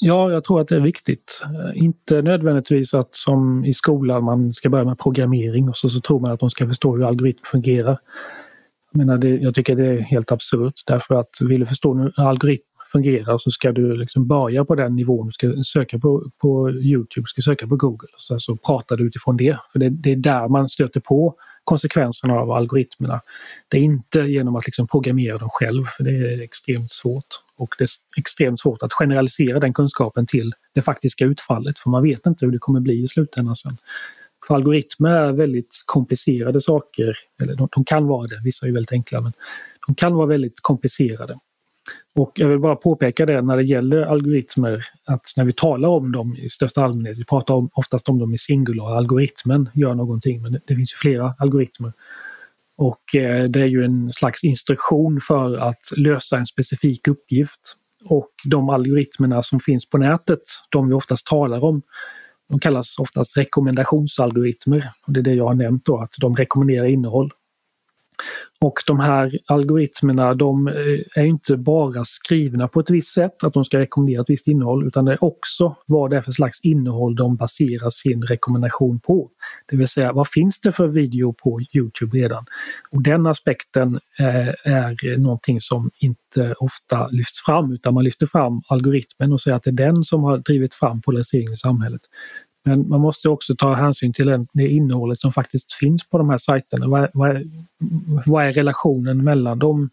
Ja, 0.00 0.32
jag 0.32 0.44
tror 0.44 0.60
att 0.60 0.68
det 0.68 0.76
är 0.76 0.80
viktigt. 0.80 1.42
Eh, 1.44 1.84
inte 1.84 2.22
nödvändigtvis 2.22 2.94
att 2.94 3.08
som 3.12 3.64
i 3.64 3.74
skolan 3.74 4.24
man 4.24 4.54
ska 4.54 4.68
börja 4.68 4.84
med 4.84 4.98
programmering 4.98 5.68
och 5.68 5.76
så, 5.76 5.88
så 5.88 6.00
tror 6.00 6.20
man 6.20 6.32
att 6.32 6.40
de 6.40 6.50
ska 6.50 6.66
förstå 6.66 6.96
hur 6.96 7.04
algoritmer 7.04 7.46
fungerar. 7.46 7.98
Jag, 8.92 8.98
menar, 8.98 9.18
det, 9.18 9.28
jag 9.28 9.54
tycker 9.54 9.76
det 9.76 9.86
är 9.86 10.00
helt 10.00 10.32
absurt 10.32 10.74
därför 10.86 11.14
att 11.14 11.30
vill 11.40 11.60
du 11.60 11.66
förstå 11.66 11.94
hur 11.94 12.20
algoritmer 12.20 12.74
fungerar 12.92 13.38
så 13.38 13.50
ska 13.50 13.72
du 13.72 13.94
liksom 13.94 14.26
börja 14.26 14.64
på 14.64 14.74
den 14.74 14.96
nivån. 14.96 15.26
Du 15.26 15.32
ska 15.32 15.62
söka 15.62 15.98
på, 15.98 16.30
på 16.42 16.70
Youtube, 16.70 17.26
ska 17.26 17.42
söka 17.42 17.66
på 17.66 17.76
Google. 17.76 18.08
Så, 18.16 18.38
så 18.38 18.56
pratar 18.56 18.96
du 18.96 19.06
utifrån 19.06 19.36
det. 19.36 19.58
För 19.72 19.78
det, 19.78 19.90
det 19.90 20.12
är 20.12 20.16
där 20.16 20.48
man 20.48 20.68
stöter 20.68 21.00
på 21.00 21.34
konsekvenserna 21.64 22.34
av 22.34 22.50
algoritmerna. 22.50 23.20
Det 23.68 23.78
är 23.78 23.82
inte 23.82 24.20
genom 24.20 24.56
att 24.56 24.66
liksom 24.66 24.86
programmera 24.86 25.38
dem 25.38 25.48
själv, 25.52 25.84
för 25.96 26.04
det 26.04 26.10
är 26.10 26.40
extremt 26.40 26.92
svårt. 26.92 27.26
Och 27.56 27.74
det 27.78 27.84
är 27.84 27.88
extremt 28.16 28.60
svårt 28.60 28.82
att 28.82 28.92
generalisera 28.92 29.60
den 29.60 29.72
kunskapen 29.74 30.26
till 30.26 30.52
det 30.74 30.82
faktiska 30.82 31.24
utfallet, 31.24 31.78
för 31.78 31.90
man 31.90 32.02
vet 32.02 32.26
inte 32.26 32.44
hur 32.44 32.52
det 32.52 32.58
kommer 32.58 32.80
bli 32.80 33.02
i 33.02 33.08
slutändan 33.08 33.56
sen. 33.56 33.76
För 34.46 34.54
algoritmer 34.54 35.10
är 35.10 35.32
väldigt 35.32 35.82
komplicerade 35.86 36.60
saker, 36.60 37.18
eller 37.42 37.54
de, 37.54 37.68
de 37.72 37.84
kan 37.84 38.06
vara 38.06 38.26
det, 38.26 38.40
vissa 38.44 38.66
är 38.66 38.72
väldigt 38.72 38.92
enkla, 38.92 39.20
men 39.20 39.32
de 39.86 39.94
kan 39.94 40.14
vara 40.14 40.26
väldigt 40.26 40.60
komplicerade. 40.60 41.38
Och 42.14 42.32
jag 42.34 42.48
vill 42.48 42.58
bara 42.58 42.76
påpeka 42.76 43.26
det 43.26 43.42
när 43.42 43.56
det 43.56 43.62
gäller 43.62 44.02
algoritmer 44.02 44.86
att 45.06 45.32
när 45.36 45.44
vi 45.44 45.52
talar 45.52 45.88
om 45.88 46.12
dem 46.12 46.36
i 46.36 46.48
största 46.48 46.84
allmänhet, 46.84 47.18
vi 47.18 47.24
pratar 47.24 47.54
om, 47.54 47.70
oftast 47.72 48.08
om 48.08 48.18
dem 48.18 48.34
i 48.34 48.38
singular, 48.38 48.96
algoritmen 48.96 49.70
gör 49.74 49.94
någonting 49.94 50.42
men 50.42 50.52
det, 50.52 50.60
det 50.66 50.76
finns 50.76 50.92
ju 50.92 50.96
flera 50.96 51.34
algoritmer. 51.38 51.92
Och 52.76 53.16
eh, 53.16 53.44
det 53.44 53.60
är 53.60 53.66
ju 53.66 53.84
en 53.84 54.10
slags 54.12 54.44
instruktion 54.44 55.20
för 55.20 55.56
att 55.58 55.92
lösa 55.96 56.38
en 56.38 56.46
specifik 56.46 57.08
uppgift. 57.08 57.76
Och 58.04 58.30
de 58.44 58.68
algoritmerna 58.68 59.42
som 59.42 59.60
finns 59.60 59.90
på 59.90 59.98
nätet, 59.98 60.40
de 60.70 60.88
vi 60.88 60.94
oftast 60.94 61.26
talar 61.26 61.64
om, 61.64 61.82
de 62.48 62.58
kallas 62.58 62.98
oftast 62.98 63.36
rekommendationsalgoritmer. 63.36 64.90
Och 65.06 65.12
det 65.12 65.20
är 65.20 65.24
det 65.24 65.34
jag 65.34 65.44
har 65.44 65.54
nämnt 65.54 65.84
då, 65.84 66.00
att 66.00 66.12
de 66.20 66.36
rekommenderar 66.36 66.86
innehåll. 66.86 67.30
Och 68.60 68.74
de 68.86 69.00
här 69.00 69.38
algoritmerna 69.46 70.34
de 70.34 70.68
eh, 70.68 71.22
är 71.22 71.24
inte 71.24 71.56
bara 71.56 72.04
skrivna 72.04 72.68
på 72.68 72.80
ett 72.80 72.90
visst 72.90 73.14
sätt, 73.14 73.44
att 73.44 73.52
de 73.52 73.64
ska 73.64 73.78
rekommendera 73.78 74.22
ett 74.22 74.30
visst 74.30 74.48
innehåll, 74.48 74.86
utan 74.86 75.04
det 75.04 75.12
är 75.12 75.24
också 75.24 75.76
vad 75.86 76.10
det 76.10 76.16
är 76.16 76.22
för 76.22 76.32
slags 76.32 76.60
innehåll 76.60 77.14
de 77.16 77.36
baserar 77.36 77.90
sin 77.90 78.22
rekommendation 78.22 79.00
på. 79.00 79.30
Det 79.66 79.76
vill 79.76 79.88
säga, 79.88 80.12
vad 80.12 80.28
finns 80.28 80.60
det 80.60 80.72
för 80.72 80.86
video 80.86 81.32
på 81.32 81.60
Youtube 81.74 82.18
redan? 82.18 82.44
Och 82.90 83.02
den 83.02 83.26
aspekten 83.26 84.00
eh, 84.18 84.48
är 84.64 85.18
någonting 85.18 85.60
som 85.60 85.90
inte 85.98 86.54
ofta 86.58 87.08
lyfts 87.08 87.44
fram, 87.44 87.72
utan 87.72 87.94
man 87.94 88.04
lyfter 88.04 88.26
fram 88.26 88.62
algoritmen 88.68 89.32
och 89.32 89.40
säger 89.40 89.56
att 89.56 89.62
det 89.62 89.70
är 89.70 89.72
den 89.72 90.04
som 90.04 90.24
har 90.24 90.38
drivit 90.38 90.74
fram 90.74 91.00
polariseringen 91.00 91.52
i 91.52 91.56
samhället. 91.56 92.00
Men 92.64 92.88
man 92.88 93.00
måste 93.00 93.28
också 93.28 93.54
ta 93.56 93.74
hänsyn 93.74 94.12
till 94.12 94.46
det 94.52 94.68
innehållet 94.68 95.20
som 95.20 95.32
faktiskt 95.32 95.72
finns 95.72 96.10
på 96.10 96.18
de 96.18 96.30
här 96.30 96.38
sajterna. 96.38 96.88
Vad, 96.88 97.10
vad, 97.14 97.50
vad 98.26 98.44
är 98.44 98.52
relationen 98.52 99.24
mellan 99.24 99.58
dem? 99.58 99.90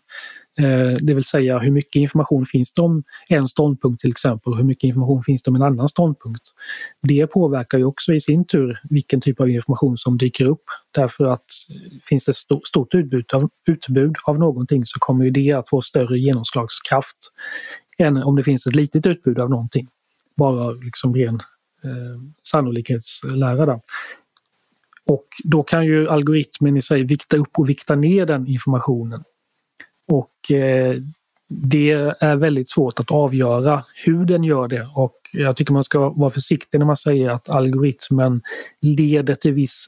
Eh, 0.60 0.98
det 1.02 1.14
vill 1.14 1.24
säga 1.24 1.60
hur 1.60 1.72
mycket 1.72 1.96
information 1.96 2.46
finns 2.46 2.74
det 2.74 2.82
om 2.82 3.04
en 3.30 3.48
ståndpunkt 3.48 4.02
till 4.02 4.10
exempel, 4.10 4.54
hur 4.58 4.64
mycket 4.64 4.84
information 4.84 5.24
finns 5.24 5.44
det 5.44 5.52
om 5.52 5.56
en 5.56 5.62
annan 5.62 5.88
ståndpunkt. 5.88 6.42
Det 7.02 7.28
påverkar 7.28 7.78
ju 7.78 7.86
också 7.86 8.14
i 8.14 8.20
sin 8.20 8.46
tur 8.46 8.80
vilken 8.90 9.22
typ 9.22 9.42
av 9.42 9.50
information 9.50 9.98
som 9.98 10.18
dyker 10.18 10.46
upp. 10.46 10.64
Därför 10.92 11.30
att 11.30 11.46
finns 12.10 12.26
det 12.26 12.34
stort 12.34 12.96
utbud 12.96 13.34
av, 13.34 13.50
utbud 13.68 14.16
av 14.26 14.40
någonting 14.40 14.86
så 14.86 15.00
kommer 15.00 15.26
ju 15.26 15.32
det 15.32 15.52
att 15.52 15.70
få 15.70 15.82
större 15.82 16.20
genomslagskraft 16.20 17.18
än 17.98 18.18
om 18.18 18.36
det 18.36 18.44
finns 18.44 18.68
ett 18.68 18.76
litet 18.76 19.08
utbud 19.08 19.40
av 19.40 19.50
någonting. 19.50 19.88
Bara 20.38 20.72
liksom 20.72 21.16
ren 21.16 21.40
Eh, 21.84 22.22
sannolikhetslära. 22.44 23.66
Då. 23.66 23.82
Och 25.06 25.28
då 25.44 25.64
kan 25.64 25.86
ju 25.86 26.10
algoritmen 26.10 26.78
i 26.78 26.82
sig 26.82 27.04
vikta 27.04 27.38
upp 27.38 27.60
och 27.60 27.70
vikta 27.70 27.96
ner 27.96 28.26
den 28.26 28.48
informationen. 28.48 29.24
Och 30.08 30.52
eh, 30.52 30.96
det 31.48 31.92
är 32.20 32.36
väldigt 32.36 32.70
svårt 32.70 33.00
att 33.00 33.12
avgöra 33.12 33.84
hur 34.06 34.26
den 34.26 34.44
gör 34.44 34.68
det 34.68 34.88
och 34.96 35.16
jag 35.34 35.58
tycker 35.58 35.74
man 35.74 35.84
ska 35.84 36.10
vara 36.10 36.30
försiktig 36.30 36.80
när 36.80 36.86
man 36.86 36.98
säger 36.98 37.30
att 37.30 37.50
algoritmen 37.50 38.42
leder 38.82 39.36
till 39.36 39.54
viss, 39.54 39.86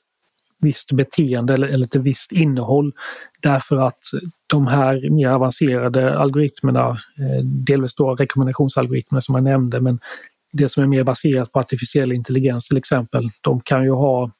visst 0.59 0.91
beteende 0.91 1.53
eller, 1.53 1.67
eller 1.67 1.87
till 1.87 2.01
visst 2.01 2.31
innehåll. 2.31 2.91
Därför 3.41 3.77
att 3.77 4.01
de 4.47 4.67
här 4.67 5.09
mer 5.09 5.27
avancerade 5.27 6.19
algoritmerna, 6.19 6.89
eh, 7.19 7.43
delvis 7.43 7.95
då 7.95 8.15
rekommendationsalgoritmerna 8.15 9.21
som 9.21 9.35
jag 9.35 9.43
nämnde, 9.43 9.81
men 9.81 9.99
det 10.53 10.69
som 10.69 10.83
är 10.83 10.87
mer 10.87 11.03
baserat 11.03 11.51
på 11.51 11.59
artificiell 11.59 12.11
intelligens 12.11 12.67
till 12.67 12.77
exempel, 12.77 13.29
de 13.41 13.61
kan 13.61 13.83
ju 13.83 13.91
ha 13.91 14.31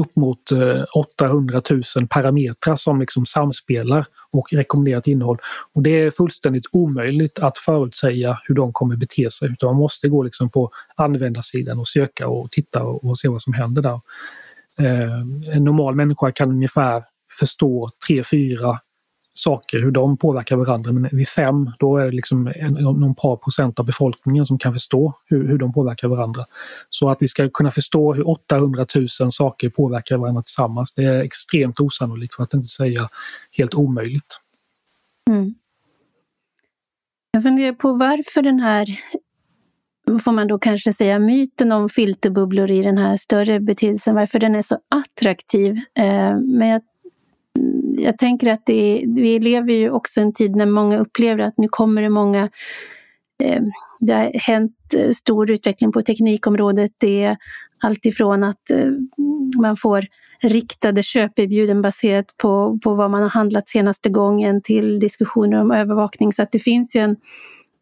upp 0.00 0.16
mot 0.16 0.52
eh, 0.52 0.84
800 0.94 1.62
000 1.96 2.08
parametrar 2.08 2.76
som 2.76 3.00
liksom 3.00 3.26
samspelar 3.26 4.06
och 4.30 4.52
rekommenderat 4.52 5.06
innehåll. 5.06 5.38
Och 5.72 5.82
det 5.82 6.00
är 6.00 6.10
fullständigt 6.10 6.64
omöjligt 6.72 7.38
att 7.38 7.58
förutsäga 7.58 8.38
hur 8.48 8.54
de 8.54 8.72
kommer 8.72 8.96
bete 8.96 9.30
sig 9.30 9.50
utan 9.52 9.66
man 9.66 9.76
måste 9.76 10.08
gå 10.08 10.22
liksom 10.22 10.50
på 10.50 10.70
användarsidan 10.96 11.78
och 11.78 11.88
söka 11.88 12.28
och 12.28 12.50
titta 12.50 12.82
och, 12.82 13.18
se 13.18 13.28
vad 13.28 13.42
som 13.42 13.52
händer 13.52 13.82
där. 13.82 14.00
Eh, 14.78 15.20
en 15.56 15.64
normal 15.64 15.94
människa 15.94 16.32
kan 16.32 16.50
ungefär 16.50 17.04
förstå 17.38 17.90
tre, 18.06 18.24
fyra 18.24 18.80
saker, 19.34 19.78
hur 19.78 19.90
de 19.90 20.16
påverkar 20.16 20.56
varandra. 20.56 20.92
Men 20.92 21.08
vid 21.12 21.28
fem, 21.28 21.70
då 21.78 21.96
är 21.96 22.04
det 22.04 22.10
liksom 22.10 22.52
en, 22.56 22.72
någon 22.72 23.14
par 23.14 23.36
procent 23.36 23.78
av 23.78 23.86
befolkningen 23.86 24.46
som 24.46 24.58
kan 24.58 24.72
förstå 24.72 25.14
hur, 25.26 25.48
hur 25.48 25.58
de 25.58 25.72
påverkar 25.72 26.08
varandra. 26.08 26.44
Så 26.90 27.10
att 27.10 27.22
vi 27.22 27.28
ska 27.28 27.50
kunna 27.50 27.70
förstå 27.70 28.14
hur 28.14 28.28
800 28.28 28.86
000 29.20 29.32
saker 29.32 29.68
påverkar 29.68 30.16
varandra 30.16 30.42
tillsammans, 30.42 30.94
det 30.94 31.04
är 31.04 31.20
extremt 31.22 31.80
osannolikt 31.80 32.34
för 32.34 32.42
att 32.42 32.54
inte 32.54 32.68
säga 32.68 33.08
helt 33.58 33.74
omöjligt. 33.74 34.40
Mm. 35.30 35.54
Jag 37.32 37.42
funderar 37.42 37.72
på 37.72 37.92
varför 37.92 38.42
den 38.42 38.60
här, 38.60 38.86
får 40.24 40.32
man 40.32 40.46
då 40.46 40.58
kanske 40.58 40.92
säga, 40.92 41.18
myten 41.18 41.72
om 41.72 41.88
filterbubblor 41.88 42.70
i 42.70 42.82
den 42.82 42.98
här 42.98 43.16
större 43.16 43.60
betydelsen, 43.60 44.14
varför 44.14 44.38
den 44.38 44.54
är 44.54 44.62
så 44.62 44.78
attraktiv. 44.88 45.76
Eh, 45.94 46.36
men 46.36 46.68
jag 46.68 46.82
jag 47.98 48.18
tänker 48.18 48.52
att 48.52 48.66
det, 48.66 49.04
vi 49.06 49.38
lever 49.38 49.72
ju 49.72 49.90
också 49.90 50.20
i 50.20 50.22
en 50.22 50.32
tid 50.32 50.56
när 50.56 50.66
många 50.66 50.98
upplever 50.98 51.44
att 51.44 51.58
nu 51.58 51.68
kommer 51.68 52.02
det 52.02 52.10
många 52.10 52.48
eh, 53.42 53.62
det 54.00 54.12
har 54.12 54.30
hänt 54.34 54.76
eh, 54.96 55.10
stor 55.10 55.50
utveckling 55.50 55.92
på 55.92 56.02
teknikområdet. 56.02 56.90
Det 56.98 57.22
är 57.22 57.36
alltifrån 57.78 58.44
att 58.44 58.70
eh, 58.70 58.86
man 59.60 59.76
får 59.76 60.06
riktade 60.42 61.02
köperbjuden 61.02 61.82
baserat 61.82 62.36
på, 62.36 62.78
på 62.84 62.94
vad 62.94 63.10
man 63.10 63.22
har 63.22 63.28
handlat 63.28 63.68
senaste 63.68 64.08
gången 64.08 64.62
till 64.62 65.00
diskussioner 65.00 65.60
om 65.60 65.70
övervakning. 65.70 66.32
Så 66.32 66.42
att 66.42 66.52
det 66.52 66.58
finns 66.58 66.96
ju 66.96 67.00
en, 67.00 67.16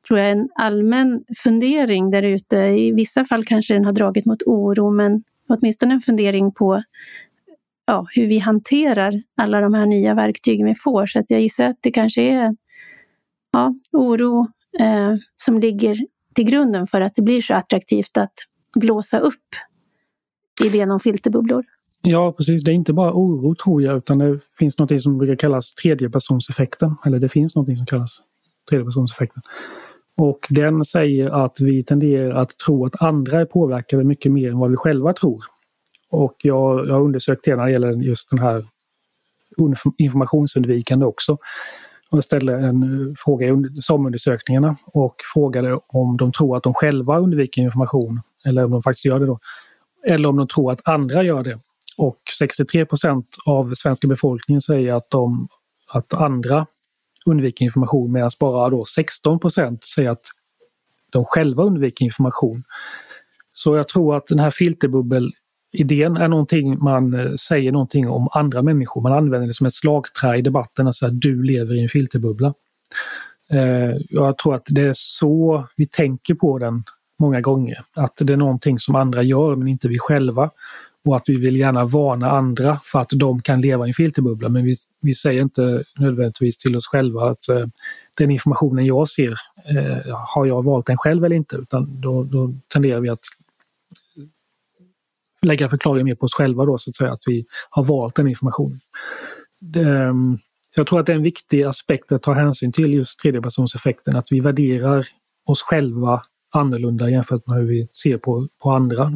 tror 0.09 0.21
jag, 0.21 0.31
en 0.31 0.49
allmän 0.55 1.25
fundering 1.37 2.11
där 2.11 2.23
ute. 2.23 2.57
I 2.57 2.93
vissa 2.93 3.25
fall 3.25 3.45
kanske 3.45 3.75
den 3.75 3.85
har 3.85 3.93
dragit 3.93 4.27
mot 4.27 4.43
oro, 4.43 4.91
men 4.91 5.23
åtminstone 5.49 5.95
en 5.95 6.01
fundering 6.01 6.53
på 6.53 6.83
ja, 7.89 8.07
hur 8.15 8.27
vi 8.27 8.39
hanterar 8.39 9.23
alla 9.37 9.61
de 9.61 9.75
här 9.75 9.87
nya 9.87 10.15
verktygen 10.15 10.67
vi 10.67 10.75
får. 10.75 11.07
Så 11.07 11.19
att 11.19 11.31
jag 11.31 11.41
gissar 11.41 11.65
att 11.65 11.79
det 11.81 11.91
kanske 11.91 12.23
är 12.23 12.57
ja, 13.53 13.75
oro 13.93 14.47
eh, 14.81 15.15
som 15.37 15.59
ligger 15.59 15.97
till 16.35 16.45
grunden 16.45 16.87
för 16.87 17.01
att 17.01 17.15
det 17.15 17.23
blir 17.23 17.41
så 17.41 17.55
attraktivt 17.55 18.17
att 18.17 18.33
blåsa 18.75 19.19
upp 19.19 19.45
idén 20.65 20.91
om 20.91 21.01
filterbubblor. 21.01 21.65
Ja, 22.03 22.33
precis. 22.33 22.65
Det 22.65 22.71
är 22.71 22.75
inte 22.75 22.93
bara 22.93 23.13
oro 23.13 23.55
tror 23.55 23.83
jag, 23.83 23.97
utan 23.99 24.19
det 24.19 24.39
finns 24.59 24.79
något 24.79 25.03
som 25.03 25.19
brukar 25.19 25.37
kallas 25.37 25.75
tredjepersonseffekten. 25.75 26.95
Eller 27.07 27.19
det 27.19 27.29
finns 27.29 27.55
något 27.55 27.77
som 27.77 27.87
kallas 27.87 28.19
tredjepersonseffekten. 28.71 29.43
Och 30.17 30.47
den 30.51 30.85
säger 30.85 31.45
att 31.45 31.61
vi 31.61 31.85
tenderar 31.85 32.35
att 32.35 32.59
tro 32.59 32.87
att 32.87 33.03
andra 33.03 33.41
är 33.41 33.45
påverkade 33.45 34.05
mycket 34.05 34.33
mer 34.33 34.51
än 34.51 34.59
vad 34.59 34.71
vi 34.71 34.77
själva 34.77 35.13
tror. 35.13 35.45
Och 36.11 36.35
jag, 36.43 36.89
jag 36.89 36.95
har 36.95 37.01
undersökt 37.01 37.45
det 37.45 37.57
när 37.57 37.65
det 37.65 37.73
gäller 37.73 37.93
just 37.93 38.31
den 38.31 38.39
här 38.39 38.67
informationsundvikande 39.99 41.07
också. 41.07 41.39
Jag 42.11 42.25
ställde 42.25 42.55
en 42.55 42.83
eh, 42.83 43.15
fråga 43.19 43.47
i 43.47 43.83
SAM-undersökningarna 43.83 44.77
och 44.87 45.15
frågade 45.35 45.81
om 45.87 46.17
de 46.17 46.33
tror 46.33 46.57
att 46.57 46.63
de 46.63 46.75
själva 46.75 47.19
undviker 47.19 47.63
information 47.63 48.21
eller 48.45 48.65
om 48.65 48.71
de 48.71 48.83
faktiskt 48.83 49.05
gör 49.05 49.21
det 49.21 49.27
då. 49.27 49.39
Eller 50.07 50.29
om 50.29 50.37
de 50.37 50.49
tror 50.49 50.73
att 50.73 50.89
andra 50.89 51.23
gör 51.23 51.43
det. 51.43 51.59
Och 51.99 52.19
63 52.39 52.87
procent 52.87 53.27
av 53.47 53.75
svenska 53.75 54.09
befolkningen 54.09 54.63
säger 54.63 54.95
att, 54.95 55.11
de, 55.11 55.49
att 55.93 56.15
andra 56.15 56.67
undviker 57.27 57.65
information 57.65 58.13
medan 58.13 58.31
bara 58.41 58.71
då 58.71 58.85
16 58.85 59.39
procent 59.39 59.85
säger 59.85 60.11
att 60.11 60.25
de 61.11 61.25
själva 61.25 61.63
undviker 61.63 62.05
information. 62.05 62.63
Så 63.53 63.77
jag 63.77 63.89
tror 63.89 64.17
att 64.17 64.27
den 64.27 64.39
här 64.39 64.51
filterbubbel 64.51 65.33
Idén 65.73 66.17
är 66.17 66.29
någonting 66.29 66.79
man 66.79 67.15
eh, 67.15 67.35
säger 67.35 67.73
någonting 67.73 68.09
om 68.09 68.29
andra 68.33 68.63
människor. 68.63 69.01
Man 69.01 69.13
använder 69.13 69.49
det 69.49 69.55
som 69.55 69.67
ett 69.67 69.75
slagträ 69.75 70.37
i 70.37 70.43
debatten, 70.43 70.87
alltså 70.87 71.07
att 71.07 71.21
du 71.21 71.43
lever 71.43 71.75
i 71.75 71.83
en 71.83 71.89
filterbubbla. 71.89 72.55
Eh, 73.51 73.97
jag 74.09 74.39
tror 74.39 74.55
att 74.55 74.67
det 74.67 74.83
är 74.83 74.93
så 74.95 75.67
vi 75.77 75.87
tänker 75.87 76.35
på 76.35 76.59
den 76.59 76.85
många 77.19 77.41
gånger. 77.41 77.85
Att 77.97 78.13
det 78.17 78.33
är 78.33 78.37
någonting 78.37 78.79
som 78.79 78.95
andra 78.95 79.23
gör 79.23 79.57
men 79.57 79.69
inte 79.69 79.89
vi 79.89 79.99
själva. 79.99 80.51
Och 81.05 81.17
att 81.17 81.23
vi 81.27 81.37
vill 81.37 81.57
gärna 81.57 81.85
varna 81.85 82.31
andra 82.31 82.81
för 82.85 82.99
att 83.01 83.11
de 83.11 83.43
kan 83.43 83.61
leva 83.61 83.87
i 83.87 83.91
en 83.91 83.95
filterbubbla. 83.95 84.49
Men 84.49 84.65
vi, 84.65 84.75
vi 85.01 85.15
säger 85.15 85.43
inte 85.43 85.85
nödvändigtvis 85.99 86.57
till 86.57 86.77
oss 86.77 86.87
själva 86.87 87.31
att 87.31 87.49
eh, 87.49 87.67
den 88.17 88.31
informationen 88.31 88.87
jag 88.87 89.09
ser, 89.09 89.41
eh, 89.65 90.17
har 90.35 90.47
jag 90.47 90.65
valt 90.65 90.87
den 90.87 90.97
själv 90.97 91.25
eller 91.25 91.37
inte? 91.37 91.57
Utan 91.57 92.01
då, 92.01 92.25
då 92.25 92.55
tenderar 92.73 93.01
vi 93.01 93.09
att 93.09 93.21
lägga 95.43 95.69
förklaringen 95.69 96.05
mer 96.05 96.15
på 96.15 96.25
oss 96.25 96.35
själva 96.35 96.65
då 96.65 96.79
så 96.79 96.91
att 96.91 96.97
säga, 96.97 97.13
att 97.13 97.23
vi 97.27 97.45
har 97.71 97.85
valt 97.85 98.15
den 98.15 98.29
informationen. 98.29 98.81
Det, 99.61 99.81
ehm, 99.81 100.39
jag 100.77 100.87
tror 100.87 101.01
att 101.01 101.07
det 101.07 101.13
är 101.13 101.17
en 101.17 101.23
viktig 101.23 101.63
aspekt 101.63 102.13
att 102.13 102.23
ta 102.23 102.33
hänsyn 102.33 102.73
till 102.73 102.95
just 102.95 103.21
tredjepersonseffekten, 103.21 104.17
att 104.17 104.27
vi 104.31 104.41
värderar 104.41 105.09
oss 105.47 105.63
själva 105.63 106.23
annorlunda 106.51 107.11
jämfört 107.11 107.47
med 107.47 107.57
hur 107.57 107.67
vi 107.67 107.89
ser 107.91 108.19
på, 108.19 108.49
på 108.63 108.71
andra. 108.71 109.13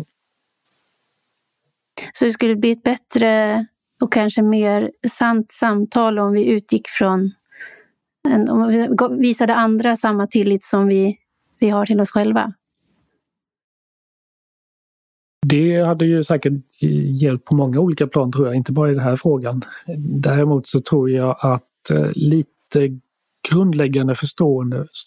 Så 2.13 2.25
det 2.25 2.33
skulle 2.33 2.57
bli 2.57 2.71
ett 2.71 2.83
bättre 2.83 3.67
och 4.01 4.13
kanske 4.13 4.43
mer 4.43 4.91
sant 5.09 5.53
samtal 5.53 6.19
om 6.19 6.33
vi 6.33 6.47
utgick 6.47 6.89
från 6.89 7.33
om 8.51 8.69
vi 8.69 8.89
visade 9.19 9.55
andra 9.55 9.97
samma 9.97 10.27
tillit 10.27 10.65
som 10.65 10.87
vi, 10.87 11.19
vi 11.59 11.69
har 11.69 11.87
till 11.87 12.01
oss 12.01 12.11
själva? 12.11 12.53
Det 15.47 15.81
hade 15.81 16.07
ju 16.07 16.25
säkert 16.25 16.53
hjälpt 17.21 17.45
på 17.45 17.55
många 17.55 17.81
olika 17.81 18.07
plan 18.07 18.33
tror 18.33 18.47
jag, 18.47 18.57
inte 18.57 18.73
bara 18.73 18.91
i 18.91 18.95
den 18.95 19.05
här 19.05 19.17
frågan. 19.17 19.63
Däremot 19.99 20.69
så 20.69 20.81
tror 20.81 21.11
jag 21.11 21.37
att 21.41 21.91
eh, 21.91 22.09
lite 22.15 22.99
grundläggande 23.51 24.15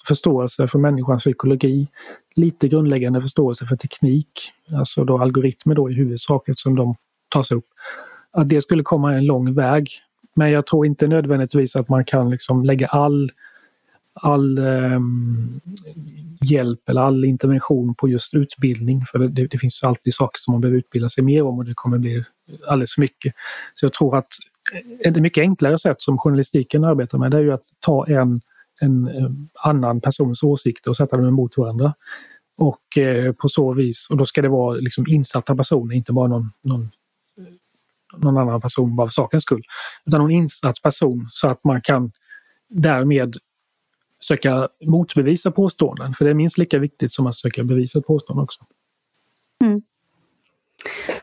förståelse 0.08 0.68
för 0.68 0.78
människans 0.78 1.24
psykologi, 1.24 1.88
lite 2.36 2.68
grundläggande 2.68 3.22
förståelse 3.22 3.66
för 3.66 3.76
teknik, 3.76 4.30
alltså 4.72 5.04
då 5.04 5.18
algoritmer 5.18 5.76
då 5.76 5.90
i 5.90 5.94
huvudsak 5.94 6.50
eftersom 6.50 6.76
de 6.76 6.96
tas 7.30 7.52
upp, 7.52 7.66
att 8.32 8.48
det 8.48 8.62
skulle 8.62 8.84
komma 8.84 9.14
en 9.14 9.26
lång 9.26 9.54
väg. 9.54 9.90
Men 10.34 10.52
jag 10.52 10.68
tror 10.68 10.86
inte 10.86 11.08
nödvändigtvis 11.08 11.76
att 11.76 11.90
man 11.90 12.06
kan 12.06 12.30
liksom 12.30 12.64
lägga 12.64 12.88
all, 12.88 13.32
all 14.16 14.58
eh, 14.58 15.00
hjälp 16.50 16.90
eller 16.90 17.02
all 17.02 17.26
intervention 17.26 17.96
på 17.96 18.10
just 18.10 18.34
utbildning. 18.34 19.06
För 19.06 19.20
det, 19.20 19.48
det, 19.48 19.58
finns 19.58 19.84
alltid 19.84 20.14
saker 20.14 20.40
som 20.40 20.52
man 20.52 20.62
behöver 20.62 20.78
utbilda 20.78 21.10
sig 21.10 21.24
mer 21.24 21.44
om 21.44 21.58
och 21.58 21.66
det 21.66 21.74
kommer 21.76 21.98
bli 21.98 22.24
alldeles 22.68 22.94
för 22.94 23.02
mycket. 23.02 23.34
Så 23.74 23.86
jag 23.86 23.94
tror 23.94 24.18
att 24.18 24.28
eh, 24.74 25.10
ett 25.10 25.22
mycket 25.22 25.42
enklare 25.42 25.80
sätt 25.80 26.02
som 26.02 26.18
journalistiken 26.18 26.84
arbetar 26.84 27.18
med 27.18 27.32
det 27.32 27.38
är 27.38 27.42
ju 27.42 27.54
att 27.54 27.66
ta 27.80 28.08
en, 28.08 28.42
en 28.82 29.08
eh, 29.08 29.30
annan 29.70 30.02
persons 30.02 30.44
åsikter 30.44 30.90
och 30.90 30.98
sätta 30.98 31.18
dem 31.18 31.28
emot 31.28 31.58
varandra. 31.58 31.94
Och 32.58 32.98
eh, 32.98 33.34
på 33.34 33.50
så 33.50 33.74
vis, 33.74 34.08
och 34.10 34.18
då 34.18 34.26
ska 34.26 34.42
det 34.42 34.50
vara 34.50 34.76
liksom 34.76 35.06
insatta 35.08 35.56
personer, 35.56 35.96
inte 35.96 36.14
bara 36.14 36.28
någon, 36.28 36.52
någon, 36.62 36.90
någon 38.18 38.38
annan 38.38 38.62
person 38.62 38.96
bara 38.96 39.08
för 39.08 39.14
sakens 39.14 39.44
skull. 39.44 39.64
Utan 40.06 40.22
någon 40.22 40.32
insatt 40.32 40.82
person 40.82 41.30
så 41.32 41.50
att 41.50 41.64
man 41.64 41.82
kan 41.82 42.12
därmed 42.70 43.38
söka 44.24 44.68
motbevisa 44.86 45.52
påståenden. 45.52 46.14
För 46.14 46.26
det 46.26 46.32
är 46.32 46.36
minst 46.36 46.58
lika 46.58 46.80
viktigt 46.80 47.12
som 47.12 47.28
att 47.28 47.36
söka 47.36 47.64
bevisa 47.64 48.00
ett 48.00 48.08
påstående 48.08 48.44
också. 48.44 48.64
Mm. 49.64 49.82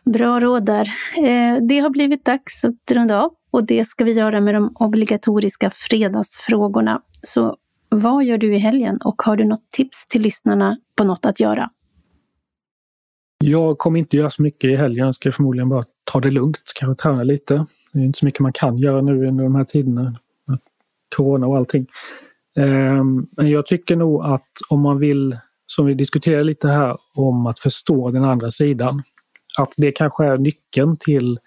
Bra 0.05 0.41
råd 0.41 0.67
där. 0.67 0.89
Eh, 1.17 1.63
det 1.69 1.79
har 1.79 1.91
blivit 1.91 2.25
dags 2.25 2.65
att 2.65 2.93
runda 2.93 3.23
av 3.23 3.35
och 3.51 3.67
det 3.67 3.85
ska 3.85 4.05
vi 4.05 4.13
göra 4.13 4.41
med 4.41 4.55
de 4.55 4.73
obligatoriska 4.75 5.71
fredagsfrågorna. 5.71 7.03
Så 7.23 7.57
vad 7.89 8.25
gör 8.25 8.39
du 8.39 8.55
i 8.55 8.59
helgen 8.59 8.99
och 9.05 9.23
har 9.23 9.37
du 9.37 9.45
något 9.45 9.71
tips 9.71 10.07
till 10.09 10.23
lyssnarna 10.23 10.79
på 10.97 11.05
något 11.05 11.27
att 11.27 11.41
göra? 11.41 11.71
Jag 13.45 13.79
kommer 13.79 13.99
inte 13.99 14.17
göra 14.17 14.31
så 14.31 14.43
mycket 14.43 14.71
i 14.71 14.77
helgen. 14.77 15.07
Jag 15.07 15.15
ska 15.15 15.33
förmodligen 15.33 15.69
bara 15.69 15.85
ta 16.05 16.21
det 16.21 16.31
lugnt, 16.31 16.73
kanske 16.75 17.03
träna 17.03 17.23
lite. 17.23 17.67
Det 17.93 17.99
är 17.99 18.05
inte 18.05 18.19
så 18.19 18.25
mycket 18.25 18.41
man 18.41 18.53
kan 18.53 18.79
göra 18.79 19.01
nu 19.01 19.27
under 19.27 19.45
de 19.45 19.55
här 19.55 19.65
tiderna. 19.65 20.19
Corona 21.17 21.47
och 21.47 21.57
allting. 21.57 21.87
Ehm, 22.57 23.27
men 23.37 23.51
jag 23.51 23.67
tycker 23.67 23.97
nog 23.97 24.25
att 24.25 24.51
om 24.69 24.81
man 24.81 24.99
vill, 24.99 25.39
som 25.67 25.87
vi 25.87 25.95
diskuterade 25.95 26.45
lite 26.45 26.69
här, 26.69 26.97
om 27.15 27.47
att 27.47 27.61
förstå 27.61 28.11
den 28.11 28.25
andra 28.25 28.51
sidan 28.51 29.03
att 29.59 29.75
det 29.77 29.93
kanske 29.93 30.25
är 30.25 30.39
nyckeln 30.39 30.97
till 30.97 31.39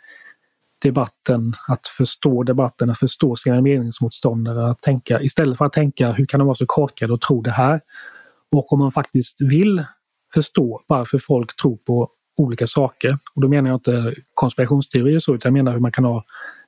debatten, 0.82 1.54
att 1.68 1.88
förstå 1.88 2.44
debatten, 2.44 2.90
att 2.90 3.00
förstå 3.00 3.36
sina 3.36 3.62
meningsmotståndare. 3.62 4.70
Att 4.70 4.82
tänka, 4.82 5.22
istället 5.22 5.58
för 5.58 5.66
att 5.66 5.74
tänka 5.74 6.12
hur 6.12 6.26
kan 6.26 6.40
de 6.40 6.46
vara 6.46 6.56
så 6.56 6.66
korkade 6.66 7.14
och 7.14 7.22
tro 7.22 7.42
det 7.42 7.52
här? 7.52 7.82
Och 8.52 8.74
om 8.74 8.80
man 8.80 8.92
faktiskt 8.92 9.42
vill 9.42 9.86
förstå 10.34 10.82
varför 10.88 11.20
folk 11.20 11.56
tror 11.62 11.78
på 11.78 12.10
olika 12.38 12.68
saker, 12.68 13.18
och 13.36 13.42
då 13.42 13.48
menar 13.48 13.70
jag 13.70 13.78
inte 13.78 14.16
konspirationsteorier 14.34 15.20
så, 15.20 15.36
utan 15.36 15.50
jag 15.50 15.64
menar 15.64 15.72
hur 15.72 15.80
man 15.80 15.92
kan 15.92 16.06
ha 16.06 16.24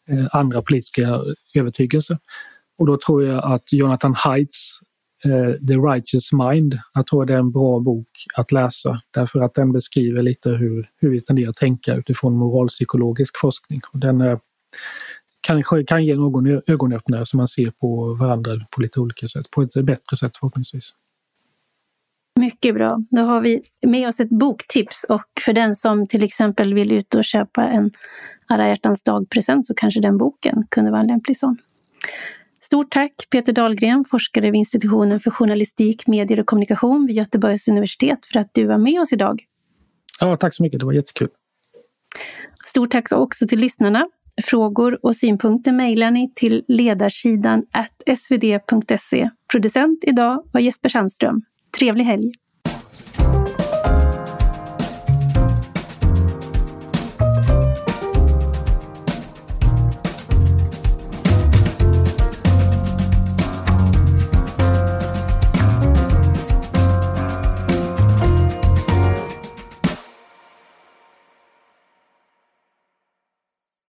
eh, 0.09 0.25
andra 0.31 0.61
politiska 0.61 1.15
övertygelser. 1.55 2.17
Och 2.78 2.88
då 2.88 2.97
tror 2.97 3.23
jag 3.23 3.53
att 3.53 3.73
Jonathan 3.73 4.13
Haids 4.17 4.82
Eh, 5.25 5.67
The 5.67 5.73
Righteous 5.73 6.34
Mind. 6.34 6.80
Jag 6.93 7.07
tror 7.07 7.25
det 7.25 7.34
är 7.34 7.38
en 7.38 7.51
bra 7.51 7.80
bok 7.80 8.07
att 8.36 8.51
läsa 8.51 9.01
därför 9.13 9.41
att 9.41 9.53
den 9.53 9.71
beskriver 9.71 10.21
lite 10.21 10.49
hur, 10.49 10.89
hur 10.97 11.09
vi 11.09 11.21
tenderar 11.21 11.49
att 11.49 11.55
tänka 11.55 11.95
utifrån 11.95 12.38
moralpsykologisk 12.38 13.38
forskning. 13.39 13.82
Och 13.93 13.99
den 13.99 14.21
eh, 14.21 14.28
är, 14.28 14.39
kanske 15.41 15.84
kan 15.84 16.05
ge 16.05 16.15
någon 16.15 16.61
ögonöppnare 16.67 17.25
så 17.25 17.38
man 17.38 17.47
ser 17.47 17.71
på 17.71 18.13
varandra 18.13 18.51
på 18.71 18.82
lite 18.82 18.99
olika 18.99 19.28
sätt, 19.28 19.51
på 19.51 19.61
ett 19.61 19.73
bättre 19.73 20.17
sätt 20.17 20.38
förhoppningsvis. 20.38 20.93
Mycket 22.39 22.75
bra. 22.75 23.03
Då 23.09 23.21
har 23.21 23.41
vi 23.41 23.61
med 23.86 24.07
oss 24.07 24.19
ett 24.19 24.30
boktips 24.30 25.05
och 25.09 25.25
för 25.45 25.53
den 25.53 25.75
som 25.75 26.07
till 26.07 26.23
exempel 26.23 26.73
vill 26.73 26.91
ut 26.91 27.15
och 27.15 27.25
köpa 27.25 27.63
en 27.63 27.91
alla 28.47 28.67
hjärtans 28.67 29.03
dag-present 29.03 29.67
så 29.67 29.73
kanske 29.73 30.01
den 30.01 30.17
boken 30.17 30.63
kunde 30.69 30.91
vara 30.91 31.01
en 31.01 31.07
lämplig 31.07 31.38
sån. 31.38 31.57
Stort 32.68 32.91
tack 32.91 33.13
Peter 33.30 33.53
Dahlgren, 33.53 34.05
forskare 34.05 34.51
vid 34.51 34.59
institutionen 34.59 35.20
för 35.20 35.32
journalistik, 35.32 36.07
medier 36.07 36.39
och 36.39 36.45
kommunikation 36.45 37.05
vid 37.05 37.15
Göteborgs 37.15 37.68
universitet 37.68 38.26
för 38.26 38.39
att 38.39 38.53
du 38.53 38.65
var 38.65 38.78
med 38.78 39.01
oss 39.01 39.13
idag. 39.13 39.43
Ja, 40.20 40.38
tack 40.38 40.55
så 40.55 40.63
mycket, 40.63 40.80
det 40.80 40.86
var 40.86 40.93
jättekul. 40.93 41.28
Stort 42.65 42.91
tack 42.91 43.11
också 43.11 43.47
till 43.47 43.59
lyssnarna. 43.59 44.07
Frågor 44.43 45.05
och 45.05 45.15
synpunkter 45.15 45.72
mejlar 45.72 46.11
ni 46.11 46.34
till 46.36 46.63
ledarsidan 46.68 47.63
svd.se. 48.18 49.30
Producent 49.51 50.03
idag 50.07 50.43
var 50.51 50.61
Jesper 50.61 50.89
Sandström. 50.89 51.41
Trevlig 51.80 52.05
helg! 52.05 52.32